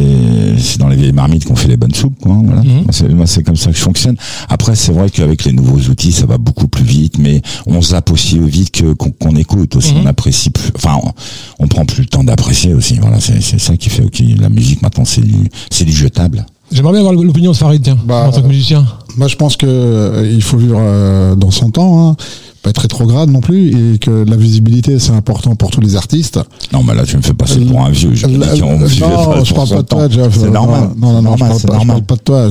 c'est 0.58 0.78
dans 0.78 0.88
les 0.88 0.96
vieilles 0.96 1.12
marmites 1.12 1.46
qu'on 1.46 1.56
fait 1.56 1.68
les 1.68 1.78
bonnes 1.78 1.94
soupes, 1.94 2.18
quoi. 2.20 2.36
Voilà. 2.44 2.60
Mhm. 2.62 2.84
Moi, 3.16 3.26
c'est- 3.26 3.42
comme 3.42 3.56
ça 3.56 3.70
que 3.70 3.76
je 3.78 3.82
fonctionne. 3.82 4.16
Après, 4.50 4.76
c'est 4.76 4.92
vrai 4.92 5.08
qu'avec 5.08 5.44
les 5.46 5.52
nouveaux 5.52 5.78
outils, 5.90 6.12
ça 6.12 6.26
va 6.26 6.36
beaucoup 6.36 6.68
plus 6.68 6.84
vite, 6.84 7.18
mais 7.18 7.40
on 7.66 7.80
zappe 7.80 8.10
aussi 8.12 8.38
vite 8.38 8.70
que 8.72 8.92
qu'on 8.92 9.36
écoute 9.36 9.74
aussi. 9.76 9.94
Mhm. 9.94 10.02
On 10.02 10.06
apprécie 10.06 10.50
plus. 10.50 10.70
Enfin, 10.76 10.98
on, 11.02 11.64
on 11.64 11.66
prend 11.68 11.86
plus 11.86 12.02
le 12.02 12.08
temps 12.08 12.24
d'apprécier 12.24 12.74
aussi. 12.74 12.98
Voilà, 13.00 13.20
c'est 13.20 13.40
c'est 13.42 13.58
ça 13.58 13.76
qui 13.78 13.88
fait 13.88 14.08
que 14.10 14.22
la 14.40 14.50
musique 14.50 14.82
maintenant, 14.82 15.06
c'est 15.06 15.22
du 15.22 15.48
c'est 15.70 15.86
du 15.86 15.92
jetable. 15.92 16.44
J'aimerais 16.70 16.92
bien 16.92 17.00
avoir 17.00 17.14
l'opinion 17.14 17.52
de 17.52 17.56
Farid, 17.56 17.80
tiens, 17.82 17.96
Bah, 18.04 18.26
en 18.28 18.30
tant 18.30 18.42
que 18.42 18.46
musicien. 18.48 18.84
Moi, 19.16 19.26
je 19.28 19.36
pense 19.36 19.56
que 19.56 19.64
euh, 19.66 20.30
il 20.30 20.42
faut 20.42 20.58
vivre 20.58 20.76
euh, 20.78 21.34
dans 21.34 21.50
son 21.50 21.70
temps, 21.70 22.10
hein, 22.10 22.16
pas 22.62 22.70
être 22.70 22.78
rétrograde 22.82 23.30
non 23.30 23.40
plus, 23.40 23.94
et 23.94 23.98
que 23.98 24.24
la 24.28 24.36
visibilité 24.36 24.98
c'est 24.98 25.12
important 25.12 25.54
pour 25.56 25.70
tous 25.70 25.80
les 25.80 25.96
artistes. 25.96 26.40
Non, 26.72 26.82
mais 26.82 26.94
là, 26.94 27.04
tu 27.04 27.16
me 27.16 27.22
fais 27.22 27.32
passer 27.34 27.60
pour 27.60 27.80
un 27.84 27.90
vieux. 27.90 28.14
Je 28.14 28.26
La- 28.26 28.54
non, 28.56 28.86
je 28.86 29.54
parle 29.54 29.68
pas 29.68 29.82
de 29.82 29.82
toi. 29.86 30.08
Jeff. 30.08 30.36
C'est 30.38 30.50
normal. 30.50 30.90
Non, 30.96 31.12
non, 31.12 31.22
non, 31.22 31.36
je 31.36 31.44
parle 31.44 31.80
je 31.82 31.86
parle 31.86 32.02
pas 32.02 32.16
de 32.16 32.20
toi. 32.20 32.48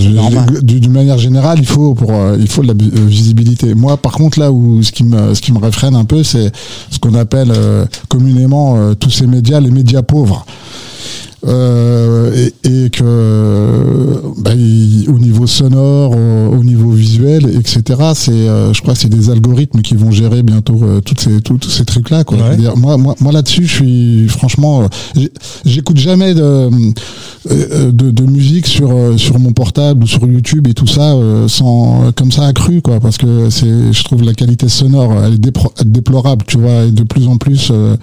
D'une 0.62 0.92
manière 0.92 1.18
générale, 1.18 1.58
il 1.60 1.66
faut 1.68 1.94
pour, 1.94 2.12
euh, 2.12 2.38
il 2.40 2.48
faut 2.48 2.62
de 2.62 2.68
la 2.68 2.74
euh, 2.74 3.06
visibilité. 3.06 3.74
Moi, 3.76 3.98
par 3.98 4.14
contre, 4.14 4.40
là 4.40 4.52
où 4.52 4.82
ce 4.82 4.92
qui 4.92 5.04
me, 5.04 5.34
ce 5.34 5.42
qui 5.42 5.52
me 5.52 5.60
réfrène 5.60 5.96
un 5.96 6.06
peu, 6.06 6.24
c'est 6.24 6.52
ce 6.90 7.00
qu'on 7.00 7.14
appelle 7.16 7.52
euh, 7.56 7.86
communément 8.08 8.76
euh, 8.78 8.94
tous 8.94 9.10
ces 9.12 9.28
médias, 9.28 9.60
les 9.60 9.72
médias 9.72 10.02
pauvres. 10.04 10.46
Euh, 11.46 12.34
et, 12.64 12.86
et 12.86 12.90
que 12.90 14.22
bah, 14.42 14.52
il- 14.56 15.08
au 15.10 15.20
niveau 15.20 15.46
sonore, 15.48 16.12
au, 16.12 16.56
au 16.58 16.64
niveau 16.64 16.90
visuel, 16.92 17.46
etc. 17.56 17.84
C'est, 18.16 18.32
euh, 18.32 18.74
je 18.74 18.82
crois, 18.82 18.94
que 18.96 19.00
c'est 19.00 19.10
des 19.10 19.30
algorithmes 19.30 19.82
qui 19.82 19.96
vont 19.96 20.12
gérer 20.12 20.42
bientôt 20.44 20.80
euh, 20.84 21.00
toutes 21.00 21.20
ces 21.22 21.40
tous, 21.42 21.60
ces 21.70 21.86
trucs 21.86 22.10
là. 22.10 22.24
Quoi. 22.24 22.38
Ouais. 22.40 22.58
Moi, 22.76 22.98
moi, 22.98 23.16
moi 23.20 23.32
là-dessus, 23.32 23.66
je 23.68 23.74
suis 23.74 24.28
franchement, 24.30 24.84
euh, 25.16 25.28
j'écoute 25.66 25.98
jamais 25.98 26.34
de 26.34 26.42
euh, 27.52 27.92
de, 27.92 28.12
de 28.12 28.24
musique 28.24 28.66
sur 28.68 28.92
euh, 28.92 29.18
sur 29.18 29.38
mon 29.40 29.54
portable 29.54 30.04
ou 30.04 30.08
sur 30.08 30.26
YouTube 30.28 30.68
et 30.68 30.74
tout 30.74 30.88
ça 30.88 31.14
euh, 31.14 31.48
sans 31.48 32.12
comme 32.16 32.32
ça 32.32 32.46
accru 32.48 32.82
quoi 32.82 33.00
parce 33.00 33.18
que 33.18 33.50
c'est 33.50 33.94
je 33.94 34.04
trouve 34.04 34.24
la 34.24 34.34
qualité 34.34 34.68
sonore 34.68 35.14
elle 35.24 35.36
est 35.36 35.38
dépro- 35.38 35.72
déplorable 35.86 36.44
tu 36.48 36.58
vois 36.58 36.84
et 36.84 36.92
de 36.92 37.04
plus 37.04 37.28
en 37.28 37.38
plus 37.38 37.70
euh, 37.72 37.96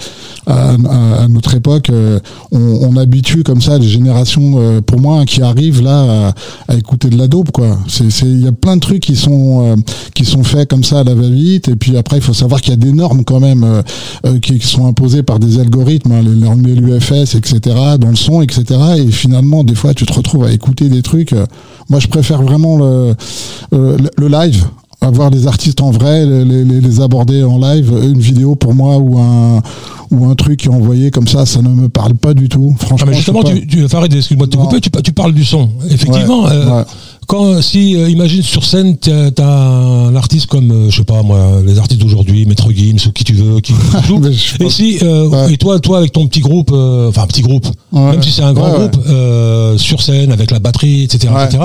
à, 0.46 0.70
à- 0.70 1.22
à 1.24 1.28
notre 1.28 1.54
époque 1.54 1.90
euh, 1.90 2.20
on, 2.52 2.58
on 2.88 2.96
comme 3.44 3.60
ça 3.60 3.78
les 3.78 3.88
générations 3.88 4.54
euh, 4.58 4.80
pour 4.80 5.00
moi 5.00 5.24
qui 5.24 5.42
arrivent 5.42 5.82
là 5.82 6.32
à, 6.68 6.74
écouter 6.76 7.08
de 7.08 7.16
la 7.16 7.28
dope 7.28 7.50
quoi. 7.50 7.78
C'est 7.88 8.04
il 8.22 8.44
y 8.44 8.46
a 8.48 8.52
plein 8.52 8.76
de 8.76 8.80
trucs 8.80 9.02
qui 9.02 9.16
sont 9.16 9.72
euh, 9.72 9.76
qui 10.14 10.24
sont 10.24 10.44
faits 10.44 10.68
comme 10.68 10.84
ça 10.84 11.00
à 11.00 11.04
la 11.04 11.14
va 11.14 11.28
vite 11.28 11.68
et 11.68 11.76
puis 11.76 11.96
après 11.96 12.16
il 12.16 12.22
faut 12.22 12.34
savoir 12.34 12.60
qu'il 12.60 12.70
y 12.70 12.74
a 12.74 12.76
des 12.76 12.92
normes 12.92 13.24
quand 13.24 13.40
même 13.40 13.64
euh, 14.24 14.38
qui, 14.40 14.60
sont 14.60 14.86
imposées 14.86 15.22
par 15.22 15.38
des 15.38 15.58
algorithmes 15.58 16.12
hein, 16.12 16.22
les 16.22 16.34
normes 16.34 16.62
de 16.62 16.74
l'UFS 16.74 17.34
etc 17.34 17.76
dans 17.98 18.10
le 18.10 18.16
son 18.16 18.42
etc 18.42 18.64
et 18.98 19.10
finalement 19.10 19.64
des 19.64 19.74
fois 19.74 19.94
tu 19.94 20.06
te 20.06 20.12
retrouves 20.12 20.44
à 20.44 20.52
écouter 20.52 20.88
des 20.88 21.02
trucs 21.02 21.34
moi 21.88 22.00
je 22.00 22.08
préfère 22.08 22.42
vraiment 22.42 22.76
le 22.76 23.14
le 23.72 24.28
live 24.28 24.64
avoir 25.04 25.30
les 25.30 25.46
artistes 25.46 25.80
en 25.80 25.90
vrai, 25.90 26.24
les, 26.26 26.44
les, 26.64 26.80
les 26.80 27.00
aborder 27.00 27.42
en 27.44 27.58
live, 27.58 27.92
une 28.02 28.18
vidéo 28.20 28.54
pour 28.56 28.74
moi 28.74 28.98
ou 28.98 29.18
un 29.18 29.60
ou 30.10 30.26
un 30.26 30.34
truc 30.36 30.60
qui 30.60 30.66
est 30.68 30.70
envoyé 30.70 31.10
comme 31.10 31.26
ça, 31.26 31.44
ça 31.44 31.60
ne 31.60 31.68
me 31.68 31.88
parle 31.88 32.14
pas 32.14 32.34
du 32.34 32.48
tout. 32.48 32.76
Ah, 32.78 32.84
Franchement, 32.86 33.06
mais 33.08 33.12
je 33.14 33.18
justement, 33.18 33.42
tu, 33.42 33.66
tu 33.66 33.88
Farid, 33.88 34.12
excuse-moi 34.14 34.46
de 34.46 34.52
te 34.52 34.56
couper, 34.56 34.80
tu, 34.80 34.90
pa- 34.90 35.02
tu 35.02 35.12
parles 35.12 35.32
du 35.34 35.44
son. 35.44 35.70
Effectivement, 35.90 36.44
Ouais, 36.44 36.50
euh, 36.52 36.76
ouais. 36.78 36.84
Quand 37.26 37.60
si 37.62 37.96
euh, 37.96 38.08
imagine 38.10 38.42
sur 38.42 38.64
scène, 38.64 38.96
t'as 38.96 39.30
as 39.38 39.44
un 39.46 40.14
artiste 40.16 40.46
comme 40.46 40.70
euh, 40.70 40.90
je 40.90 40.96
sais 40.98 41.04
pas 41.04 41.22
moi, 41.22 41.60
les 41.64 41.78
artistes 41.78 42.00
d'aujourd'hui, 42.00 42.46
Maître 42.46 42.70
Gims 42.72 42.96
ou 43.06 43.12
qui 43.12 43.24
tu 43.24 43.34
veux, 43.34 43.60
qui 43.60 43.72
joue. 44.06 44.20
Et 44.60 44.70
si 44.70 44.98
euh, 45.02 45.28
Ouais. 45.28 45.52
et 45.54 45.56
toi, 45.56 45.78
toi 45.80 45.98
avec 45.98 46.12
ton 46.12 46.26
petit 46.26 46.40
groupe, 46.40 46.70
euh, 46.72 47.08
enfin 47.08 47.26
petit 47.26 47.42
groupe, 47.42 47.66
Ouais. 47.92 48.12
même 48.12 48.22
si 48.22 48.30
c'est 48.30 48.42
un 48.42 48.52
grand 48.52 48.72
Ouais, 48.72 48.88
groupe 48.88 48.98
euh, 49.08 49.76
sur 49.78 50.02
scène 50.02 50.32
avec 50.32 50.50
la 50.50 50.58
batterie, 50.58 51.04
etc., 51.04 51.32
etc. 51.46 51.62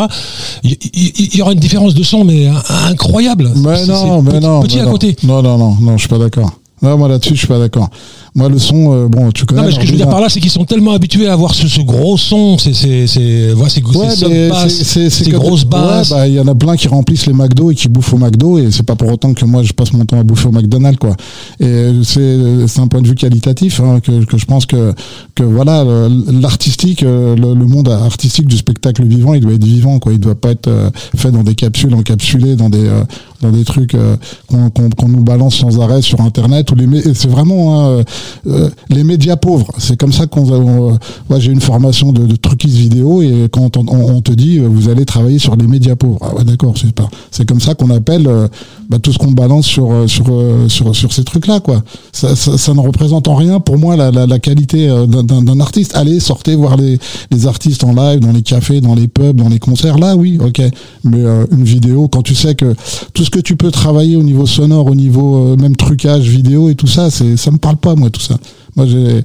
Il 0.64 1.36
y, 1.36 1.41
aura 1.41 1.53
une 1.53 1.60
différence 1.60 1.93
de 1.93 2.03
son, 2.03 2.24
mais 2.24 2.47
in- 2.47 2.62
incroyable. 2.89 3.51
Mais 3.55 3.86
non, 3.88 4.22
mais 4.22 4.32
petit, 4.32 4.39
non. 4.45 4.62
petit 4.62 4.76
mais 4.78 4.82
à 4.82 4.86
non. 4.86 4.91
côté. 4.91 5.16
Non, 5.24 5.41
non, 5.41 5.57
non, 5.57 5.76
non, 5.82 5.93
je 5.93 5.99
suis 5.99 6.10
pas 6.10 6.18
d'accord. 6.20 6.51
Non, 6.82 6.97
moi 6.97 7.10
là-dessus, 7.10 7.34
je 7.34 7.39
suis 7.39 7.47
pas 7.47 7.60
d'accord. 7.60 7.89
Moi, 8.36 8.50
le 8.50 8.60
son, 8.60 8.94
euh, 8.94 9.08
bon, 9.08 9.32
tu 9.32 9.46
connais. 9.46 9.62
Non, 9.62 9.68
mais 9.68 9.74
ce 9.74 9.80
que 9.80 9.86
je 9.86 9.92
veux 9.92 9.98
dire 9.98 10.10
par 10.10 10.22
là, 10.22 10.30
c'est 10.30 10.40
qu'ils 10.40 10.52
sont 10.52 10.66
tellement 10.66 10.92
habitués 10.92 11.28
à 11.28 11.34
avoir 11.34 11.54
ce, 11.54 11.68
ce 11.68 11.82
gros 11.82 12.18
son, 12.18 12.58
c'est 12.58 12.74
c'est 12.74 13.08
c'est 13.08 13.54
ces, 13.70 13.80
Ouais, 13.96 15.10
ces 15.10 15.32
grosses 15.32 15.66
basses. 15.66 16.12
Ouais, 16.12 16.18
bah, 16.18 16.28
il 16.28 16.34
y 16.36 16.40
en 16.40 16.48
a 16.48 16.56
plein 16.56 16.76
qui 16.76 16.88
remplissent 16.88 17.26
les 17.26 17.34
McDo 17.34 17.72
et 17.72 17.76
qui 17.76 17.88
bouffent 17.90 18.14
au 18.14 18.18
McDo 18.18 18.58
et 18.58 18.72
c'est 18.72 18.84
pas 18.84 18.96
pour 18.96 19.12
autant 19.12 19.34
que 19.34 19.46
moi 19.46 19.64
je 19.64 19.74
passe 19.74 19.94
mon 19.94 20.06
temps 20.06 20.20
à 20.20 20.24
bouffer 20.24 20.48
au 20.48 20.52
McDonald's 20.52 21.00
quoi. 21.00 21.16
Et 21.60 21.92
c'est 22.04 22.68
c'est 22.68 22.80
un 22.80 22.88
point 22.88 23.02
de 23.02 23.08
vue 23.08 23.16
qualitatif 23.16 23.80
hein, 23.80 24.00
que, 24.00 24.24
que 24.26 24.38
je 24.38 24.46
pense 24.46 24.66
que 24.66 24.94
que 25.36 25.44
voilà 25.44 25.84
l'artistique, 26.32 27.04
euh, 27.04 27.36
le, 27.36 27.54
le 27.54 27.66
monde 27.66 27.90
artistique 27.90 28.48
du 28.48 28.58
spectacle 28.58 29.04
vivant, 29.06 29.34
il 29.34 29.42
doit 29.42 29.54
être 29.54 29.64
vivant 29.64 30.00
quoi. 30.00 30.14
Il 30.14 30.20
doit 30.20 30.40
pas 30.40 30.52
être 30.52 30.68
euh, 30.68 30.90
fait 31.16 31.32
dans 31.32 31.44
des 31.44 31.56
capsules 31.56 31.94
encapsulées 31.94 32.56
dans 32.56 32.70
des 32.70 32.86
euh, 32.88 33.04
dans 33.42 33.52
des 33.52 33.64
trucs 33.64 33.96
euh, 33.96 34.16
qu'on 34.48 35.08
nous 35.08 35.24
balance 35.24 35.56
sans 35.56 35.80
arrêt 35.80 36.02
sur 36.02 36.22
internet 36.22 36.72
ou 36.72 36.76
les 36.76 36.88
c'est 37.14 37.30
vraiment 37.30 37.80
hein, 37.80 38.04
euh, 38.48 38.70
les 38.90 39.04
médias 39.04 39.36
pauvres. 39.38 39.72
C'est 39.78 39.98
comme 39.98 40.12
ça 40.14 40.28
qu'on 40.28 40.50
on, 40.52 40.94
euh, 40.94 40.96
moi 41.30 41.40
j'ai 41.40 41.52
une 41.52 41.62
formation 41.62 42.12
de, 42.12 42.26
de 42.26 42.36
vidéo 42.68 43.22
et 43.22 43.48
quand 43.52 43.78
on, 43.78 44.22
te 44.22 44.32
dit 44.32 44.60
euh, 44.60 44.68
vous 44.68 44.90
allez 44.90 45.06
travailler 45.06 45.40
sur 45.40 45.56
les 45.56 45.68
médias 45.68 45.96
pauvres. 45.96 46.20
Ah 46.22 46.36
ouais 46.36 46.44
d'accord, 46.44 46.74
c'est 46.80 46.92
pas 46.92 47.10
c'est 47.32 47.48
comme 47.48 47.60
ça 47.62 47.76
qu'on 47.76 47.90
appelle 47.90 48.28
euh, 48.28 48.48
bah, 48.90 48.98
tout 49.00 49.14
ce 49.14 49.18
qu'on 49.18 49.32
balance 49.32 49.66
sur 49.66 49.92
euh, 49.92 50.08
sur 50.08 50.26
euh, 50.30 50.68
sur 50.68 50.96
sur 50.96 51.14
ces 51.14 51.24
trucs 51.24 51.48
là 51.48 51.60
quoi. 51.60 51.84
Ça, 52.12 52.36
ça, 52.36 52.74
ne 52.74 52.80
représente 52.80 53.28
en 53.28 53.36
rien 53.36 53.60
pour 53.60 53.78
moi 53.78 53.96
la, 53.96 54.40
qualité 54.40 54.90
euh, 54.90 55.06
d'un- 55.06 55.60
artiste. 55.60 55.96
Allez, 55.96 56.20
sortez 56.20 56.56
voir 56.56 56.76
les 56.78 56.98
les 57.32 57.48
artistes 57.48 57.84
en 57.84 57.94
live 57.94 58.20
dans 58.20 58.32
les 58.32 58.42
cafés, 58.42 58.82
dans 58.82 58.96
les 58.96 59.08
pubs, 59.08 59.36
dans 59.36 59.50
les 59.50 59.60
concerts. 59.60 59.98
Là 59.98 60.16
oui, 60.16 60.38
OK. 60.42 60.62
Mais 61.04 61.24
euh, 61.24 61.46
une 61.52 61.64
vidéo 61.64 62.08
quand 62.08 62.22
tu 62.22 62.36
sais 62.36 62.56
que 62.56 62.76
tout 63.14 63.24
que 63.30 63.40
tu 63.40 63.56
peux 63.56 63.72
travailler 63.72 64.16
au 64.16 64.24
niveau 64.24 64.46
sonore, 64.46 64.86
au 64.86 64.96
niveau 64.96 65.38
euh, 65.38 65.56
même 65.56 65.76
trucage 65.76 66.28
vidéo 66.28 66.70
et 66.70 66.76
tout 66.76 66.88
ça, 66.88 67.10
c'est 67.10 67.38
ça 67.38 67.52
me 67.52 67.58
parle 67.58 67.78
pas 67.78 67.96
moi 67.96 68.10
tout 68.10 68.22
ça. 68.22 68.36
Moi 68.76 68.86
j'ai 68.86 69.24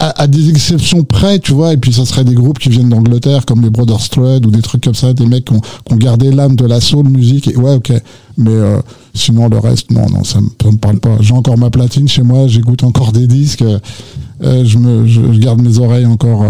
à, 0.00 0.26
des 0.26 0.50
exceptions 0.50 1.04
près, 1.04 1.38
tu 1.38 1.52
vois, 1.52 1.72
et 1.72 1.76
puis 1.76 1.92
ça 1.92 2.04
serait 2.04 2.24
des 2.24 2.34
groupes 2.34 2.58
qui 2.58 2.68
viennent 2.68 2.88
d'Angleterre 2.88 3.46
comme 3.46 3.62
les 3.62 3.70
Brothers 3.70 4.00
Strud 4.00 4.46
ou 4.46 4.50
des 4.50 4.62
trucs 4.62 4.82
comme 4.82 4.94
ça, 4.94 5.12
des 5.12 5.26
mecs 5.26 5.44
qui 5.44 5.52
ont, 5.54 5.96
gardé 5.96 6.30
l'âme 6.30 6.56
de 6.56 6.64
la 6.64 6.80
soul 6.80 7.08
musique 7.08 7.48
et 7.48 7.56
ouais, 7.56 7.74
OK. 7.74 7.92
Mais 8.36 8.50
euh, 8.50 8.80
sinon 9.14 9.48
le 9.48 9.58
reste 9.58 9.90
non 9.90 10.06
non, 10.10 10.24
ça 10.24 10.40
me, 10.40 10.76
parle 10.76 11.00
pas. 11.00 11.16
J'ai 11.20 11.34
encore 11.34 11.58
ma 11.58 11.70
platine 11.70 12.08
chez 12.08 12.22
moi, 12.22 12.46
j'écoute 12.46 12.82
encore 12.82 13.12
des 13.12 13.26
disques, 13.26 13.62
euh, 13.62 14.64
je 14.64 14.78
me 14.78 15.06
je, 15.06 15.20
garde 15.38 15.60
mes 15.60 15.78
oreilles 15.78 16.06
encore 16.06 16.44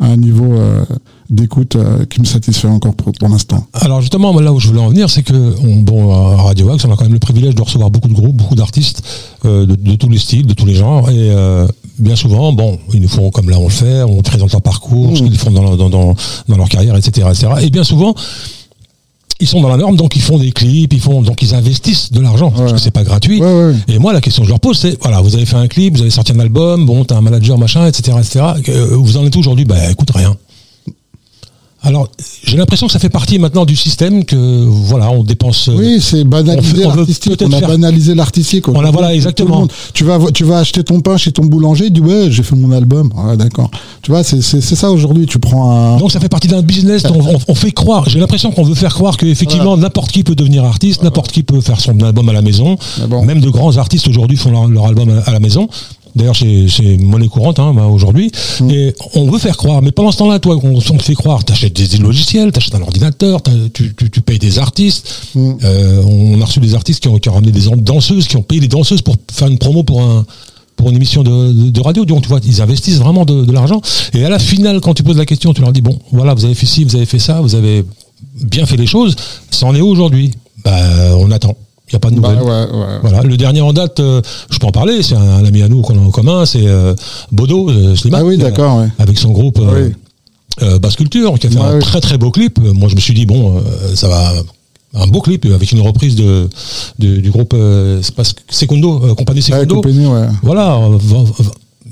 à 0.00 0.06
un 0.06 0.16
niveau 0.16 0.54
d'écoute 1.30 1.76
euh, 1.76 2.04
qui 2.06 2.20
me 2.20 2.24
satisfait 2.24 2.68
encore 2.68 2.94
pour, 2.94 3.12
pour 3.12 3.28
l'instant. 3.28 3.66
Alors 3.74 4.00
justement, 4.00 4.38
là 4.40 4.52
où 4.52 4.58
je 4.60 4.68
voulais 4.68 4.80
en 4.80 4.88
venir, 4.88 5.10
c'est 5.10 5.22
que 5.22 5.54
on, 5.62 5.76
bon, 5.76 6.10
à 6.12 6.42
Radio 6.42 6.70
Axe, 6.70 6.84
on 6.86 6.92
a 6.92 6.96
quand 6.96 7.04
même 7.04 7.12
le 7.12 7.18
privilège 7.18 7.54
de 7.54 7.62
recevoir 7.62 7.90
beaucoup 7.90 8.08
de 8.08 8.14
groupes, 8.14 8.36
beaucoup 8.36 8.54
d'artistes 8.54 9.02
euh, 9.44 9.66
de, 9.66 9.74
de 9.74 9.94
tous 9.96 10.08
les 10.08 10.18
styles, 10.18 10.46
de 10.46 10.54
tous 10.54 10.64
les 10.66 10.74
genres, 10.74 11.10
et 11.10 11.14
euh, 11.30 11.66
bien 11.98 12.16
souvent, 12.16 12.52
bon, 12.52 12.78
ils 12.94 13.00
nous 13.02 13.08
font 13.08 13.30
comme 13.30 13.50
là 13.50 13.58
on 13.58 13.64
le 13.64 13.68
fait, 13.70 14.02
on 14.04 14.22
présente 14.22 14.52
leur 14.52 14.62
parcours, 14.62 15.16
ce 15.16 15.22
qu'ils 15.22 15.36
font 15.38 15.50
dans, 15.50 15.62
leur- 15.62 15.76
dans, 15.76 15.90
dans, 15.90 16.14
dans 16.48 16.56
leur 16.56 16.68
carrière, 16.68 16.96
etc., 16.96 17.26
etc. 17.30 17.48
Et 17.62 17.70
bien 17.70 17.84
souvent, 17.84 18.14
ils 19.40 19.46
sont 19.46 19.60
dans 19.60 19.68
la 19.68 19.76
norme, 19.76 19.94
donc 19.96 20.16
ils 20.16 20.22
font 20.22 20.36
des 20.38 20.50
clips, 20.50 20.92
ils 20.92 21.00
font, 21.00 21.22
donc 21.22 21.42
ils 21.42 21.54
investissent 21.54 22.10
de 22.10 22.20
l'argent, 22.20 22.50
parce 22.50 22.72
que 22.72 22.78
c'est 22.78 22.90
pas 22.90 23.04
gratuit. 23.04 23.40
Ouais, 23.40 23.46
ouais. 23.66 23.74
Et 23.86 23.98
moi, 24.00 24.12
la 24.12 24.20
question 24.20 24.42
que 24.42 24.46
je 24.46 24.50
leur 24.52 24.58
pose, 24.58 24.76
c'est, 24.78 25.00
voilà, 25.00 25.20
vous 25.20 25.36
avez 25.36 25.46
fait 25.46 25.54
un 25.56 25.68
clip, 25.68 25.94
vous 25.94 26.00
avez 26.00 26.10
sorti 26.10 26.32
un 26.32 26.40
album, 26.40 26.86
bon, 26.86 27.04
t'as 27.04 27.16
un 27.16 27.20
manager, 27.20 27.56
machin, 27.56 27.86
etc., 27.86 28.16
etc. 28.18 28.40
Vous 28.90 29.16
en 29.16 29.24
êtes 29.26 29.36
où 29.36 29.38
aujourd'hui? 29.38 29.64
Bah, 29.64 29.90
écoute, 29.92 30.10
rien. 30.12 30.36
Alors, 31.82 32.08
j'ai 32.44 32.56
l'impression 32.56 32.86
que 32.88 32.92
ça 32.92 32.98
fait 32.98 33.08
partie 33.08 33.38
maintenant 33.38 33.64
du 33.64 33.76
système 33.76 34.24
que, 34.24 34.36
voilà, 34.66 35.10
on 35.12 35.22
dépense. 35.22 35.68
euh, 35.68 35.76
Oui, 35.78 36.00
c'est 36.00 36.24
banaliser 36.24 36.82
l'artistique. 36.84 37.32
On 37.40 37.52
a 37.52 37.58
faire- 37.60 37.68
banalisé 37.68 38.14
l'artistique. 38.16 38.68
On 38.68 38.84
a- 38.84 38.90
voilà, 38.90 39.14
exactement. 39.14 39.66
Tu 39.94 40.02
vas, 40.02 40.18
tu 40.34 40.42
vas 40.44 40.58
acheter 40.58 40.82
ton 40.82 41.00
pain 41.00 41.16
chez 41.16 41.30
ton 41.30 41.44
boulanger, 41.44 41.86
il 41.86 41.92
dit 41.92 42.00
ouais, 42.00 42.30
j'ai 42.30 42.42
fait 42.42 42.56
mon 42.56 42.72
album. 42.72 43.10
Ouais, 43.16 43.36
d'accord. 43.36 43.70
Tu 44.02 44.10
vois, 44.10 44.24
c'est, 44.24 44.40
ça 44.42 44.90
aujourd'hui. 44.90 45.26
Tu 45.26 45.38
prends 45.38 45.70
un. 45.70 45.96
Donc 45.98 46.10
ça 46.10 46.18
fait 46.18 46.28
partie 46.28 46.48
d'un 46.48 46.62
business. 46.62 47.04
On, 47.08 47.20
on- 47.20 47.38
on 47.46 47.54
fait 47.54 47.70
croire. 47.70 48.08
J'ai 48.08 48.18
l'impression 48.18 48.50
qu'on 48.50 48.64
veut 48.64 48.74
faire 48.74 48.92
croire 48.94 49.16
qu'effectivement 49.16 49.76
n'importe 49.76 50.10
qui 50.10 50.24
peut 50.24 50.34
devenir 50.34 50.64
artiste, 50.64 51.02
n'importe 51.04 51.30
qui 51.30 51.44
peut 51.44 51.60
faire 51.60 51.80
son 51.80 51.98
album 52.00 52.28
à 52.28 52.32
la 52.32 52.42
maison. 52.42 52.76
Mais 53.00 53.06
bon. 53.06 53.24
Même 53.24 53.40
de 53.40 53.50
grands 53.50 53.76
artistes 53.76 54.08
aujourd'hui 54.08 54.36
font 54.36 54.50
leur, 54.50 54.66
leur 54.66 54.86
album 54.86 55.22
à 55.24 55.30
la 55.30 55.38
maison. 55.40 55.68
D'ailleurs, 56.18 56.36
c'est 56.36 56.96
monnaie 56.98 57.28
courante 57.28 57.58
hein, 57.58 57.72
bah, 57.74 57.86
aujourd'hui. 57.86 58.30
Mm. 58.60 58.70
Et 58.70 58.94
on 59.14 59.30
veut 59.30 59.38
faire 59.38 59.56
croire. 59.56 59.80
Mais 59.80 59.92
pendant 59.92 60.12
ce 60.12 60.18
temps-là, 60.18 60.38
toi, 60.38 60.58
on, 60.62 60.76
on 60.76 60.80
te 60.80 61.02
fait 61.02 61.14
croire. 61.14 61.44
T'achètes 61.44 61.74
des, 61.74 61.86
des 61.86 61.98
logiciels, 61.98 62.52
t'achètes 62.52 62.74
un 62.74 62.82
ordinateur, 62.82 63.40
tu, 63.72 63.94
tu, 63.94 64.10
tu 64.10 64.20
payes 64.20 64.38
des 64.38 64.58
artistes. 64.58 65.08
Mm. 65.34 65.52
Euh, 65.64 66.02
on 66.04 66.40
a 66.40 66.44
reçu 66.44 66.60
des 66.60 66.74
artistes 66.74 67.00
qui 67.00 67.08
ont, 67.08 67.18
qui 67.18 67.28
ont 67.28 67.34
ramené 67.34 67.52
des 67.52 67.70
danseuses, 67.76 68.26
qui 68.26 68.36
ont 68.36 68.42
payé 68.42 68.60
des 68.60 68.68
danseuses 68.68 69.02
pour 69.02 69.16
faire 69.32 69.48
une 69.48 69.58
promo 69.58 69.82
pour 69.82 70.02
un 70.02 70.26
pour 70.76 70.90
une 70.90 70.96
émission 70.96 71.24
de, 71.24 71.52
de, 71.52 71.70
de 71.70 71.80
radio. 71.80 72.04
Donc 72.04 72.22
tu 72.22 72.28
vois, 72.28 72.40
ils 72.44 72.60
investissent 72.60 72.98
vraiment 72.98 73.24
de, 73.24 73.44
de 73.44 73.52
l'argent. 73.52 73.80
Et 74.14 74.24
à 74.24 74.28
la 74.28 74.38
finale, 74.38 74.80
quand 74.80 74.94
tu 74.94 75.02
poses 75.02 75.16
la 75.16 75.26
question, 75.26 75.52
tu 75.52 75.60
leur 75.60 75.72
dis 75.72 75.80
bon, 75.80 75.98
voilà, 76.12 76.34
vous 76.34 76.44
avez 76.44 76.54
fait 76.54 76.66
ci, 76.66 76.84
vous 76.84 76.94
avez 76.96 77.06
fait 77.06 77.18
ça, 77.18 77.40
vous 77.40 77.54
avez 77.54 77.84
bien 78.42 78.66
fait 78.66 78.76
les 78.76 78.86
choses. 78.86 79.16
Ça 79.50 79.66
en 79.66 79.74
est 79.74 79.80
où 79.80 79.88
aujourd'hui? 79.88 80.32
Bah, 80.64 81.16
on 81.18 81.30
attend. 81.30 81.56
Il 81.90 81.94
n'y 81.94 81.96
a 81.96 82.00
pas 82.00 82.10
de 82.10 82.20
Bah, 82.20 82.34
nouvelles. 82.34 82.42
ouais, 82.44 82.78
ouais. 82.78 82.98
Voilà, 83.02 83.22
le 83.22 83.36
dernier 83.36 83.60
en 83.62 83.72
date, 83.72 84.00
euh, 84.00 84.20
je 84.50 84.58
peux 84.58 84.66
en 84.66 84.72
parler, 84.72 85.02
c'est 85.02 85.14
un, 85.14 85.20
un 85.38 85.44
ami 85.44 85.62
à 85.62 85.68
nous 85.68 85.80
qu'on 85.80 85.96
a 85.96 86.00
en 86.00 86.10
commun, 86.10 86.44
c'est 86.44 86.66
euh, 86.66 86.94
Bodo 87.32 87.70
euh, 87.70 87.94
Ah 88.12 88.24
oui, 88.24 88.34
euh, 88.34 88.38
d'accord, 88.38 88.78
ouais. 88.78 88.88
avec 88.98 89.18
son 89.18 89.30
groupe 89.30 89.58
Oui. 89.60 89.92
Basse 90.80 90.96
Culture, 90.96 91.38
qui 91.38 91.46
a 91.46 91.50
fait 91.50 91.56
Ouais, 91.58 91.64
un 91.64 91.74
oui. 91.76 91.80
très 91.80 92.00
très 92.00 92.18
beau 92.18 92.30
clip. 92.30 92.58
Moi, 92.58 92.88
je 92.88 92.96
me 92.96 93.00
suis 93.00 93.14
dit 93.14 93.26
bon, 93.26 93.62
ça 93.94 94.08
va, 94.08 94.32
un 94.94 95.06
beau 95.06 95.20
clip 95.20 95.44
avec 95.46 95.70
une 95.72 95.80
reprise 95.80 96.16
de, 96.16 96.48
de- 96.98 97.16
du 97.18 97.30
groupe 97.30 97.52
euh, 97.54 98.00
compagnie 99.76 100.06
ouais. 100.06 100.26
Voilà, 100.42 100.78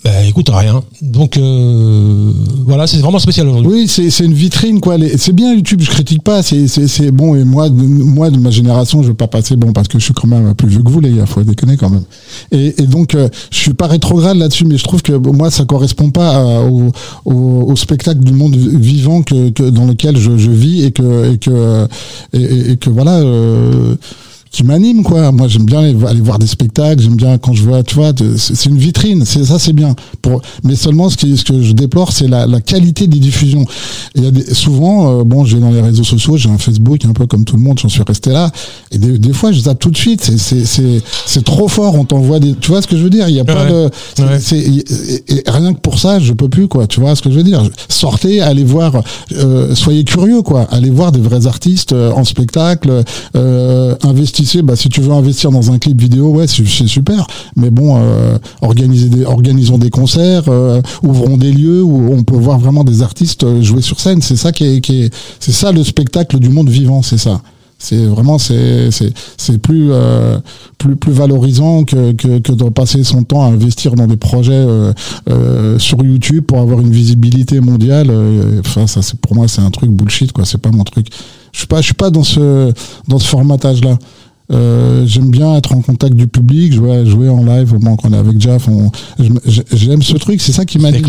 bah, 0.04 0.22
écoute 0.24 0.50
rien. 0.52 0.82
Donc 1.02 1.36
euh, 1.36 2.32
voilà, 2.64 2.86
c'est 2.86 2.98
vraiment 2.98 3.18
spécial 3.18 3.48
aujourd'hui. 3.48 3.70
Oui, 3.72 3.88
c'est 3.88 4.24
une 4.24 4.32
vitrine 4.34 4.80
quoi. 4.80 4.96
C'est 5.16 5.32
bien 5.32 5.54
YouTube, 5.54 5.80
je 5.82 5.90
critique 5.90 6.22
pas. 6.22 6.42
C'est 6.42 7.10
bon 7.10 7.34
et 7.34 7.44
moi 7.44 7.68
de, 7.68 7.82
moi 7.82 8.30
de 8.30 8.38
ma 8.38 8.50
génération, 8.50 9.02
je 9.02 9.08
veux 9.08 9.14
pas 9.14 9.26
passer 9.26 9.56
bon 9.56 9.72
parce 9.72 9.88
que 9.88 9.98
je 9.98 10.04
suis 10.04 10.14
quand 10.14 10.28
même 10.28 10.54
plus 10.54 10.68
vieux 10.68 10.82
que 10.82 10.90
vous 10.90 11.00
les 11.00 11.12
gars. 11.12 11.26
Faut 11.26 11.42
déconner 11.42 11.76
quand 11.76 11.90
même. 11.90 12.04
Et, 12.52 12.74
et 12.80 12.86
donc 12.86 13.14
euh, 13.14 13.28
je 13.50 13.56
suis 13.58 13.74
pas 13.74 13.86
rétrograde 13.86 14.36
là-dessus, 14.36 14.64
mais 14.64 14.78
je 14.78 14.84
trouve 14.84 15.02
que 15.02 15.12
moi 15.12 15.50
ça 15.50 15.64
correspond 15.64 16.10
pas 16.10 16.36
à- 16.36 16.62
au, 16.64 16.92
au, 17.24 17.34
au 17.70 17.76
spectacle 17.76 18.20
du 18.20 18.32
monde 18.32 18.54
vivant 18.56 19.22
que, 19.22 19.50
que 19.50 19.64
dans 19.64 19.86
lequel 19.86 20.16
je, 20.16 20.36
je 20.36 20.50
vis 20.50 20.84
et 20.84 20.92
que 20.92 21.32
et 21.32 21.38
que 21.38 21.86
et- 22.32 22.70
et 22.72 22.76
que 22.76 22.90
voilà. 22.90 23.16
euh, 23.18 23.96
qui 24.56 24.64
m'anime 24.64 25.02
quoi. 25.02 25.30
Moi 25.32 25.48
j'aime 25.48 25.64
bien 25.66 25.80
aller, 25.80 26.20
voir 26.20 26.38
des 26.38 26.46
spectacles, 26.46 27.02
j'aime 27.02 27.16
bien 27.16 27.38
quand 27.38 27.52
je 27.52 27.62
vois, 27.62 27.82
tu 27.82 27.94
vois, 27.94 28.12
c'est 28.36 28.66
une 28.66 28.78
vitrine, 28.78 29.24
c'est 29.24 29.44
ça 29.44 29.58
c'est 29.58 29.72
bien. 29.72 29.94
Pour, 30.22 30.40
mais 30.64 30.76
seulement 30.76 31.08
ce, 31.10 31.16
qui, 31.16 31.36
ce 31.36 31.44
que 31.44 31.60
je 31.62 31.72
déplore 31.72 32.12
c'est 32.12 32.28
la, 32.28 32.46
la 32.46 32.60
qualité 32.60 33.06
des 33.06 33.18
diffusions. 33.18 33.64
Il 34.14 34.24
y 34.24 34.26
a 34.26 34.30
des, 34.30 34.54
souvent, 34.54 35.20
euh, 35.20 35.24
bon, 35.24 35.44
je 35.44 35.56
vais 35.56 35.62
dans 35.62 35.70
les 35.70 35.80
réseaux 35.82 36.04
sociaux, 36.04 36.36
j'ai 36.36 36.48
un 36.48 36.58
Facebook 36.58 37.04
un 37.04 37.12
peu 37.12 37.26
comme 37.26 37.44
tout 37.44 37.56
le 37.56 37.62
monde, 37.62 37.78
j'en 37.78 37.88
suis 37.88 38.02
resté 38.06 38.30
là. 38.30 38.50
Et 38.92 38.98
des, 38.98 39.18
des 39.18 39.32
fois 39.32 39.52
je 39.52 39.60
zappe 39.60 39.78
tout 39.78 39.90
de 39.90 39.96
suite, 39.96 40.22
c'est 40.24 40.38
c'est 40.38 40.64
c'est 40.64 41.02
c'est 41.26 41.44
trop 41.44 41.68
fort, 41.68 41.94
on 41.94 42.04
t'envoie 42.04 42.40
des, 42.40 42.54
tu 42.54 42.70
vois 42.70 42.82
ce 42.82 42.86
que 42.86 42.96
je 42.96 43.02
veux 43.02 43.10
dire? 43.10 43.28
Il 43.28 43.34
y 43.34 43.40
a 43.40 43.44
pas 43.44 43.66
de, 43.66 43.90
c'est- 44.16 44.22
Ouais. 44.22 44.38
c'est 44.40 44.58
et, 44.58 44.84
et- 45.28 45.34
et 45.38 45.42
rien 45.46 45.72
que 45.74 45.80
pour 45.80 45.98
ça 45.98 46.18
je 46.18 46.32
peux 46.32 46.48
plus 46.48 46.66
quoi. 46.68 46.86
Tu 46.86 47.00
vois 47.00 47.14
ce 47.14 47.22
que 47.22 47.30
je 47.30 47.36
veux 47.36 47.42
dire? 47.44 47.62
Sortez, 47.88 48.40
allez 48.40 48.64
voir, 48.64 49.02
euh, 49.32 49.74
soyez 49.74 50.04
curieux 50.04 50.42
quoi, 50.42 50.62
allez 50.70 50.90
voir 50.90 51.12
des 51.12 51.20
vrais 51.20 51.46
artistes 51.46 51.92
euh, 51.92 52.10
en 52.12 52.24
spectacle, 52.24 53.02
euh, 53.36 53.94
Bah 54.62 54.76
si 54.76 54.88
tu 54.88 55.00
veux 55.00 55.12
investir 55.12 55.50
dans 55.50 55.72
un 55.72 55.78
clip 55.78 56.00
vidéo, 56.00 56.28
ouais 56.28 56.46
c'est 56.46 56.64
super. 56.64 57.26
Mais 57.56 57.70
bon, 57.70 57.96
euh, 57.98 58.38
des, 58.74 59.24
organisons 59.24 59.78
des 59.78 59.90
concerts, 59.90 60.44
euh, 60.48 60.80
ouvrons 61.02 61.36
des 61.36 61.52
lieux 61.52 61.82
où 61.82 62.12
on 62.12 62.22
peut 62.22 62.36
voir 62.36 62.58
vraiment 62.58 62.84
des 62.84 63.02
artistes 63.02 63.44
euh, 63.44 63.62
jouer 63.62 63.82
sur 63.82 63.98
scène. 63.98 64.22
C'est 64.22 64.36
ça 64.36 64.52
qui 64.52 64.64
est, 64.64 65.14
c'est 65.40 65.52
ça 65.52 65.72
le 65.72 65.82
spectacle 65.82 66.38
du 66.38 66.48
monde 66.48 66.68
vivant, 66.68 67.02
c'est 67.02 67.18
ça. 67.18 67.40
C'est 67.78 68.06
vraiment 68.06 68.38
c'est 68.38 68.88
plus 69.62 69.90
plus 70.78 70.96
plus 70.96 71.12
valorisant 71.12 71.84
que, 71.84 72.12
de 72.12 72.68
passer 72.70 73.04
son 73.04 73.22
temps 73.22 73.42
à 73.42 73.48
investir 73.48 73.94
dans 73.94 74.06
des 74.06 74.16
projets 74.16 74.64
sur 75.76 76.02
YouTube 76.02 76.46
pour 76.46 76.60
avoir 76.60 76.80
une 76.80 76.90
visibilité 76.90 77.60
mondiale. 77.60 78.10
pour 79.20 79.34
moi 79.34 79.46
c'est 79.46 79.60
un 79.60 79.70
truc 79.70 79.90
bullshit 79.90 80.32
quoi. 80.32 80.46
C'est 80.46 80.56
pas 80.56 80.70
mon 80.70 80.84
truc. 80.84 81.08
Je 81.52 81.58
suis 81.58 81.66
pas 81.66 81.82
je 81.82 81.86
suis 81.86 81.94
pas 81.94 82.08
dans 82.08 82.24
ce 82.24 82.72
dans 83.08 83.18
ce 83.18 83.28
formatage 83.28 83.84
là. 83.84 83.98
Euh, 84.52 85.04
j'aime 85.06 85.30
bien 85.30 85.56
être 85.56 85.72
en 85.74 85.80
contact 85.80 86.14
du 86.14 86.28
public, 86.28 86.72
jouer, 86.72 87.04
jouer 87.04 87.28
en 87.28 87.44
live. 87.44 87.74
Bon, 87.80 87.96
quand 87.96 88.08
on 88.08 88.12
est 88.12 88.16
avec 88.18 88.40
je- 89.44 89.62
j'aime 89.72 90.02
ce 90.02 90.16
truc. 90.16 90.40
C'est 90.40 90.52
ça 90.52 90.64
qui 90.64 90.78
m'a 90.78 90.90
dit. 90.98 91.02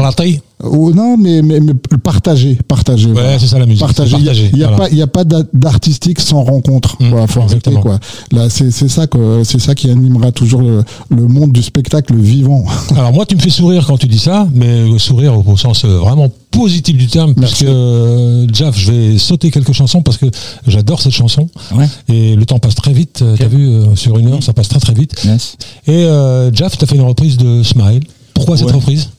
Oh, 0.63 0.91
non, 0.91 1.17
mais, 1.17 1.43
mais, 1.43 1.59
mais 1.59 1.73
partager, 2.03 2.57
partager. 2.67 3.07
Ouais, 3.07 3.13
voilà. 3.13 3.37
c'est 3.39 3.45
ça 3.45 3.59
la 3.59 3.67
musique. 3.67 3.81
Partager. 3.81 4.17
Il 4.17 4.23
y 4.57 4.63
a- 4.63 4.67
a, 4.67 4.69
voilà. 4.71 4.77
pas, 4.77 4.89
il 4.89 4.97
y 4.97 5.01
a 5.03 5.07
pas 5.07 5.23
d'a- 5.23 5.43
d'artistique 5.53 6.19
sans 6.19 6.43
rencontre. 6.43 6.97
Mm, 6.99 7.09
quoi. 7.11 7.27
Faut 7.27 7.39
arrêter, 7.41 7.57
exactement. 7.57 7.81
quoi. 7.81 7.99
Là, 8.31 8.49
c'est 8.49 8.71
c'est 8.71 8.87
ça 8.89 9.05
que 9.05 9.43
c'est 9.43 9.59
ça 9.59 9.75
qui 9.75 9.89
animera 9.91 10.31
toujours 10.31 10.61
le, 10.63 10.83
le 11.09 11.27
monde 11.27 11.51
du 11.51 11.61
spectacle 11.61 12.15
vivant. 12.15 12.65
Alors 12.95 13.13
moi, 13.13 13.27
tu 13.27 13.35
me 13.35 13.39
fais 13.41 13.51
sourire 13.51 13.85
quand 13.85 13.97
tu 13.97 14.07
dis 14.07 14.17
ça, 14.17 14.47
mais 14.51 14.97
sourire 14.97 15.37
au 15.47 15.57
sens 15.57 15.85
euh, 15.85 15.99
vraiment 15.99 16.31
positif 16.49 16.97
du 16.97 17.05
terme, 17.05 17.35
Merci. 17.37 17.53
puisque 17.57 17.69
euh, 17.71 18.47
Jeff, 18.51 18.75
je 18.75 18.91
vais 18.91 19.17
sauter 19.19 19.51
quelques 19.51 19.73
chansons 19.73 20.01
parce 20.01 20.17
que 20.17 20.25
j'adore 20.65 21.01
cette 21.03 21.11
chanson 21.13 21.49
Ouais. 21.75 21.87
et 22.09 22.35
le 22.35 22.45
temps 22.47 22.57
passe 22.57 22.73
très 22.73 22.93
vite. 22.93 23.19
euh, 23.21 23.35
T'as 23.37 23.45
vu 23.47 23.67
euh, 23.67 23.95
sur 23.95 24.17
une 24.17 24.29
heure, 24.29 24.41
ça 24.41 24.53
passe 24.53 24.69
très 24.69 24.79
très 24.79 24.93
vite. 24.95 25.13
Yes. 25.23 25.55
Et 25.85 26.05
euh, 26.05 26.51
Jeff, 26.51 26.75
t'as 26.79 26.87
fait 26.87 26.95
une 26.95 27.01
reprise 27.03 27.37
de 27.37 27.61
Smile. 27.61 28.01
Pourquoi 28.33 28.57
cette 28.57 28.71
reprise? 28.71 29.09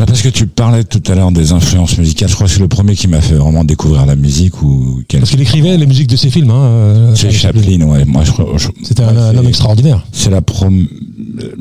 Bah, 0.00 0.06
parce 0.06 0.22
que 0.22 0.30
tu 0.30 0.46
parlais 0.46 0.82
tout 0.82 1.02
à 1.12 1.14
l'heure 1.14 1.30
des 1.30 1.52
influences 1.52 1.98
musicales. 1.98 2.30
Je 2.30 2.34
crois 2.34 2.46
que 2.46 2.52
c'est 2.54 2.58
le 2.60 2.68
premier 2.68 2.94
qui 2.94 3.06
m'a 3.06 3.20
fait 3.20 3.34
vraiment 3.34 3.64
découvrir 3.64 4.06
la 4.06 4.16
musique 4.16 4.62
ou 4.62 5.02
quel- 5.06 5.20
Parce 5.20 5.30
qu'il 5.30 5.42
écrivait 5.42 5.76
les 5.76 5.84
musiques 5.84 6.06
de 6.08 6.16
ses 6.16 6.30
films. 6.30 6.48
Hein, 6.50 6.54
euh, 6.64 7.14
C'est 7.14 7.30
Chaplin, 7.30 7.82
ouais. 7.82 8.06
Moi, 8.06 8.24
je, 8.24 8.30
crois- 8.32 8.46
je- 8.56 8.68
C'était 8.82 9.02
un, 9.02 9.36
homme 9.36 9.46
extraordinaire. 9.46 10.06
C'est 10.10 10.30
la, 10.30 10.40
prom- 10.40 10.88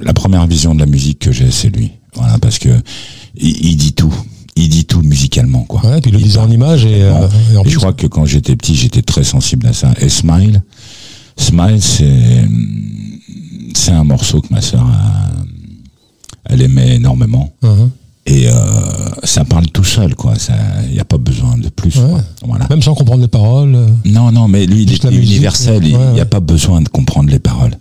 la 0.01 0.13
première 0.13 0.47
vision 0.47 0.73
de 0.73 0.79
la 0.79 0.85
musique 0.85 1.19
que 1.19 1.33
j'ai, 1.33 1.51
c'est 1.51 1.67
lui. 1.67 1.91
Voilà, 2.15 2.37
parce 2.37 2.59
que 2.59 2.69
il, 3.35 3.65
il 3.71 3.75
dit 3.75 3.91
tout. 3.91 4.13
Il 4.55 4.69
dit 4.69 4.85
tout 4.85 5.01
musicalement, 5.01 5.63
quoi. 5.63 5.85
Ouais, 5.85 5.99
puis 5.99 6.09
il 6.11 6.17
le 6.17 6.23
disait 6.23 6.39
en 6.39 6.49
images 6.49 6.85
et, 6.85 7.03
euh, 7.03 7.27
et 7.53 7.57
en 7.57 7.59
Et 7.59 7.63
plus. 7.63 7.71
je 7.71 7.77
crois 7.77 7.91
que 7.93 8.07
quand 8.07 8.23
j'étais 8.25 8.55
petit, 8.55 8.73
j'étais 8.73 9.01
très 9.01 9.25
sensible 9.25 9.67
à 9.67 9.73
ça. 9.73 9.93
Et 9.99 10.07
Smile, 10.07 10.63
Smile, 11.35 11.81
c'est 11.81 12.45
c'est 13.73 13.91
un 13.91 14.05
morceau 14.05 14.39
que 14.39 14.47
ma 14.53 14.61
sœur 14.61 14.85
a- 14.85 15.31
elle 16.45 16.61
aimait 16.61 16.95
énormément. 16.95 17.53
Mhm. 17.63 17.89
Et 18.31 18.47
euh, 18.47 18.53
ça 19.23 19.43
parle 19.43 19.65
tout 19.67 19.83
seul, 19.83 20.13
quoi. 20.13 20.33
Il 20.87 20.93
n'y 20.93 20.99
a 20.99 21.03
pas 21.05 21.17
besoin 21.17 21.57
de 21.57 21.67
plus. 21.69 21.95
Ouais. 21.97 22.09
quoi. 22.09 22.21
Voilà. 22.47 22.67
Même 22.69 22.83
sans 22.83 22.93
comprendre 22.93 23.21
les 23.23 23.27
paroles. 23.27 23.73
euh, 23.73 23.87
Non, 24.05 24.31
non, 24.31 24.47
mais 24.47 24.67
lui, 24.67 24.83
il 24.83 24.93
est 24.93 25.03
musique, 25.05 25.23
universel. 25.31 25.81
Il 25.83 25.97
n'y 26.13 26.19
a 26.21 26.25
pas 26.25 26.39
besoin 26.39 26.81
de 26.81 26.89
comprendre 26.89 27.29
les 27.31 27.39
paroles. 27.39 27.75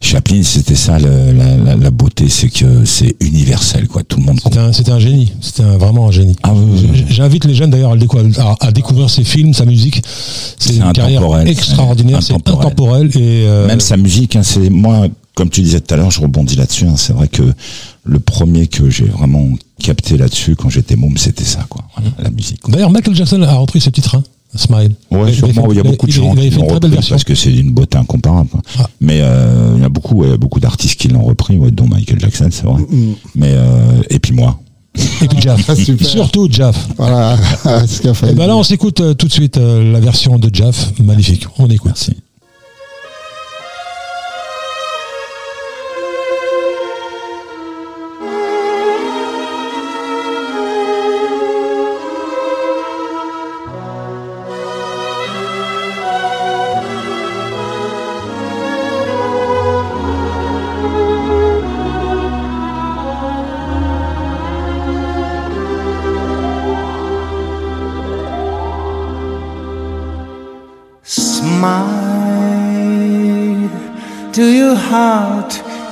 Chaplin, 0.00 0.40
c'était 0.42 0.74
ça 0.74 0.98
le- 0.98 1.32
la, 1.32 1.56
la, 1.58 1.76
la 1.76 1.90
beauté, 1.90 2.30
c'est 2.30 2.48
que 2.48 2.86
c'est 2.86 3.14
universel, 3.20 3.86
quoi. 3.88 4.02
Tout 4.02 4.16
le 4.16 4.22
monde 4.24 4.40
C'était 4.42 4.58
un, 4.58 4.72
c'était 4.72 4.92
un 4.92 4.98
génie. 4.98 5.30
C'était 5.42 5.64
vraiment 5.64 6.08
un 6.08 6.10
génie. 6.10 6.34
Ah 6.42 6.52
oui, 6.54 6.88
oui, 6.90 7.04
J'invite 7.10 7.44
les 7.44 7.54
jeunes 7.54 7.68
d'ailleurs 7.68 7.92
à, 7.92 7.96
découvrir- 7.98 8.40
à, 8.40 8.56
à 8.68 8.72
découvrir 8.72 9.10
ses 9.10 9.24
films, 9.24 9.52
sa 9.52 9.66
musique. 9.66 10.02
C'est 10.58 10.76
une 10.76 10.90
carrière 10.92 11.22
extraordinaire, 11.46 12.22
c'est 12.22 12.32
intemporel. 12.32 12.66
intemporel. 12.66 13.06
Et 13.18 13.44
euh, 13.46 13.66
Même 13.66 13.80
sa 13.80 13.98
musique, 13.98 14.36
hein, 14.36 14.42
c'est 14.42 14.70
moi, 14.70 15.06
comme 15.34 15.50
tu 15.50 15.60
disais 15.60 15.80
tout 15.82 15.92
à 15.92 15.98
l'heure, 15.98 16.10
je 16.10 16.22
rebondis 16.22 16.56
là-dessus. 16.56 16.86
hein, 16.86 16.94
c'est 16.96 17.12
vrai 17.12 17.28
que 17.28 17.42
le 18.10 18.18
premier 18.18 18.66
que 18.66 18.90
j'ai 18.90 19.04
vraiment 19.04 19.48
capté 19.78 20.16
là-dessus 20.16 20.56
quand 20.56 20.68
j'étais 20.68 20.96
môme, 20.96 21.16
c'était 21.16 21.44
ça, 21.44 21.64
quoi. 21.68 21.84
Voilà, 21.94 22.10
la 22.18 22.30
musique. 22.30 22.60
D'ailleurs, 22.68 22.90
Michael 22.90 23.14
Jackson 23.14 23.40
a 23.42 23.54
repris 23.54 23.80
ce 23.80 23.88
titre, 23.90 24.16
hein, 24.16 24.22
Smile. 24.56 24.94
Ouais, 25.12 25.30
Il 25.30 25.34
sûrement. 25.34 25.70
Il 25.70 25.76
y 25.76 25.80
a 25.80 25.84
beaucoup 25.84 26.06
de 26.06 26.12
gens 26.12 26.34
qui 26.34 26.48
une 26.48 26.54
l'ont 26.56 26.66
très 26.66 26.80
belle 26.80 26.90
repris 26.90 27.08
parce 27.08 27.22
que 27.22 27.36
c'est 27.36 27.52
d'une 27.52 27.70
beauté 27.70 27.98
incomparable. 27.98 28.48
quoi. 28.50 28.62
Ah. 28.80 28.90
Mais 29.00 29.20
euh, 29.20 29.74
il 29.76 29.82
y 29.82 29.84
a 29.84 29.88
beaucoup, 29.88 30.16
ouais, 30.16 30.36
beaucoup 30.36 30.58
d'artistes 30.58 30.98
qui 30.98 31.06
l'ont 31.06 31.22
repris, 31.22 31.56
ouais, 31.56 31.70
dont 31.70 31.86
Michael 31.86 32.18
Jackson, 32.18 32.48
c'est 32.50 32.64
vrai. 32.64 32.82
Mais 33.36 33.52
euh, 33.54 34.02
et 34.10 34.18
puis 34.18 34.32
moi. 34.32 34.58
Et 35.22 35.28
puis 35.28 35.40
Jaff. 35.40 35.60
Ah. 35.68 36.04
Surtout 36.04 36.48
Jaff. 36.50 36.88
voilà. 36.96 37.38
ce. 37.86 38.08
Et 38.28 38.34
ben 38.34 38.48
là, 38.48 38.56
on 38.56 38.64
s'écoute 38.64 39.00
euh, 39.00 39.14
tout 39.14 39.28
de 39.28 39.32
suite 39.32 39.56
euh, 39.56 39.92
la 39.92 40.00
version 40.00 40.36
de 40.38 40.50
Jaff. 40.52 40.92
Magnifique. 40.98 41.46
On 41.58 41.68
écoute. 41.70 41.86
Merci. 41.86 42.16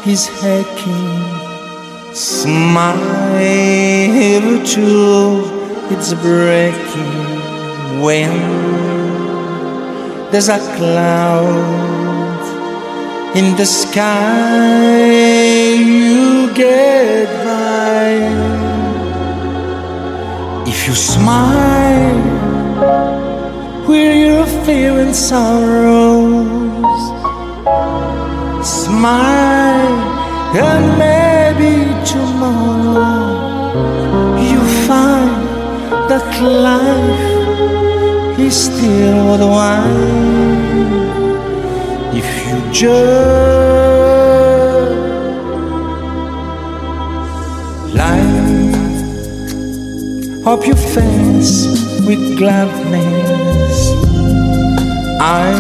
Heart 0.09 0.17
is 0.17 0.29
aching. 0.45 2.15
Smile, 2.15 2.99
true, 4.65 5.45
it's 5.91 6.15
breaking 6.15 8.03
when 8.03 8.33
there's 10.31 10.49
a 10.49 10.59
cloud 10.77 12.41
in 13.37 13.57
the 13.57 13.65
sky. 13.65 15.05
You 15.75 16.53
get 16.55 17.29
by 17.45 18.09
if 20.67 20.87
you 20.89 20.95
smile 20.95 22.19
where 23.87 24.15
your 24.15 24.47
fear 24.65 24.99
and 25.01 25.15
sorrows. 25.15 26.48
Smile, 28.63 29.99
and 30.55 30.99
maybe 30.99 31.73
tomorrow 32.05 33.29
you 34.41 34.61
find 34.87 35.47
that 36.11 36.27
life 36.43 38.39
is 38.39 38.55
still 38.65 39.27
worthwhile 39.27 39.89
if 42.15 42.29
you 42.47 42.59
just 42.73 43.29
light 47.95 48.75
up 50.47 50.67
your 50.67 50.77
face 50.77 51.53
with 52.07 52.37
gladness. 52.37 53.77
I 55.21 55.53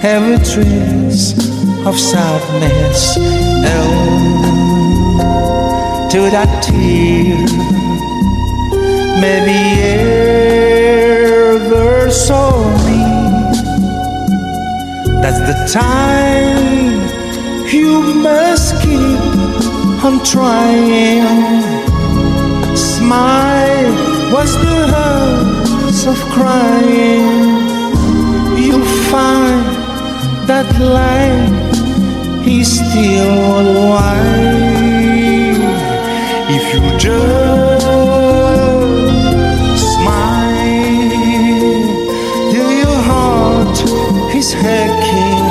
have 0.00 0.24
a 0.30 0.38
trace 0.44 1.55
of 1.86 1.98
sadness. 1.98 3.16
And 3.16 4.10
to 6.10 6.20
that 6.34 6.50
tear, 6.64 7.46
maybe 9.20 9.60
ever 11.54 12.10
so 12.10 12.42
near. 12.86 13.52
That's 15.22 15.40
the 15.50 15.56
time 15.72 16.96
you 17.72 17.90
must 18.14 18.82
keep 18.82 19.20
on 20.04 20.14
trying. 20.24 21.62
Smile 22.76 23.92
was 24.32 24.50
the 24.64 24.78
hurts 24.94 26.02
of 26.06 26.18
crying. 26.34 27.28
You'll 28.58 28.90
find 29.12 29.64
that 30.48 30.68
life 30.80 31.65
is 32.46 32.78
still 32.78 33.36
worldwide. 33.48 34.36
If 36.48 36.64
you 36.72 36.80
just 36.98 37.86
smile, 39.94 40.86
till 42.52 42.70
your 42.70 42.98
heart 43.10 43.78
is 44.34 44.54
aching. 44.54 45.44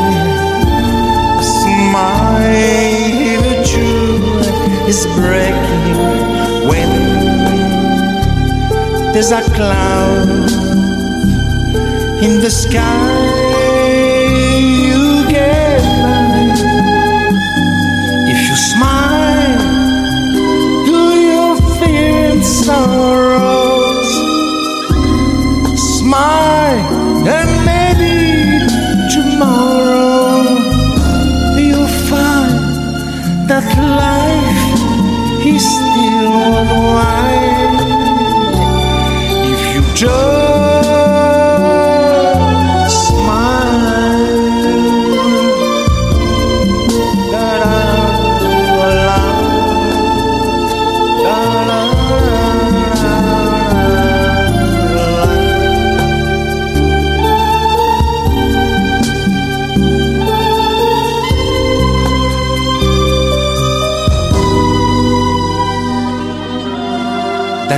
Smile, 1.60 3.42
the 3.50 3.58
truth 3.72 4.48
is 4.88 5.06
breaking 5.18 5.98
when 6.70 6.92
there's 9.14 9.32
a 9.32 9.42
cloud 9.54 10.50
in 12.24 12.40
the 12.40 12.50
sky. 12.50 13.45
If 39.48 39.76
you 39.76 39.82
just 39.96 40.65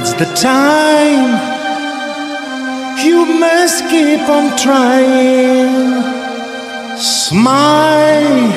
That's 0.07 0.29
the 0.29 0.35
time 0.41 1.27
you 3.05 3.25
must 3.25 3.89
keep 3.89 4.21
on 4.29 4.55
trying. 4.57 6.01
Smile 6.97 8.47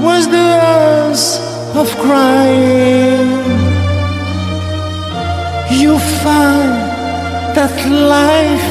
was 0.00 0.26
the 0.26 0.48
hours 0.64 1.38
of 1.76 1.94
crying. 1.98 3.28
You 5.70 5.98
find 6.24 6.72
that 7.56 7.76
life 8.16 8.70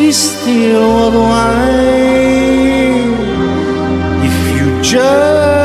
is 0.00 0.16
still 0.16 1.12
worthwhile 1.12 1.92
if 4.24 4.36
you 4.56 4.82
just 4.82 5.61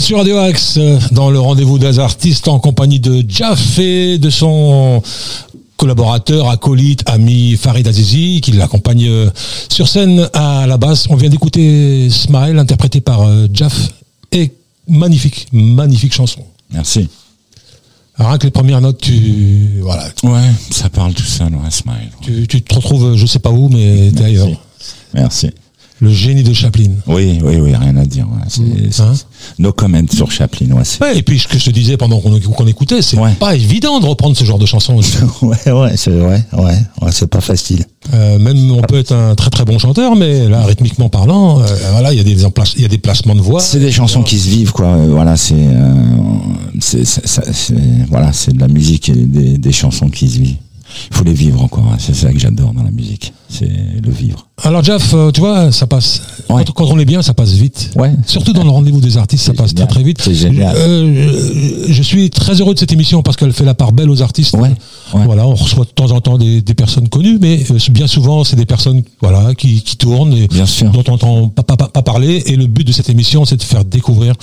êtes 0.00 0.06
sur 0.06 0.16
Radio 0.18 0.38
Axe 0.38 0.76
euh, 0.78 0.98
dans 1.12 1.30
le 1.30 1.38
rendez-vous 1.40 1.78
des 1.78 1.98
artistes 1.98 2.48
en 2.48 2.58
compagnie 2.58 3.00
de 3.00 3.22
Jaff 3.28 3.78
et 3.78 4.16
de 4.18 4.30
son 4.30 5.02
collaborateur, 5.76 6.48
acolyte, 6.48 7.02
ami 7.06 7.56
Farid 7.56 7.86
Azizi 7.86 8.40
qui 8.40 8.52
l'accompagne 8.52 9.06
euh, 9.08 9.30
sur 9.70 9.88
scène 9.88 10.28
à 10.32 10.66
la 10.66 10.76
basse. 10.78 11.06
On 11.10 11.16
vient 11.16 11.28
d'écouter 11.28 12.08
Smile 12.10 12.58
interprété 12.58 13.00
par 13.00 13.22
euh, 13.22 13.46
Jaff 13.52 13.90
et 14.32 14.52
magnifique, 14.88 15.48
magnifique 15.52 16.14
chanson. 16.14 16.40
Merci. 16.72 17.08
Rien 18.16 18.38
que 18.38 18.44
les 18.46 18.50
premières 18.50 18.80
notes, 18.80 19.00
tu 19.00 19.80
voilà, 19.82 20.08
Ouais, 20.22 20.50
ça 20.70 20.88
parle 20.90 21.14
tout 21.14 21.22
seul, 21.22 21.54
ouais, 21.54 21.70
smile. 21.70 22.10
tu, 22.22 22.46
tu 22.46 22.60
te 22.62 22.74
retrouves, 22.74 23.16
je 23.16 23.26
sais 23.26 23.38
pas 23.38 23.50
où, 23.50 23.68
mais 23.70 24.10
t'es 24.14 24.24
ailleurs. 24.24 24.48
Merci. 25.14 25.50
Le 26.00 26.10
génie 26.10 26.42
de 26.42 26.52
Chaplin. 26.54 26.90
Oui, 27.06 27.38
oui, 27.42 27.56
oui, 27.56 27.74
rien 27.74 27.96
à 27.98 28.04
dire. 28.06 28.26
Ouais. 28.30 28.44
C'est- 28.48 28.90
c'est- 28.92 29.02
Hein? 29.02 29.12
No 29.58 29.72
comment 29.72 30.02
sur 30.12 30.30
Chaplin, 30.30 30.68
ouais. 30.72 31.16
et 31.18 31.22
puis 31.22 31.38
ce 31.38 31.48
que 31.48 31.58
je 31.58 31.66
te 31.66 31.70
disais 31.70 31.96
pendant 31.96 32.20
qu'on 32.20 32.66
écoutait, 32.66 33.02
c'est 33.02 33.18
Ouais. 33.18 33.32
pas 33.38 33.54
évident 33.54 34.00
de 34.00 34.06
reprendre 34.06 34.36
ce 34.36 34.44
genre 34.44 34.58
de 34.58 34.66
chanson. 34.66 34.98
Ouais, 35.42 35.72
ouais, 35.72 35.92
c'est 35.96 36.10
ouais, 36.10 36.42
ouais, 36.52 36.78
ouais, 37.02 37.10
c'est 37.12 37.26
pas 37.28 37.40
facile. 37.40 37.84
Euh, 38.14 38.38
même 38.38 38.70
on 38.72 38.80
peut 38.82 38.98
être 38.98 39.12
un 39.12 39.34
très 39.34 39.50
très 39.50 39.64
bon 39.64 39.78
chanteur, 39.78 40.16
mais 40.16 40.48
là, 40.48 40.64
rythmiquement 40.64 41.08
parlant, 41.08 41.60
euh, 41.60 41.64
voilà, 41.92 42.12
il 42.12 42.18
y 42.18 42.20
a 42.20 42.24
des 42.24 42.42
il 42.76 42.82
y 42.82 42.84
a 42.84 42.88
des 42.88 42.98
placements 42.98 43.34
de 43.34 43.40
voix. 43.40 43.60
C'est 43.60 43.78
des 43.80 43.92
chansons 43.92 44.22
qui 44.22 44.38
se 44.38 44.48
vivent, 44.48 44.72
quoi. 44.72 44.86
Euh, 44.86 45.08
Voilà, 45.10 45.36
c'est, 45.36 45.54
euh, 45.54 45.94
voilà, 48.08 48.32
c'est 48.32 48.52
de 48.54 48.60
la 48.60 48.68
musique 48.68 49.08
et 49.08 49.14
des, 49.14 49.58
des 49.58 49.72
chansons 49.72 50.08
qui 50.08 50.28
se 50.28 50.38
vivent. 50.38 50.56
Il 51.10 51.16
faut 51.16 51.24
les 51.24 51.32
vivre 51.32 51.62
encore. 51.62 51.88
hein. 51.92 51.96
C'est 51.98 52.14
ça 52.14 52.32
que 52.32 52.38
j'adore 52.38 52.72
dans 52.72 52.82
la 52.82 52.90
musique. 52.90 53.32
C'est 53.48 53.68
le 54.02 54.10
vivre. 54.10 54.46
Alors 54.62 54.84
Jeff, 54.84 55.12
euh, 55.14 55.30
tu 55.30 55.40
vois, 55.40 55.72
ça 55.72 55.86
passe. 55.86 56.22
Ouais. 56.48 56.64
Quand, 56.64 56.72
quand 56.72 56.86
on 56.86 56.98
est 56.98 57.04
bien, 57.04 57.22
ça 57.22 57.34
passe 57.34 57.52
vite. 57.52 57.90
Ouais. 57.96 58.12
Surtout 58.26 58.52
dans 58.52 58.62
le 58.64 58.70
rendez-vous 58.70 59.00
des 59.00 59.16
artistes, 59.16 59.44
ça 59.44 59.54
passe 59.54 59.70
génial. 59.70 59.88
très 59.88 59.94
très 59.96 60.04
vite. 60.04 60.18
C'est 60.22 60.34
génial. 60.34 60.74
Euh, 60.76 61.84
je 61.88 62.02
suis 62.02 62.30
très 62.30 62.60
heureux 62.60 62.74
de 62.74 62.78
cette 62.78 62.92
émission 62.92 63.22
parce 63.22 63.36
qu'elle 63.36 63.52
fait 63.52 63.64
la 63.64 63.74
part 63.74 63.92
belle 63.92 64.10
aux 64.10 64.22
artistes. 64.22 64.54
Ouais, 64.54 64.70
ouais. 65.14 65.24
Voilà, 65.24 65.46
on 65.46 65.54
reçoit 65.54 65.84
de 65.84 65.90
temps 65.90 66.10
en 66.10 66.20
temps 66.20 66.38
des, 66.38 66.60
des 66.62 66.74
personnes 66.74 67.08
connues, 67.08 67.38
mais 67.40 67.62
euh, 67.70 67.78
bien 67.90 68.06
souvent 68.06 68.44
c'est 68.44 68.56
des 68.56 68.66
personnes 68.66 69.02
voilà 69.20 69.54
qui, 69.54 69.82
qui 69.82 69.96
tournent 69.96 70.32
et 70.32 70.48
Bien 70.48 70.66
sûr. 70.66 70.90
dont 70.90 71.04
on 71.06 71.12
n'entend 71.12 71.48
pas, 71.48 71.62
pas, 71.62 71.76
pas, 71.88 72.02
parler. 72.02 72.42
Et 72.46 72.56
le 72.56 72.66
but 72.66 72.86
de 72.86 72.92
cette 72.92 73.08
émission, 73.08 73.44
c'est 73.44 73.56
de 73.56 73.62
faire 73.62 73.84
découvrir 73.84 74.34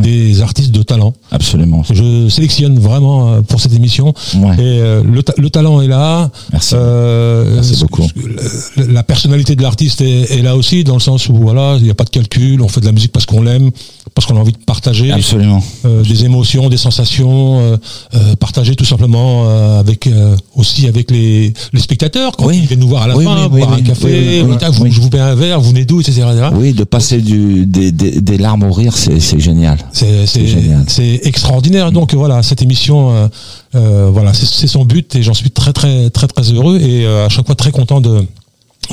des 0.00 0.40
artistes 0.42 0.70
de 0.70 0.82
talent. 0.82 1.14
Absolument. 1.30 1.82
Je 1.90 2.28
sélectionne 2.28 2.78
vraiment 2.78 3.28
euh, 3.32 3.40
pour 3.42 3.60
cette 3.60 3.72
émission. 3.74 4.14
Ouais. 4.36 4.54
Et 4.54 4.80
euh, 4.80 5.02
le, 5.02 5.22
ta- 5.22 5.34
le 5.36 5.50
talent 5.50 5.80
est 5.80 5.86
là. 5.88 6.30
Merci. 6.52 6.74
Euh, 6.76 7.60
beaucoup. 7.80 8.06
La, 8.76 8.84
la 8.86 9.02
personnalité 9.02 9.56
de 9.56 9.62
l'artiste 9.62 10.00
est, 10.00 10.30
est 10.38 10.42
là 10.42 10.56
aussi, 10.56 10.84
dans 10.84 10.94
le 10.94 11.00
sens 11.00 11.28
où 11.28 11.34
voilà, 11.36 11.76
il 11.78 11.84
n'y 11.84 11.90
a 11.90 11.94
pas 11.94 12.04
de 12.04 12.10
calcul. 12.10 12.60
On 12.62 12.68
fait 12.68 12.80
de 12.80 12.86
la 12.86 12.92
musique 12.92 13.12
parce 13.12 13.26
qu'on 13.26 13.42
l'aime, 13.42 13.70
parce 14.14 14.26
qu'on 14.26 14.36
a 14.36 14.40
envie 14.40 14.52
de 14.52 14.58
partager 14.58 15.12
Absolument. 15.12 15.62
euh, 15.84 16.02
des 16.02 16.24
émotions, 16.24 16.68
des 16.68 16.76
sensations, 16.76 17.78
partager 18.40 18.74
tout 18.76 18.84
simplement 18.84 19.44
euh, 19.46 19.78
avec 19.98 20.06
euh, 20.06 20.36
aussi 20.54 20.86
avec 20.86 21.10
les, 21.10 21.52
les 21.72 21.80
spectateurs 21.80 22.32
quand 22.36 22.46
Oui. 22.46 22.58
ils 22.62 22.66
viennent 22.66 22.80
nous 22.80 22.88
voir 22.88 23.02
à 23.02 23.08
la 23.08 23.16
Oui, 23.16 23.24
fin, 23.24 23.48
boire 23.48 23.72
un 23.72 23.80
café, 23.82 24.42
vous- 24.42 24.86
je 24.90 25.00
vous 25.00 25.10
paie 25.10 25.18
un 25.20 25.34
verre, 25.34 25.60
vous 25.60 25.70
venez 25.70 25.84
d'où, 25.84 26.00
etc. 26.00 26.22
etc. 26.30 26.48
Oui, 26.54 26.72
de 26.72 26.84
passer 26.84 27.20
du, 27.20 27.66
des, 27.66 27.92
des, 27.92 28.20
des 28.20 28.38
larmes 28.38 28.62
au 28.64 28.72
rire, 28.72 28.96
c'est, 28.96 29.20
c'est 29.20 29.40
génial. 29.40 29.78
C'est 29.92 30.26
c'est 30.26 30.46
génial. 30.46 30.84
c'est 30.88 31.20
extraordinaire. 31.24 31.92
Donc 31.92 32.14
voilà, 32.14 32.42
cette 32.42 32.62
émission, 32.62 33.10
euh, 33.10 33.28
euh, 33.74 34.10
voilà, 34.12 34.32
c'est 34.34 34.46
c'est 34.46 34.66
son 34.66 34.84
but 34.84 35.14
et 35.16 35.22
j'en 35.22 35.34
suis 35.34 35.50
très 35.50 35.72
très 35.72 36.10
très 36.10 36.26
très 36.26 36.42
heureux 36.52 36.78
et 36.80 37.04
euh, 37.06 37.26
à 37.26 37.28
chaque 37.28 37.46
fois 37.46 37.54
très 37.54 37.70
content 37.70 38.00
de 38.00 38.24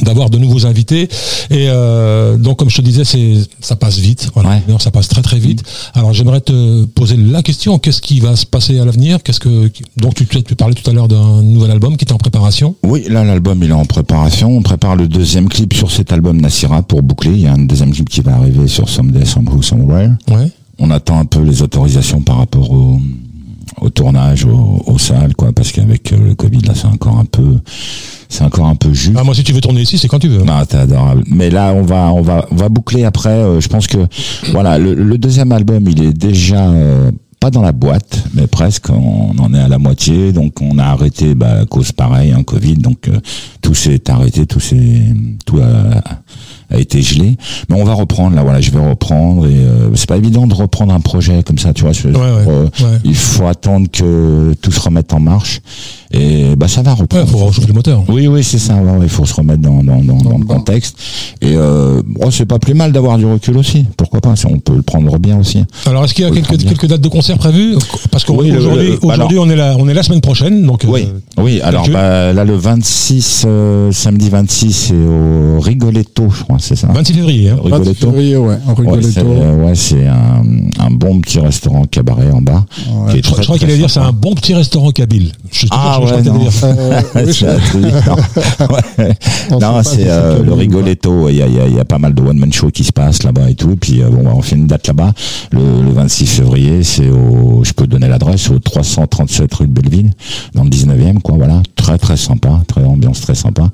d'avoir 0.01 0.29
de 0.29 0.37
nouveaux 0.37 0.65
invités. 0.65 1.03
Et 1.49 1.67
euh, 1.69 2.37
donc, 2.37 2.59
comme 2.59 2.69
je 2.69 2.77
te 2.77 2.81
disais, 2.81 3.03
c'est 3.03 3.33
ça 3.59 3.75
passe 3.75 3.97
vite. 3.97 4.29
Voilà, 4.33 4.49
Ouais. 4.49 4.61
Ça 4.79 4.91
passe 4.91 5.07
très 5.07 5.21
très 5.21 5.39
vite. 5.39 5.63
Alors, 5.93 6.13
j'aimerais 6.13 6.41
te 6.41 6.85
poser 6.85 7.17
la 7.17 7.41
question 7.41 7.79
qu'est-ce 7.79 8.01
qui 8.01 8.19
va 8.19 8.35
se 8.35 8.45
passer 8.45 8.79
à 8.79 8.85
l'avenir? 8.85 9.23
Qu'est-ce 9.23 9.39
que 9.39 9.71
donc 9.97 10.15
tu, 10.15 10.25
tu 10.27 10.55
parlais 10.55 10.75
tout 10.75 10.89
à 10.89 10.93
l'heure 10.93 11.07
d'un 11.07 11.41
nouvel 11.41 11.71
album 11.71 11.97
qui 11.97 12.03
était 12.03 12.13
en 12.13 12.17
préparation. 12.17 12.75
Oui, 12.83 13.05
là 13.09 13.23
l'album 13.23 13.61
il 13.63 13.69
est 13.69 13.73
en 13.73 13.85
préparation. 13.85 14.55
On 14.55 14.61
prépare 14.61 14.95
le 14.95 15.07
deuxième 15.07 15.49
clip 15.49 15.73
sur 15.73 15.91
cet 15.91 16.11
album 16.11 16.39
Nassira 16.41 16.81
pour 16.83 17.01
boucler. 17.01 17.31
Il 17.31 17.41
y 17.41 17.47
a 17.47 17.53
un 17.53 17.65
deuxième 17.65 17.91
clip 17.91 18.09
qui 18.09 18.21
va 18.21 18.35
arriver 18.35 18.67
sur 18.67 18.89
Someday, 18.89 19.25
Somehow, 19.25 19.61
Somewhere. 19.61 20.11
Ouais. 20.29 20.49
On 20.79 20.91
attend 20.91 21.19
un 21.19 21.25
peu 21.25 21.41
les 21.41 21.61
autorisations 21.61 22.21
par 22.21 22.37
rapport 22.37 22.69
au, 22.71 22.99
au 23.81 23.89
tournage, 23.89 24.45
au, 24.45 24.83
aux 24.85 24.97
salles, 24.99 25.35
quoi, 25.35 25.51
parce 25.53 25.71
qu'avec 25.71 26.11
euh, 26.13 26.17
le 26.29 26.35
Covid 26.35 26.59
là 26.61 26.73
c'est 26.75 26.87
encore 26.87 27.17
un 27.17 27.24
peu. 28.89 29.13
Ah, 29.17 29.23
moi, 29.23 29.33
si 29.35 29.43
tu 29.43 29.53
veux 29.53 29.61
tourner 29.61 29.81
ici, 29.81 29.97
c'est 29.97 30.07
quand 30.07 30.19
tu 30.19 30.27
veux. 30.27 30.43
Non, 30.43 30.65
t'es 30.65 30.77
adorable. 30.77 31.23
Mais 31.27 31.49
là, 31.49 31.73
on 31.73 31.81
va, 31.83 32.11
on 32.13 32.21
va, 32.21 32.45
on 32.51 32.55
va 32.55 32.69
boucler 32.69 33.03
après. 33.03 33.29
euh, 33.29 33.59
je 33.61 33.67
pense 33.67 33.87
que, 33.87 33.97
voilà, 34.51 34.77
le, 34.77 34.93
le 34.93 35.17
deuxième 35.17 35.51
album, 35.51 35.83
il 35.87 36.03
est 36.03 36.13
déjà 36.13 36.67
euh, 36.69 37.11
pas 37.39 37.51
dans 37.51 37.61
la 37.61 37.71
boîte, 37.71 38.23
mais 38.33 38.47
presque. 38.47 38.89
On 38.89 39.37
en 39.37 39.53
est 39.53 39.59
à 39.59 39.67
la 39.67 39.77
moitié, 39.77 40.31
donc 40.31 40.61
on 40.61 40.77
a 40.77 40.83
arrêté 40.85 41.35
bah, 41.35 41.59
à 41.61 41.65
cause 41.65 41.91
pareil, 41.91 42.31
un 42.31 42.43
Covid, 42.43 42.75
donc 42.75 43.07
euh, 43.07 43.19
tout 43.61 43.73
s'est 43.75 44.09
arrêté, 44.09 44.45
tout 44.45 44.59
s'est, 44.59 45.01
tout 45.45 45.59
a, 45.59 46.01
a 46.73 46.79
été 46.79 47.01
gelé. 47.01 47.37
Mais 47.69 47.79
on 47.79 47.83
va 47.83 47.93
reprendre. 47.93 48.35
Là, 48.35 48.41
voilà, 48.43 48.61
je 48.61 48.71
vais 48.71 48.79
reprendre. 48.79 49.45
Et 49.47 49.53
euh, 49.53 49.89
c'est 49.95 50.07
pas 50.09 50.17
évident 50.17 50.47
de 50.47 50.53
reprendre 50.55 50.93
un 50.93 50.99
projet 51.01 51.43
comme 51.43 51.57
ça, 51.59 51.73
tu 51.73 51.83
vois. 51.83 51.91
je- 51.91 52.07
Ouais, 52.07 52.13
ouais, 52.15 52.45
euh, 52.47 52.63
ouais. 52.65 52.99
Il 53.03 53.15
faut 53.15 53.45
attendre 53.47 53.87
que 53.91 54.53
tout 54.61 54.71
se 54.71 54.79
remette 54.79 55.13
en 55.13 55.19
marche. 55.19 55.61
Et 56.17 56.55
bah 56.55 56.67
ça 56.69 56.81
va 56.81 56.93
Ouais, 56.93 57.01
reprendre. 57.01 57.27
faut 57.27 57.37
rechauffer 57.39 57.67
le 57.67 57.73
moteur. 57.73 58.03
Oui, 58.07 58.27
oui, 58.27 58.43
c'est 58.43 58.57
ça. 58.57 58.75
ouais, 58.75 58.81
ouais, 58.91 58.97
Il 59.03 59.09
faut 59.09 59.25
se 59.25 59.33
remettre 59.33 59.61
dans, 59.61 59.83
dans, 59.83 59.99
dans, 60.01 60.15
dans 60.17 60.37
le 60.37 60.45
contexte. 60.45 60.97
Et 61.41 61.53
euh, 61.55 62.01
bon, 62.05 62.31
c'est 62.31 62.45
pas 62.45 62.57
plus 62.59 62.73
mal 62.73 62.91
d'avoir 62.93 63.17
du 63.17 63.25
recul 63.25 63.57
aussi. 63.57 63.85
Pourquoi 63.97 64.21
pas 64.21 64.35
si 64.35 64.45
On 64.45 64.59
peut 64.59 64.75
le 64.75 64.81
prendre 64.81 65.17
bien 65.19 65.37
aussi. 65.37 65.63
Alors, 65.85 66.05
est-ce 66.05 66.13
qu'il 66.13 66.23
y 66.23 66.27
a 66.27 66.31
quelques, 66.31 66.57
quelques 66.63 66.87
dates 66.87 67.01
de 67.01 67.07
concert 67.09 67.37
prévues? 67.37 67.75
Parce 68.11 68.25
Oui, 68.29 68.51
qu'aujourd'hui, 68.51 68.91
aujourd'hui, 69.01 69.39
on 69.39 69.49
est 69.49 69.55
là, 69.57 69.75
on 69.77 69.87
est 69.89 69.93
la 69.93 70.03
semaine 70.03 70.21
prochaine, 70.21 70.65
donc. 70.65 70.85
Oui, 70.87 71.07
euh, 71.37 71.43
oui. 71.43 71.59
Alors 71.61 71.81
calcul. 71.83 71.93
bah, 71.93 72.31
là, 72.33 72.45
le 72.45 72.55
26, 72.55 73.43
euh, 73.45 73.91
samedi 73.91 74.29
26, 74.29 74.71
c'est 74.73 74.93
au 74.95 75.59
Rigoletto, 75.59 76.29
je 76.29 76.43
crois, 76.43 76.57
c'est 76.59 76.75
ça. 76.75 76.87
26 76.87 77.13
février. 77.13 77.49
Hein. 77.49 77.57
20 77.63 77.75
Rigoletto. 77.77 78.11
février, 78.11 78.37
ouais, 78.37 78.47
Ouais, 78.47 78.57
c'est 78.65 78.81
Rigoletto. 78.81 79.25
euh, 79.27 79.65
ouais, 79.65 79.75
c'est 79.75 80.07
un, 80.07 80.43
un 80.79 80.91
bon 80.91 81.19
petit 81.19 81.39
restaurant 81.39 81.83
cabaret 81.85 82.31
en 82.31 82.41
bas. 82.41 82.65
Ouais. 82.89 83.11
qui 83.13 83.17
est 83.19 83.21
Je, 83.25 83.31
crois- 83.31 83.33
très, 83.35 83.41
je 83.43 83.47
crois 83.47 83.55
très 83.57 83.65
qu'il 83.65 83.69
allait 83.69 83.77
dire 83.77 83.89
c'est 83.89 83.99
un 83.99 84.11
bon 84.13 84.33
petit 84.35 84.53
restaurant 84.53 84.91
kabyle. 84.91 85.31
Je, 85.51 85.65
Ah, 85.71 85.99
je, 86.07 86.13
crois 86.13 86.21
non. 86.35 87.31
C'est 87.31 87.47
un 87.47 87.57
truc, 87.59 87.83
non. 89.49 89.59
Non, 89.59 89.81
euh, 89.97 90.43
le. 90.43 90.53
Rigoletto. 90.53 91.29
Il 91.29 91.37
y 91.37 91.41
a, 91.41 91.47
il 91.47 91.55
y, 91.55 91.59
a, 91.59 91.67
il 91.67 91.75
y 91.75 91.79
a 91.79 91.85
pas 91.85 91.97
mal 91.97 92.13
de 92.13 92.21
one 92.21 92.37
man 92.37 92.51
show 92.51 92.69
qui 92.69 92.83
se 92.83 92.91
passe 92.91 93.23
là-bas 93.23 93.49
et 93.49 93.55
tout. 93.55 93.75
Puis 93.75 94.01
euh, 94.01 94.09
bon, 94.09 94.29
on 94.29 94.41
fait 94.41 94.55
une 94.55 94.67
date 94.67 94.87
là-bas. 94.87 95.13
Le, 95.51 95.59
le 95.83 95.91
26 95.91 96.27
février, 96.27 96.83
c'est 96.83 97.09
au, 97.09 97.63
je 97.63 97.73
peux 97.73 97.87
donner 97.87 98.07
l'adresse, 98.07 98.49
au 98.49 98.59
337 98.59 99.53
rue 99.53 99.67
de 99.67 99.71
Belleville, 99.71 100.11
dans 100.53 100.63
le 100.63 100.69
19e, 100.69 101.19
quoi. 101.21 101.35
Voilà, 101.37 101.61
très 101.85 101.99
très 101.99 102.17
sympa, 102.17 102.63
très 102.67 102.83
ambiance 102.83 103.21
très 103.21 103.35
sympa. 103.35 103.69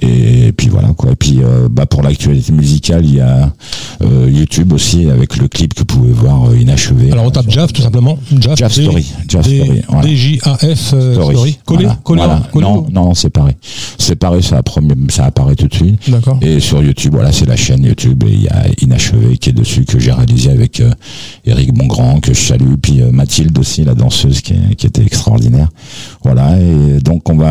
Et, 0.00 0.52
puis 0.56 0.68
voilà 0.70 0.88
quoi. 0.96 1.10
Et 1.12 1.16
puis 1.16 1.40
euh, 1.42 1.68
bah 1.70 1.84
pour 1.84 2.02
l'actualité 2.02 2.52
musicale, 2.52 3.04
il 3.04 3.16
y 3.16 3.20
a 3.20 3.52
euh, 4.00 4.30
YouTube 4.32 4.72
aussi 4.72 5.10
avec 5.10 5.36
le 5.36 5.46
clip 5.46 5.74
que 5.74 5.80
vous 5.80 5.84
pouvez 5.84 6.12
voir 6.12 6.48
euh, 6.50 6.56
inachevé. 6.58 7.12
Alors 7.12 7.26
on 7.26 7.30
tape 7.30 7.50
Jav 7.50 7.70
tout 7.70 7.82
simplement. 7.82 8.18
Jav, 8.40 8.56
Jav 8.56 8.74
D- 8.74 8.82
Story, 8.84 9.06
Jav 9.28 9.42
D- 9.44 9.60
Story, 9.62 9.82
voilà. 9.88 10.02
D-J-A-F 10.08 10.94
euh, 10.94 11.12
Story. 11.14 11.34
Story. 11.34 11.58
Collé 11.66 11.84
Voilà, 11.84 11.98
Collé 12.02 12.22
voilà. 12.22 12.42
collé 12.50 12.66
Non, 12.66 12.86
non, 12.90 13.04
non, 13.08 13.14
séparé. 13.14 13.56
Séparé, 13.98 14.40
ça, 14.40 14.56
apparaît- 14.58 15.10
ça 15.10 15.24
apparaît 15.26 15.54
tout 15.54 15.68
de 15.68 15.74
suite. 15.74 16.00
D'accord. 16.10 16.38
Et 16.40 16.60
sur 16.60 16.82
YouTube, 16.82 17.12
voilà, 17.12 17.30
c'est 17.30 17.44
la 17.46 17.56
chaîne 17.56 17.84
YouTube 17.84 18.24
et 18.26 18.32
il 18.32 18.42
y 18.44 18.48
a 18.48 18.64
Inachevé 18.80 19.36
qui 19.36 19.50
est 19.50 19.52
dessus 19.52 19.84
que 19.84 19.98
j'ai 19.98 20.12
réalisé 20.12 20.50
avec 20.50 20.82
Eric 21.44 21.74
Bongrand 21.74 22.20
que 22.20 22.32
je 22.32 22.40
salue, 22.40 22.74
puis 22.80 23.02
Mathilde 23.12 23.58
aussi, 23.58 23.84
la 23.84 23.94
danseuse 23.94 24.40
qui, 24.40 24.54
est- 24.54 24.74
qui 24.76 24.86
était 24.86 25.02
extraordinaire. 25.04 25.68
Voilà, 26.24 26.58
et 26.58 27.00
donc 27.02 27.28
on 27.28 27.36
va 27.36 27.49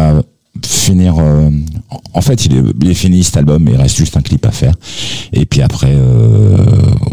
finir. 0.66 1.16
euh, 1.20 1.50
en 2.14 2.22
fait, 2.22 2.46
il 2.46 2.90
est, 2.90 2.94
fini 2.94 3.24
cet 3.24 3.38
album, 3.38 3.64
mais 3.64 3.72
il 3.72 3.78
reste 3.78 3.96
juste 3.96 4.18
un 4.18 4.22
clip 4.22 4.46
à 4.46 4.52
faire. 4.52 4.74
Et 5.32 5.46
puis 5.46 5.62
après, 5.62 5.94
euh, 5.94 6.58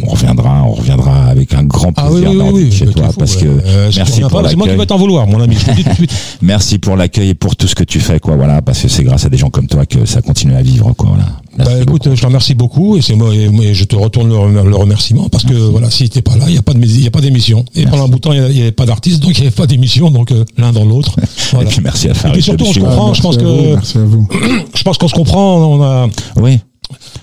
on 0.02 0.10
reviendra, 0.10 0.64
on 0.64 0.72
reviendra 0.72 1.26
avec 1.26 1.54
un 1.54 1.62
grand 1.62 1.92
Ah 1.96 2.05
oui, 2.20 2.26
oui, 2.26 2.28
oui, 2.30 2.36
Nordique 2.36 2.66
oui, 2.70 2.72
chez 2.76 2.86
toi, 2.86 3.08
fou, 3.10 3.18
parce 3.18 3.36
que 3.36 3.44
Euh, 3.46 3.90
merci 3.96 4.20
pour 4.20 4.30
pas, 4.30 4.48
C'est 4.48 4.56
moi 4.56 4.66
qui 4.66 4.70
l'accueil. 4.70 4.78
vais 4.78 4.86
t'en 4.86 4.96
vouloir, 4.98 5.26
mon 5.26 5.40
ami. 5.40 5.56
Je 5.58 5.64
te 5.64 5.70
le 5.70 5.76
dis 5.76 5.84
tout 5.84 5.90
de 5.90 5.94
suite. 5.96 6.12
Merci 6.42 6.78
pour 6.78 6.96
l'accueil 6.96 7.30
et 7.30 7.34
pour 7.34 7.56
tout 7.56 7.66
ce 7.66 7.74
que 7.74 7.84
tu 7.84 8.00
fais, 8.00 8.18
quoi. 8.20 8.36
Voilà, 8.36 8.62
parce 8.62 8.80
que 8.82 8.88
c'est 8.88 9.02
grâce 9.04 9.24
à 9.24 9.28
des 9.28 9.36
gens 9.38 9.50
comme 9.50 9.66
toi 9.66 9.86
que 9.86 10.04
ça 10.06 10.22
continue 10.22 10.54
à 10.54 10.62
vivre, 10.62 10.92
quoi. 10.94 11.08
Voilà. 11.10 11.24
Merci 11.58 11.72
Bah, 11.72 11.80
écoute, 11.82 12.02
beaucoup. 12.04 12.16
je 12.16 12.20
te 12.20 12.26
remercie 12.26 12.54
beaucoup 12.54 12.96
et 12.98 13.00
c'est 13.02 13.14
moi 13.14 13.34
et, 13.34 13.44
et 13.62 13.72
je 13.74 13.84
te 13.84 13.96
retourne 13.96 14.28
le, 14.28 14.68
le 14.68 14.76
remerciement 14.76 15.30
parce 15.30 15.44
que 15.44 15.54
voilà, 15.54 15.90
si 15.90 16.06
t'es 16.10 16.20
pas 16.20 16.36
là, 16.36 16.44
il 16.48 16.54
y 16.54 16.58
a 16.58 16.62
pas 16.62 16.74
de 16.74 16.78
il 16.84 17.02
y 17.02 17.06
a 17.06 17.10
pas 17.10 17.22
d'émission. 17.22 17.64
Et 17.74 17.86
pendant 17.86 18.04
un 18.04 18.08
bout 18.08 18.16
de 18.16 18.20
temps, 18.20 18.32
il 18.32 18.52
y 18.52 18.58
y 18.58 18.60
avait 18.60 18.72
pas 18.72 18.84
d'artiste, 18.84 19.20
donc 19.22 19.32
il 19.38 19.44
y 19.44 19.46
avait 19.46 19.50
pas 19.56 19.66
d'émission, 19.66 20.10
donc 20.10 20.32
euh, 20.32 20.44
l'un 20.58 20.72
dans 20.72 20.84
l'autre. 20.84 21.16
Voilà. 21.52 21.68
Et 21.68 21.72
puis 21.72 21.80
merci 21.82 22.08
à 22.08 22.10
Et 22.10 22.14
Farid. 22.14 22.32
puis 22.34 22.42
surtout, 22.42 22.64
on 22.68 22.72
se 22.72 22.80
comprend. 22.80 23.14
je 23.14 23.22
pense 23.22 23.36
que 23.38 23.42
je 24.74 24.82
pense 24.82 24.98
qu'on 24.98 25.08
se 25.08 25.14
comprend. 25.14 25.56
On 25.58 25.82
a 25.82 26.08
Oui, 26.36 26.58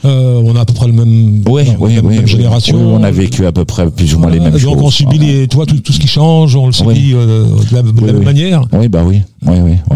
euh, 0.06 0.42
on 0.44 0.56
a 0.56 0.62
à 0.62 0.66
peu 0.66 0.74
près 0.74 0.88
le 0.88 0.94
même 0.94 1.44
oui, 1.48 1.64
non, 1.80 1.88
même, 1.88 2.06
oui. 2.06 2.16
même 2.16 2.28
génération. 2.28 2.78
On 2.78 3.04
a 3.04 3.12
vécu 3.12 3.46
à 3.46 3.52
peu 3.52 3.64
près 3.66 3.90
plus 3.90 4.14
ou 4.16 4.20
moins 4.20 4.30
les 4.30 4.40
mêmes 4.40 4.52
donc 4.52 4.60
choses. 4.62 4.78
on 4.82 4.90
subit 4.90 5.18
Voilà. 5.18 5.34
les, 5.34 5.48
tu 5.48 5.56
vois, 5.56 5.66
tout, 5.66 5.80
tout 5.80 5.94
ce 5.94 6.00
qui 6.00 6.08
change, 6.08 6.56
on 6.56 6.66
le 6.68 6.74
subit 6.74 7.14
euh, 7.14 7.46
de 7.46 7.76
la, 7.76 7.82
de 7.82 8.06
la 8.06 8.14
même 8.14 8.24
manière. 8.24 8.66
Oui, 8.74 8.88
bah 8.88 9.04
oui. 9.06 9.22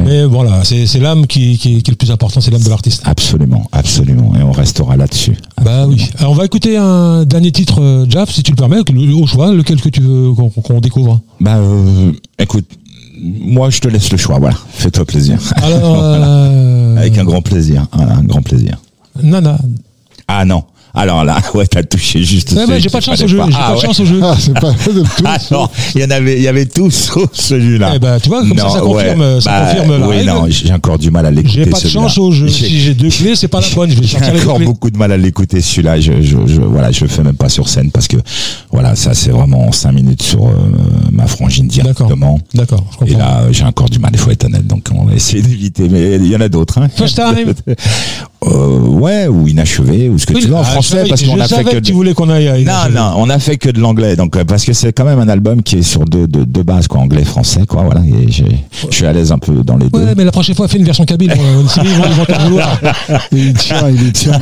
Mais 0.05 0.25
voilà, 0.25 0.63
c'est 0.63 0.99
l'âme 0.99 1.27
qui, 1.27 1.57
qui, 1.57 1.81
qui 1.81 1.89
est 1.89 1.93
le 1.93 1.95
plus 1.95 2.11
important, 2.11 2.41
c'est 2.41 2.51
l'âme 2.51 2.61
de 2.63 2.69
l'artiste. 2.69 3.01
Absolument, 3.05 3.67
absolument. 3.71 4.33
Et 4.39 4.43
on 4.43 4.51
restera 4.51 4.95
là-dessus. 4.97 5.37
Bah 5.63 5.85
oui. 5.87 6.09
Alors 6.19 6.31
on 6.31 6.35
va 6.35 6.45
écouter 6.45 6.77
un 6.77 7.25
dernier 7.25 7.51
titre, 7.51 7.81
euh, 7.81 8.05
Jaff, 8.09 8.31
si 8.31 8.43
tu 8.43 8.51
le 8.51 8.55
permets, 8.57 8.77
au 9.13 9.25
choix, 9.27 9.53
lequel 9.53 9.81
que 9.81 9.89
tu 9.89 10.01
veux 10.01 10.31
qu'on 10.33 10.79
découvre. 10.79 11.21
Bah, 11.39 11.57
euh, 11.57 12.11
écoute, 12.39 12.65
moi 13.21 13.69
je 13.69 13.79
te 13.79 13.87
laisse 13.87 14.11
le 14.11 14.17
choix. 14.17 14.37
Voilà, 14.39 14.55
fais-toi 14.69 15.05
plaisir. 15.05 15.37
Alors, 15.57 16.03
Avec 16.97 17.17
un 17.17 17.23
grand 17.25 17.41
plaisir. 17.41 17.85
Voilà, 17.93 18.15
un 18.15 18.23
grand 18.23 18.41
plaisir. 18.41 18.77
Nana. 19.21 19.57
Ah 20.27 20.43
non. 20.45 20.65
Alors 20.97 21.23
là, 21.23 21.37
ouais, 21.53 21.65
t'as 21.67 21.83
touché 21.83 22.23
juste. 22.23 22.53
Ouais, 22.53 22.65
mais 22.67 22.79
j'ai 22.79 22.89
pas 22.89 22.99
de 22.99 23.03
chance 23.03 23.19
fallait 23.19 23.25
au 23.25 23.27
jeu. 23.27 23.41
J'ai 23.47 23.55
Ah 23.57 23.67
pas 23.67 23.69
de 23.71 23.75
ouais. 23.79 23.85
chance 23.85 23.99
au 23.99 24.05
jeu. 24.05 24.19
Ah, 24.23 24.35
c'est 24.39 24.53
pas 24.59 24.71
de 24.71 25.01
tout. 25.01 25.23
Ah 25.25 25.37
non, 25.51 25.69
il 25.95 26.01
y 26.01 26.05
en 26.05 26.09
avait, 26.11 26.35
il 26.37 26.41
y 26.41 26.47
avait 26.47 26.65
tout 26.65 26.89
sauf 26.91 27.29
celui-là. 27.33 27.91
Eh 27.95 27.99
ben, 27.99 28.19
tu 28.19 28.29
vois, 28.29 28.39
comme 28.41 28.57
ça, 28.57 28.69
ça 28.69 28.79
confirme- 28.79 29.39
ça 29.41 29.61
confirme 29.61 29.99
la 29.99 30.07
Oui, 30.07 30.15
règle. 30.17 30.29
non, 30.31 30.45
j'ai 30.49 30.73
encore 30.73 30.97
du 30.97 31.11
mal 31.11 31.25
à 31.25 31.31
l'écouter. 31.31 31.53
J'ai 31.63 31.65
pas 31.67 31.79
de 31.79 31.87
chance 31.87 32.17
au 32.17 32.31
jeu. 32.31 32.47
Si 32.57 32.79
j'ai 32.79 32.93
deux 32.95 33.09
clés, 33.09 33.35
c'est 33.35 33.47
pas 33.47 33.61
la 33.61 33.67
bonne. 33.75 33.91
J'ai 34.01 34.17
encore 34.17 34.59
beaucoup 34.59 34.89
de 34.89 34.97
mal 34.97 35.11
à 35.11 35.17
l'écouter 35.17 35.61
celui-là. 35.61 35.99
Je, 35.99 36.13
je, 36.21 36.37
je, 36.47 36.61
voilà, 36.61 36.91
je 36.91 37.01
le 37.01 37.07
fais 37.07 37.23
même 37.23 37.35
pas 37.35 37.49
sur 37.49 37.69
scène 37.69 37.91
parce 37.91 38.07
que 38.07 38.17
voilà, 38.71 38.95
ça 38.95 39.13
c'est 39.13 39.29
vraiment 39.31 39.71
cinq 39.71 39.91
minutes 39.91 40.23
sur 40.23 40.45
euh, 40.47 40.51
ma 41.11 41.27
frangine 41.27 41.67
D'accord. 41.67 42.07
directement. 42.07 42.39
D'accord, 42.53 42.85
je 43.05 43.11
Et 43.13 43.15
là, 43.15 43.43
j'ai 43.51 43.63
encore 43.63 43.89
du 43.89 43.99
mal, 43.99 44.11
il 44.13 44.19
faut 44.19 44.31
être 44.31 44.45
honnête. 44.45 44.65
Donc, 44.65 44.87
on 44.93 45.05
va 45.05 45.13
essayer 45.13 45.41
d'éviter. 45.41 45.87
Mais 45.89 46.15
il 46.15 46.27
y 46.27 46.35
en 46.35 46.41
a 46.41 46.49
d'autres. 46.49 46.79
Hein. 46.79 46.87
First 46.95 47.15
time. 47.15 47.53
Euh, 48.45 48.79
ouais, 48.79 49.27
ou 49.27 49.47
inachevé, 49.47 50.09
ou 50.09 50.19
ce 50.19 50.25
que 50.27 50.33
Oui, 50.33 50.41
tu 50.41 50.47
veux 50.47 50.55
en 50.55 50.61
ah, 50.61 50.63
français, 50.87 51.09
parce 51.09 51.23
qu'on 51.23 51.39
a 51.39 51.47
fait 51.47 51.63
que. 51.63 51.69
que 51.71 51.77
tu 51.77 51.93
voulais 51.93 52.13
qu'on 52.13 52.29
aille 52.29 52.65
Non, 52.65 52.89
non, 52.91 53.13
on 53.17 53.29
a 53.29 53.39
fait 53.39 53.57
que 53.57 53.69
de 53.69 53.79
l'anglais, 53.79 54.15
donc 54.15 54.35
euh, 54.35 54.45
parce 54.45 54.65
que 54.65 54.73
c'est 54.73 54.93
quand 54.93 55.05
même 55.05 55.19
un 55.19 55.29
album 55.29 55.63
qui 55.63 55.77
est 55.77 55.81
sur 55.83 56.05
deux, 56.05 56.27
deux, 56.27 56.45
deux 56.45 56.63
bases, 56.63 56.87
quoi, 56.87 57.01
anglais, 57.01 57.23
français, 57.23 57.65
quoi, 57.67 57.83
voilà. 57.83 58.01
Et 58.01 58.31
je 58.31 58.43
suis 58.89 59.05
à 59.05 59.13
l'aise 59.13 59.31
un 59.31 59.39
peu 59.39 59.63
dans 59.63 59.77
les 59.77 59.89
deux. 59.89 59.99
Ouais, 59.99 60.13
mais 60.15 60.23
la 60.23 60.31
prochaine 60.31 60.55
fois, 60.55 60.67
fais 60.67 60.77
une 60.77 60.85
version 60.85 61.05
kabyle. 61.05 61.33
sinon, 61.67 61.85
ils 61.85 61.91
vont, 61.91 62.05
ils 62.09 62.15
vont 62.15 62.25
t'en 62.25 62.39
vouloir. 62.49 62.79
Il 63.31 63.53
tient, 63.53 63.89
il 63.89 64.11
tient, 64.11 64.39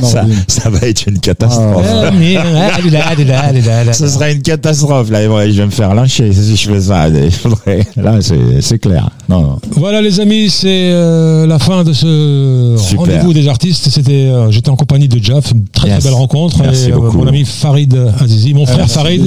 ça, 0.48 0.70
va 0.70 0.78
être 0.86 1.06
une 1.06 1.18
catastrophe. 1.18 1.86
Ah, 1.88 2.10
Ce 3.92 4.08
serait 4.08 4.32
une 4.32 4.42
catastrophe, 4.42 5.10
là. 5.10 5.22
Je 5.22 5.56
vais 5.56 5.66
me 5.66 5.70
faire 5.70 5.94
lyncher 5.94 6.32
si 6.32 6.56
je 6.56 6.70
fais 6.70 6.80
ça. 6.80 7.08
Là, 7.96 8.18
c'est 8.60 8.78
clair. 8.78 9.10
Non, 9.28 9.40
non. 9.40 9.58
Voilà 9.72 10.00
les 10.02 10.20
amis, 10.20 10.48
c'est 10.50 10.68
euh, 10.92 11.46
la 11.46 11.58
fin 11.58 11.82
de 11.82 11.92
ce 11.92 12.76
rendez-vous 12.96 13.32
des 13.32 13.48
artistes. 13.48 13.88
C'était, 13.90 14.12
euh, 14.28 14.50
j'étais 14.52 14.68
en 14.70 14.76
compagnie 14.76 15.08
de 15.08 15.22
Jaff, 15.22 15.50
une 15.52 15.64
très 15.66 15.88
Yes. 15.88 15.98
très 15.98 16.08
belle 16.08 16.18
rencontre. 16.18 16.58
Merci 16.62 16.88
et, 16.90 16.92
euh, 16.92 16.96
beaucoup. 16.96 17.18
mon 17.18 17.26
ami 17.26 17.44
Farid 17.44 17.96
Azizi, 18.20 18.54
mon 18.54 18.66
frère 18.66 18.88
Farid. 18.88 19.22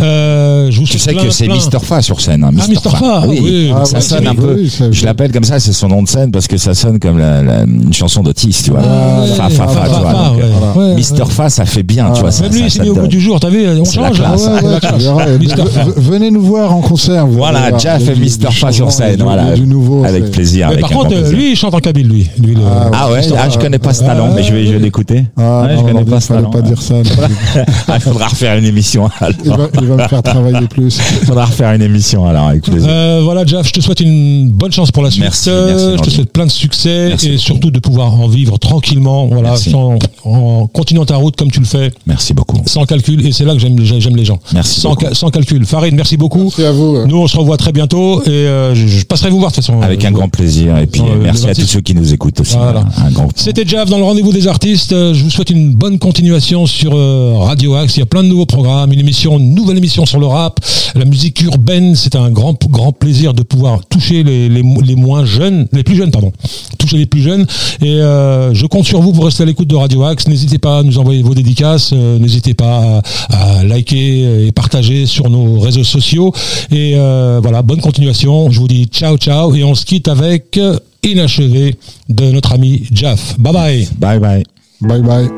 Euh, 0.00 0.70
je 0.70 0.78
vous 0.80 0.86
Tu 0.86 0.98
sais 0.98 1.12
plein, 1.12 1.24
que 1.24 1.30
c'est 1.30 1.48
Mister 1.48 1.78
Fa 1.82 2.00
sur 2.02 2.20
scène. 2.20 2.44
Hein, 2.44 2.50
Ah, 2.58 2.66
Mr. 2.68 2.96
Fa, 2.96 3.24
oui. 3.28 3.40
oui. 3.42 3.72
Ah, 3.74 3.84
ça 3.84 3.96
ouais, 3.96 4.00
sonne 4.00 4.26
un 4.26 4.34
peu. 4.34 4.64
je 4.90 5.04
l'appelle 5.04 5.32
comme 5.32 5.44
ça, 5.44 5.60
c'est 5.60 5.72
son 5.72 5.88
nom 5.88 6.02
de 6.02 6.08
scène 6.08 6.30
parce 6.30 6.46
que 6.46 6.56
ça 6.56 6.74
sonne 6.74 6.98
comme 6.98 7.18
la, 7.18 7.42
la- 7.42 7.62
une 7.64 7.92
chanson 7.92 8.22
d'Otis, 8.22 8.62
tu 8.64 8.70
vois. 8.70 8.80
Ah, 8.84 9.24
fa, 9.36 9.50
fa, 9.50 9.68
fa, 9.68 9.84
tu 9.88 10.00
vois. 10.00 10.94
Mister. 10.94 11.24
Fa, 11.28 11.50
ça 11.50 11.64
fait 11.66 11.82
bien, 11.82 12.10
tu 12.12 12.20
vois. 12.20 12.30
ça- 12.30 12.44
Même 12.44 12.52
lui, 12.52 12.70
s'est 12.70 12.82
mis 12.82 12.88
au 12.90 12.94
goût 12.94 13.06
du 13.06 13.20
jour, 13.20 13.38
t'as 13.40 13.50
vu, 13.50 13.66
on 13.68 13.84
C'est 13.84 14.00
la 14.00 14.08
change. 14.08 14.18
classe. 14.18 14.46
hein, 14.46 15.26
v- 15.26 15.92
Venez 15.96 16.30
nous 16.30 16.42
voir 16.42 16.72
en 16.74 16.80
concert. 16.80 17.26
vous 17.26 17.34
Voilà, 17.36 17.64
a 17.64 17.98
et 18.00 18.14
Mister 18.16 18.48
Fa 18.50 18.72
sur 18.72 18.90
scène, 18.92 19.22
voilà. 19.34 19.54
Du 19.54 19.66
nouveau. 19.66 20.04
Avec 20.04 20.24
c'est- 20.26 20.30
plaisir. 20.30 20.66
Mais 20.68 20.74
avec 20.74 20.80
par 20.82 20.90
contre, 20.90 21.08
plaisir. 21.10 21.36
lui, 21.36 21.50
il 21.52 21.56
chante 21.56 21.74
en 21.74 21.78
kabyle, 21.80 22.08
lui. 22.08 22.28
lui 22.42 22.54
le- 22.54 22.60
Ah, 22.66 22.90
Ah 22.92 23.10
ouais, 23.12 23.20
ah, 23.36 23.48
je 23.50 23.58
connais 23.58 23.78
pas 23.78 23.92
ce 23.94 24.00
talent, 24.04 24.32
mais 24.34 24.42
je 24.42 24.52
vais, 24.52 24.66
je 24.66 24.72
vais 24.72 24.78
l'écouter. 24.78 25.24
Ah, 25.36 25.62
Ouais, 25.62 25.76
je 25.76 25.80
connais 25.82 25.92
non, 25.92 26.04
pas 26.04 26.20
ce 26.20 26.28
talent. 26.28 26.50
pas 26.50 26.62
dire 26.62 26.80
ça. 26.80 26.94
Ah, 27.88 27.94
il 27.96 28.00
faudra 28.00 28.26
refaire 28.28 28.56
une 28.58 28.64
émission. 28.64 29.08
Il 29.44 29.50
va, 29.50 29.68
il 29.80 29.86
va 29.86 29.96
me 29.96 30.08
faire 30.08 30.22
travailler 30.22 30.66
plus. 30.68 30.98
Il 31.22 31.26
faudra 31.26 31.44
refaire 31.46 31.72
une 31.72 31.82
émission 31.82 32.26
alors 32.26 32.48
avec 32.48 32.62
plaisir. 32.62 32.88
Euh, 32.90 33.20
voilà, 33.24 33.44
Jeff, 33.44 33.66
je 33.68 33.72
te 33.72 33.80
souhaite 33.80 34.00
une 34.00 34.50
bonne 34.50 34.72
chance 34.72 34.90
pour 34.90 35.02
la 35.02 35.10
suite. 35.10 35.22
Merci, 35.24 35.50
Euh, 35.50 35.66
merci, 35.68 35.96
je 35.98 36.02
te 36.02 36.10
souhaite 36.10 36.32
plein 36.32 36.46
de 36.46 36.50
succès 36.50 37.08
Merci 37.08 37.26
et 37.26 37.30
beaucoup. 37.32 37.42
surtout 37.42 37.70
de 37.70 37.78
pouvoir 37.78 38.12
en 38.14 38.28
vivre 38.28 38.58
tranquillement, 38.58 39.26
voilà, 39.26 39.56
sans- 39.56 39.98
en 40.24 40.66
continuant 40.66 41.04
ta 41.04 41.16
route 41.16 41.36
comme 41.36 41.50
tu 41.50 41.60
le 41.60 41.66
fais, 41.66 41.90
Merci 42.06 42.34
beaucoup. 42.34 42.58
sans 42.66 42.84
calcul. 42.84 43.24
Et 43.26 43.32
c'est 43.32 43.44
là 43.44 43.52
que 43.54 43.58
j'aime 43.58 43.76
j'aime 43.82 44.16
les 44.16 44.24
gens. 44.24 44.38
Merci 44.52 44.80
Sans, 44.80 44.96
ca- 44.98 45.14
sans 45.14 45.30
calcul. 45.30 45.64
Farid, 45.64 45.94
merci 45.94 46.16
beaucoup. 46.16 46.44
Merci 46.44 46.64
à 46.64 46.72
vous. 46.72 47.06
Nous, 47.06 47.16
on 47.16 47.26
se 47.26 47.36
revoit 47.36 47.56
très 47.56 47.72
bientôt 47.72 48.22
et 48.24 48.28
euh, 48.30 48.74
je, 48.74 48.86
je 48.86 49.04
passerai 49.16 49.30
vous 49.30 49.38
voir 49.38 49.50
de 49.50 49.54
toute 49.56 49.64
façon. 49.64 49.80
Avec 49.80 50.04
un 50.04 50.08
Euh, 50.08 50.12
grand 50.12 50.28
plaisir 50.28 50.76
et 50.76 50.86
puis 50.86 51.00
Dans 51.00 51.08
le- 51.14 51.20
merci 51.20 51.44
à 51.48 51.54
tous 51.54 51.60
26. 51.60 51.66
ceux 51.72 51.80
qui 51.80 51.94
nous 51.94 52.12
écoutent 52.12 52.40
aussi. 52.40 52.56
Voilà. 52.56 52.84
Un 52.98 53.10
grand. 53.10 53.28
C'était 53.34 53.64
Jav 53.66 53.88
dans 53.88 53.98
le 53.98 54.04
rendez-vous 54.04 54.32
des 54.32 54.46
artistes. 54.48 54.92
Euh, 54.92 55.14
Je 55.14 55.24
vous 55.24 55.30
souhaite 55.30 55.50
une 55.50 55.74
bonne 55.74 55.98
continuation 55.98 56.66
sur 56.66 56.92
euh, 56.94 57.34
Radio 57.38 57.74
Axe. 57.74 57.96
Il 57.96 58.00
y 58.00 58.02
a 58.02 58.06
plein 58.06 58.22
de 58.22 58.28
nouveaux 58.28 58.46
programmes, 58.46 58.92
une 58.92 59.00
émission, 59.00 59.38
une 59.38 59.54
nouvelle 59.54 59.78
émission 59.78 60.04
sur 60.06 60.18
le 60.20 60.26
rap, 60.26 60.60
la 60.94 61.04
musique 61.04 61.40
urbaine. 61.42 61.94
C'est 61.94 62.14
un 62.16 62.30
grand, 62.30 62.56
grand 62.68 62.92
plaisir 62.92 63.32
de 63.34 63.42
pouvoir 63.42 63.80
toucher 63.86 64.22
les, 64.22 64.48
les, 64.48 64.62
les 64.62 64.94
moins 64.96 65.24
jeunes, 65.24 65.66
les 65.72 65.82
plus 65.82 65.96
jeunes, 65.96 66.10
pardon, 66.10 66.32
toucher 66.78 66.98
les 66.98 67.06
plus 67.06 67.22
jeunes. 67.22 67.46
Et 67.82 67.92
euh, 68.00 68.52
je 68.54 68.66
compte 68.66 68.84
sur 68.84 69.00
vous 69.00 69.12
pour 69.12 69.24
rester 69.24 69.42
à 69.42 69.46
l'écoute 69.46 69.68
de 69.68 69.76
Radio 69.76 70.02
Axe. 70.04 70.26
N'hésitez 70.28 70.58
pas 70.58 70.78
à 70.78 70.82
nous 70.82 70.98
envoyer 70.98 71.22
vos 71.22 71.34
dédicaces. 71.34 71.90
euh, 71.92 72.18
N'hésitez 72.18 72.54
pas 72.54 73.02
à, 73.30 73.58
à 73.60 73.64
liker 73.64 74.46
et 74.46 74.52
partager 74.52 75.06
sur 75.06 75.30
nos 75.30 75.58
réseaux 75.60 75.84
sociaux. 75.84 76.32
Et 76.70 76.92
euh, 76.96 77.38
voilà, 77.42 77.62
bonne 77.62 77.80
continuation. 77.80 78.50
Je 78.50 78.58
vous 78.60 78.68
dis 78.68 78.84
ciao, 78.86 79.05
ciao. 79.16 79.54
Et 79.54 79.62
on 79.62 79.76
se 79.76 79.84
quitte 79.84 80.08
avec 80.08 80.58
Inachevé 81.04 81.76
de 82.08 82.32
notre 82.32 82.52
ami 82.52 82.82
Jaff. 82.90 83.38
Bye 83.38 83.52
bye. 83.52 83.88
Bye 83.98 84.18
bye. 84.18 84.42
Bye 84.80 85.02
bye. 85.02 85.28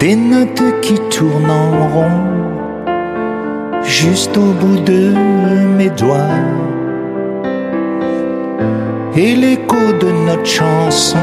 Des 0.00 0.14
notes 0.14 0.62
qui 0.80 0.94
tournent 1.10 1.50
en 1.50 1.88
rond, 1.88 2.47
juste 3.84 4.36
au 4.36 4.52
bout 4.60 4.80
de 4.80 5.12
mes 5.76 5.90
doigts. 5.90 6.44
Et 9.16 9.34
l'écho 9.34 9.92
de 10.00 10.10
notre 10.26 10.46
chanson 10.46 11.18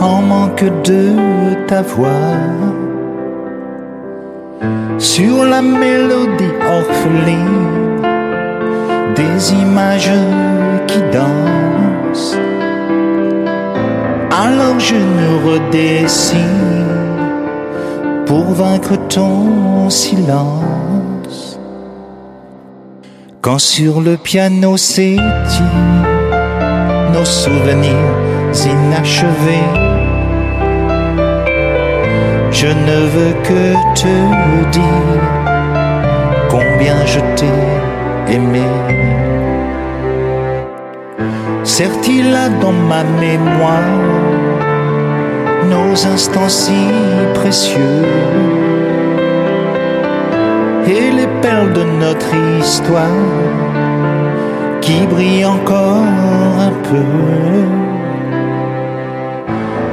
en 0.00 0.22
manque 0.22 0.64
de 0.84 1.14
ta 1.66 1.82
voix. 1.82 2.36
Sur 4.98 5.44
la 5.44 5.62
mélodie 5.62 6.54
orpheline, 6.78 8.02
des 9.14 9.52
images 9.54 10.10
qui 10.86 11.00
dansent. 11.12 12.38
Alors 14.30 14.78
je 14.78 14.94
nous 14.94 15.38
redessine 15.50 16.75
pour 18.26 18.44
vaincre 18.44 18.96
ton 19.08 19.88
silence. 19.88 21.58
Quand 23.40 23.60
sur 23.60 24.00
le 24.00 24.16
piano 24.16 24.76
s'étire 24.76 25.22
nos 27.14 27.24
souvenirs 27.24 28.14
inachevés, 28.66 29.70
je 32.50 32.66
ne 32.66 32.98
veux 33.14 33.34
que 33.44 33.64
te 33.94 34.14
dire 34.72 35.22
combien 36.50 36.96
je 37.06 37.20
t'ai 37.36 38.34
aimé. 38.34 38.66
Certes, 41.62 42.08
il 42.08 42.34
a 42.34 42.48
dans 42.48 42.72
ma 42.72 43.04
mémoire 43.04 44.25
nos 45.68 46.06
instants 46.06 46.48
si 46.48 46.80
précieux 47.34 48.04
et 50.86 51.10
les 51.10 51.28
perles 51.42 51.72
de 51.72 51.84
notre 52.04 52.32
histoire 52.60 53.24
qui 54.80 55.06
brillent 55.06 55.46
encore 55.46 56.04
un 56.68 56.72
peu. 56.88 57.06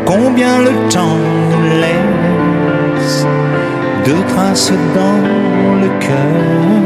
Combien 0.06 0.60
le 0.60 0.74
temps 0.90 1.18
nous 1.52 1.66
laisse 1.84 3.26
de 4.06 4.16
traces 4.32 4.72
dans 5.00 5.22
le 5.84 5.90
cœur 6.00 6.84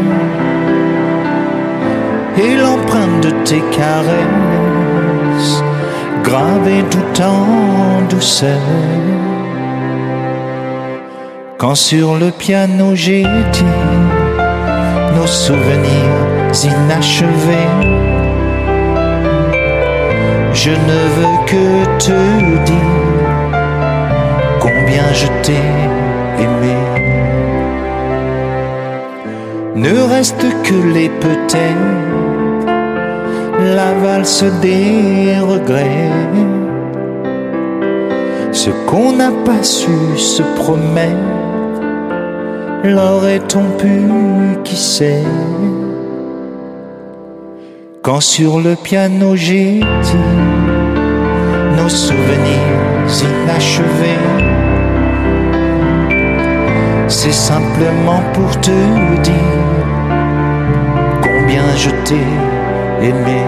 et 2.38 2.56
l'empreinte 2.56 3.20
de 3.24 3.32
tes 3.44 3.64
caresses 3.76 4.57
gravée 6.28 6.84
tout 6.92 7.22
en 7.22 8.02
douceur. 8.10 8.60
Quand 11.58 11.76
sur 11.76 12.16
le 12.16 12.32
piano 12.32 12.96
j'ai 12.96 13.24
dit 13.58 13.78
nos 15.16 15.30
souvenirs 15.46 16.20
inachevés, 16.72 17.74
je 20.54 20.74
ne 20.90 21.00
veux 21.16 21.38
que 21.52 21.66
te 22.06 22.20
dire 22.72 22.98
combien 24.60 25.08
je 25.22 25.28
t'ai 25.44 25.70
aimé. 26.44 26.78
Ne 29.76 29.96
reste 30.14 30.46
que 30.66 30.78
les 30.96 31.10
peut-être, 31.10 32.27
la 33.60 33.94
valse 33.94 34.44
des 34.62 35.40
regrets. 35.40 36.12
Ce 38.52 38.70
qu'on 38.88 39.14
n'a 39.14 39.32
pas 39.46 39.64
su 39.64 40.18
se 40.18 40.44
promettre, 40.56 41.82
l'aurait-on 42.84 43.64
pu, 43.78 44.02
qui 44.64 44.76
sait? 44.76 45.24
Quand 48.02 48.22
sur 48.22 48.60
le 48.60 48.76
piano 48.76 49.36
j'ai 49.36 49.82
nos 51.78 51.90
souvenirs 51.90 53.08
inachevés, 53.44 54.24
c'est 57.08 57.34
simplement 57.34 58.22
pour 58.34 58.52
te 58.62 58.72
dire 59.24 59.34
combien 61.22 61.68
je 61.76 61.90
t'ai 62.06 62.57
aimé. 63.02 63.42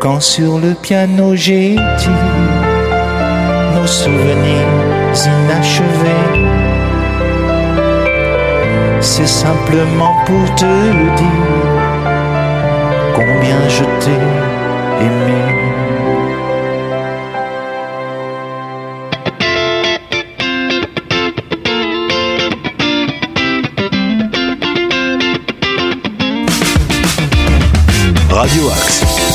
Quand 0.00 0.20
sur 0.20 0.58
le 0.58 0.74
piano 0.74 1.34
j'ai 1.34 1.76
dit 1.76 2.24
nos 3.74 3.86
souvenirs 3.86 4.68
inachevés, 5.14 6.40
c'est 9.00 9.26
simplement 9.26 10.14
pour 10.26 10.54
te 10.54 10.64
dire 10.64 11.44
combien 13.14 13.60
je 13.68 13.84
t'ai 14.00 14.20
aimé. 15.06 15.42
Radio 28.44 28.68
Axe. 28.68 29.33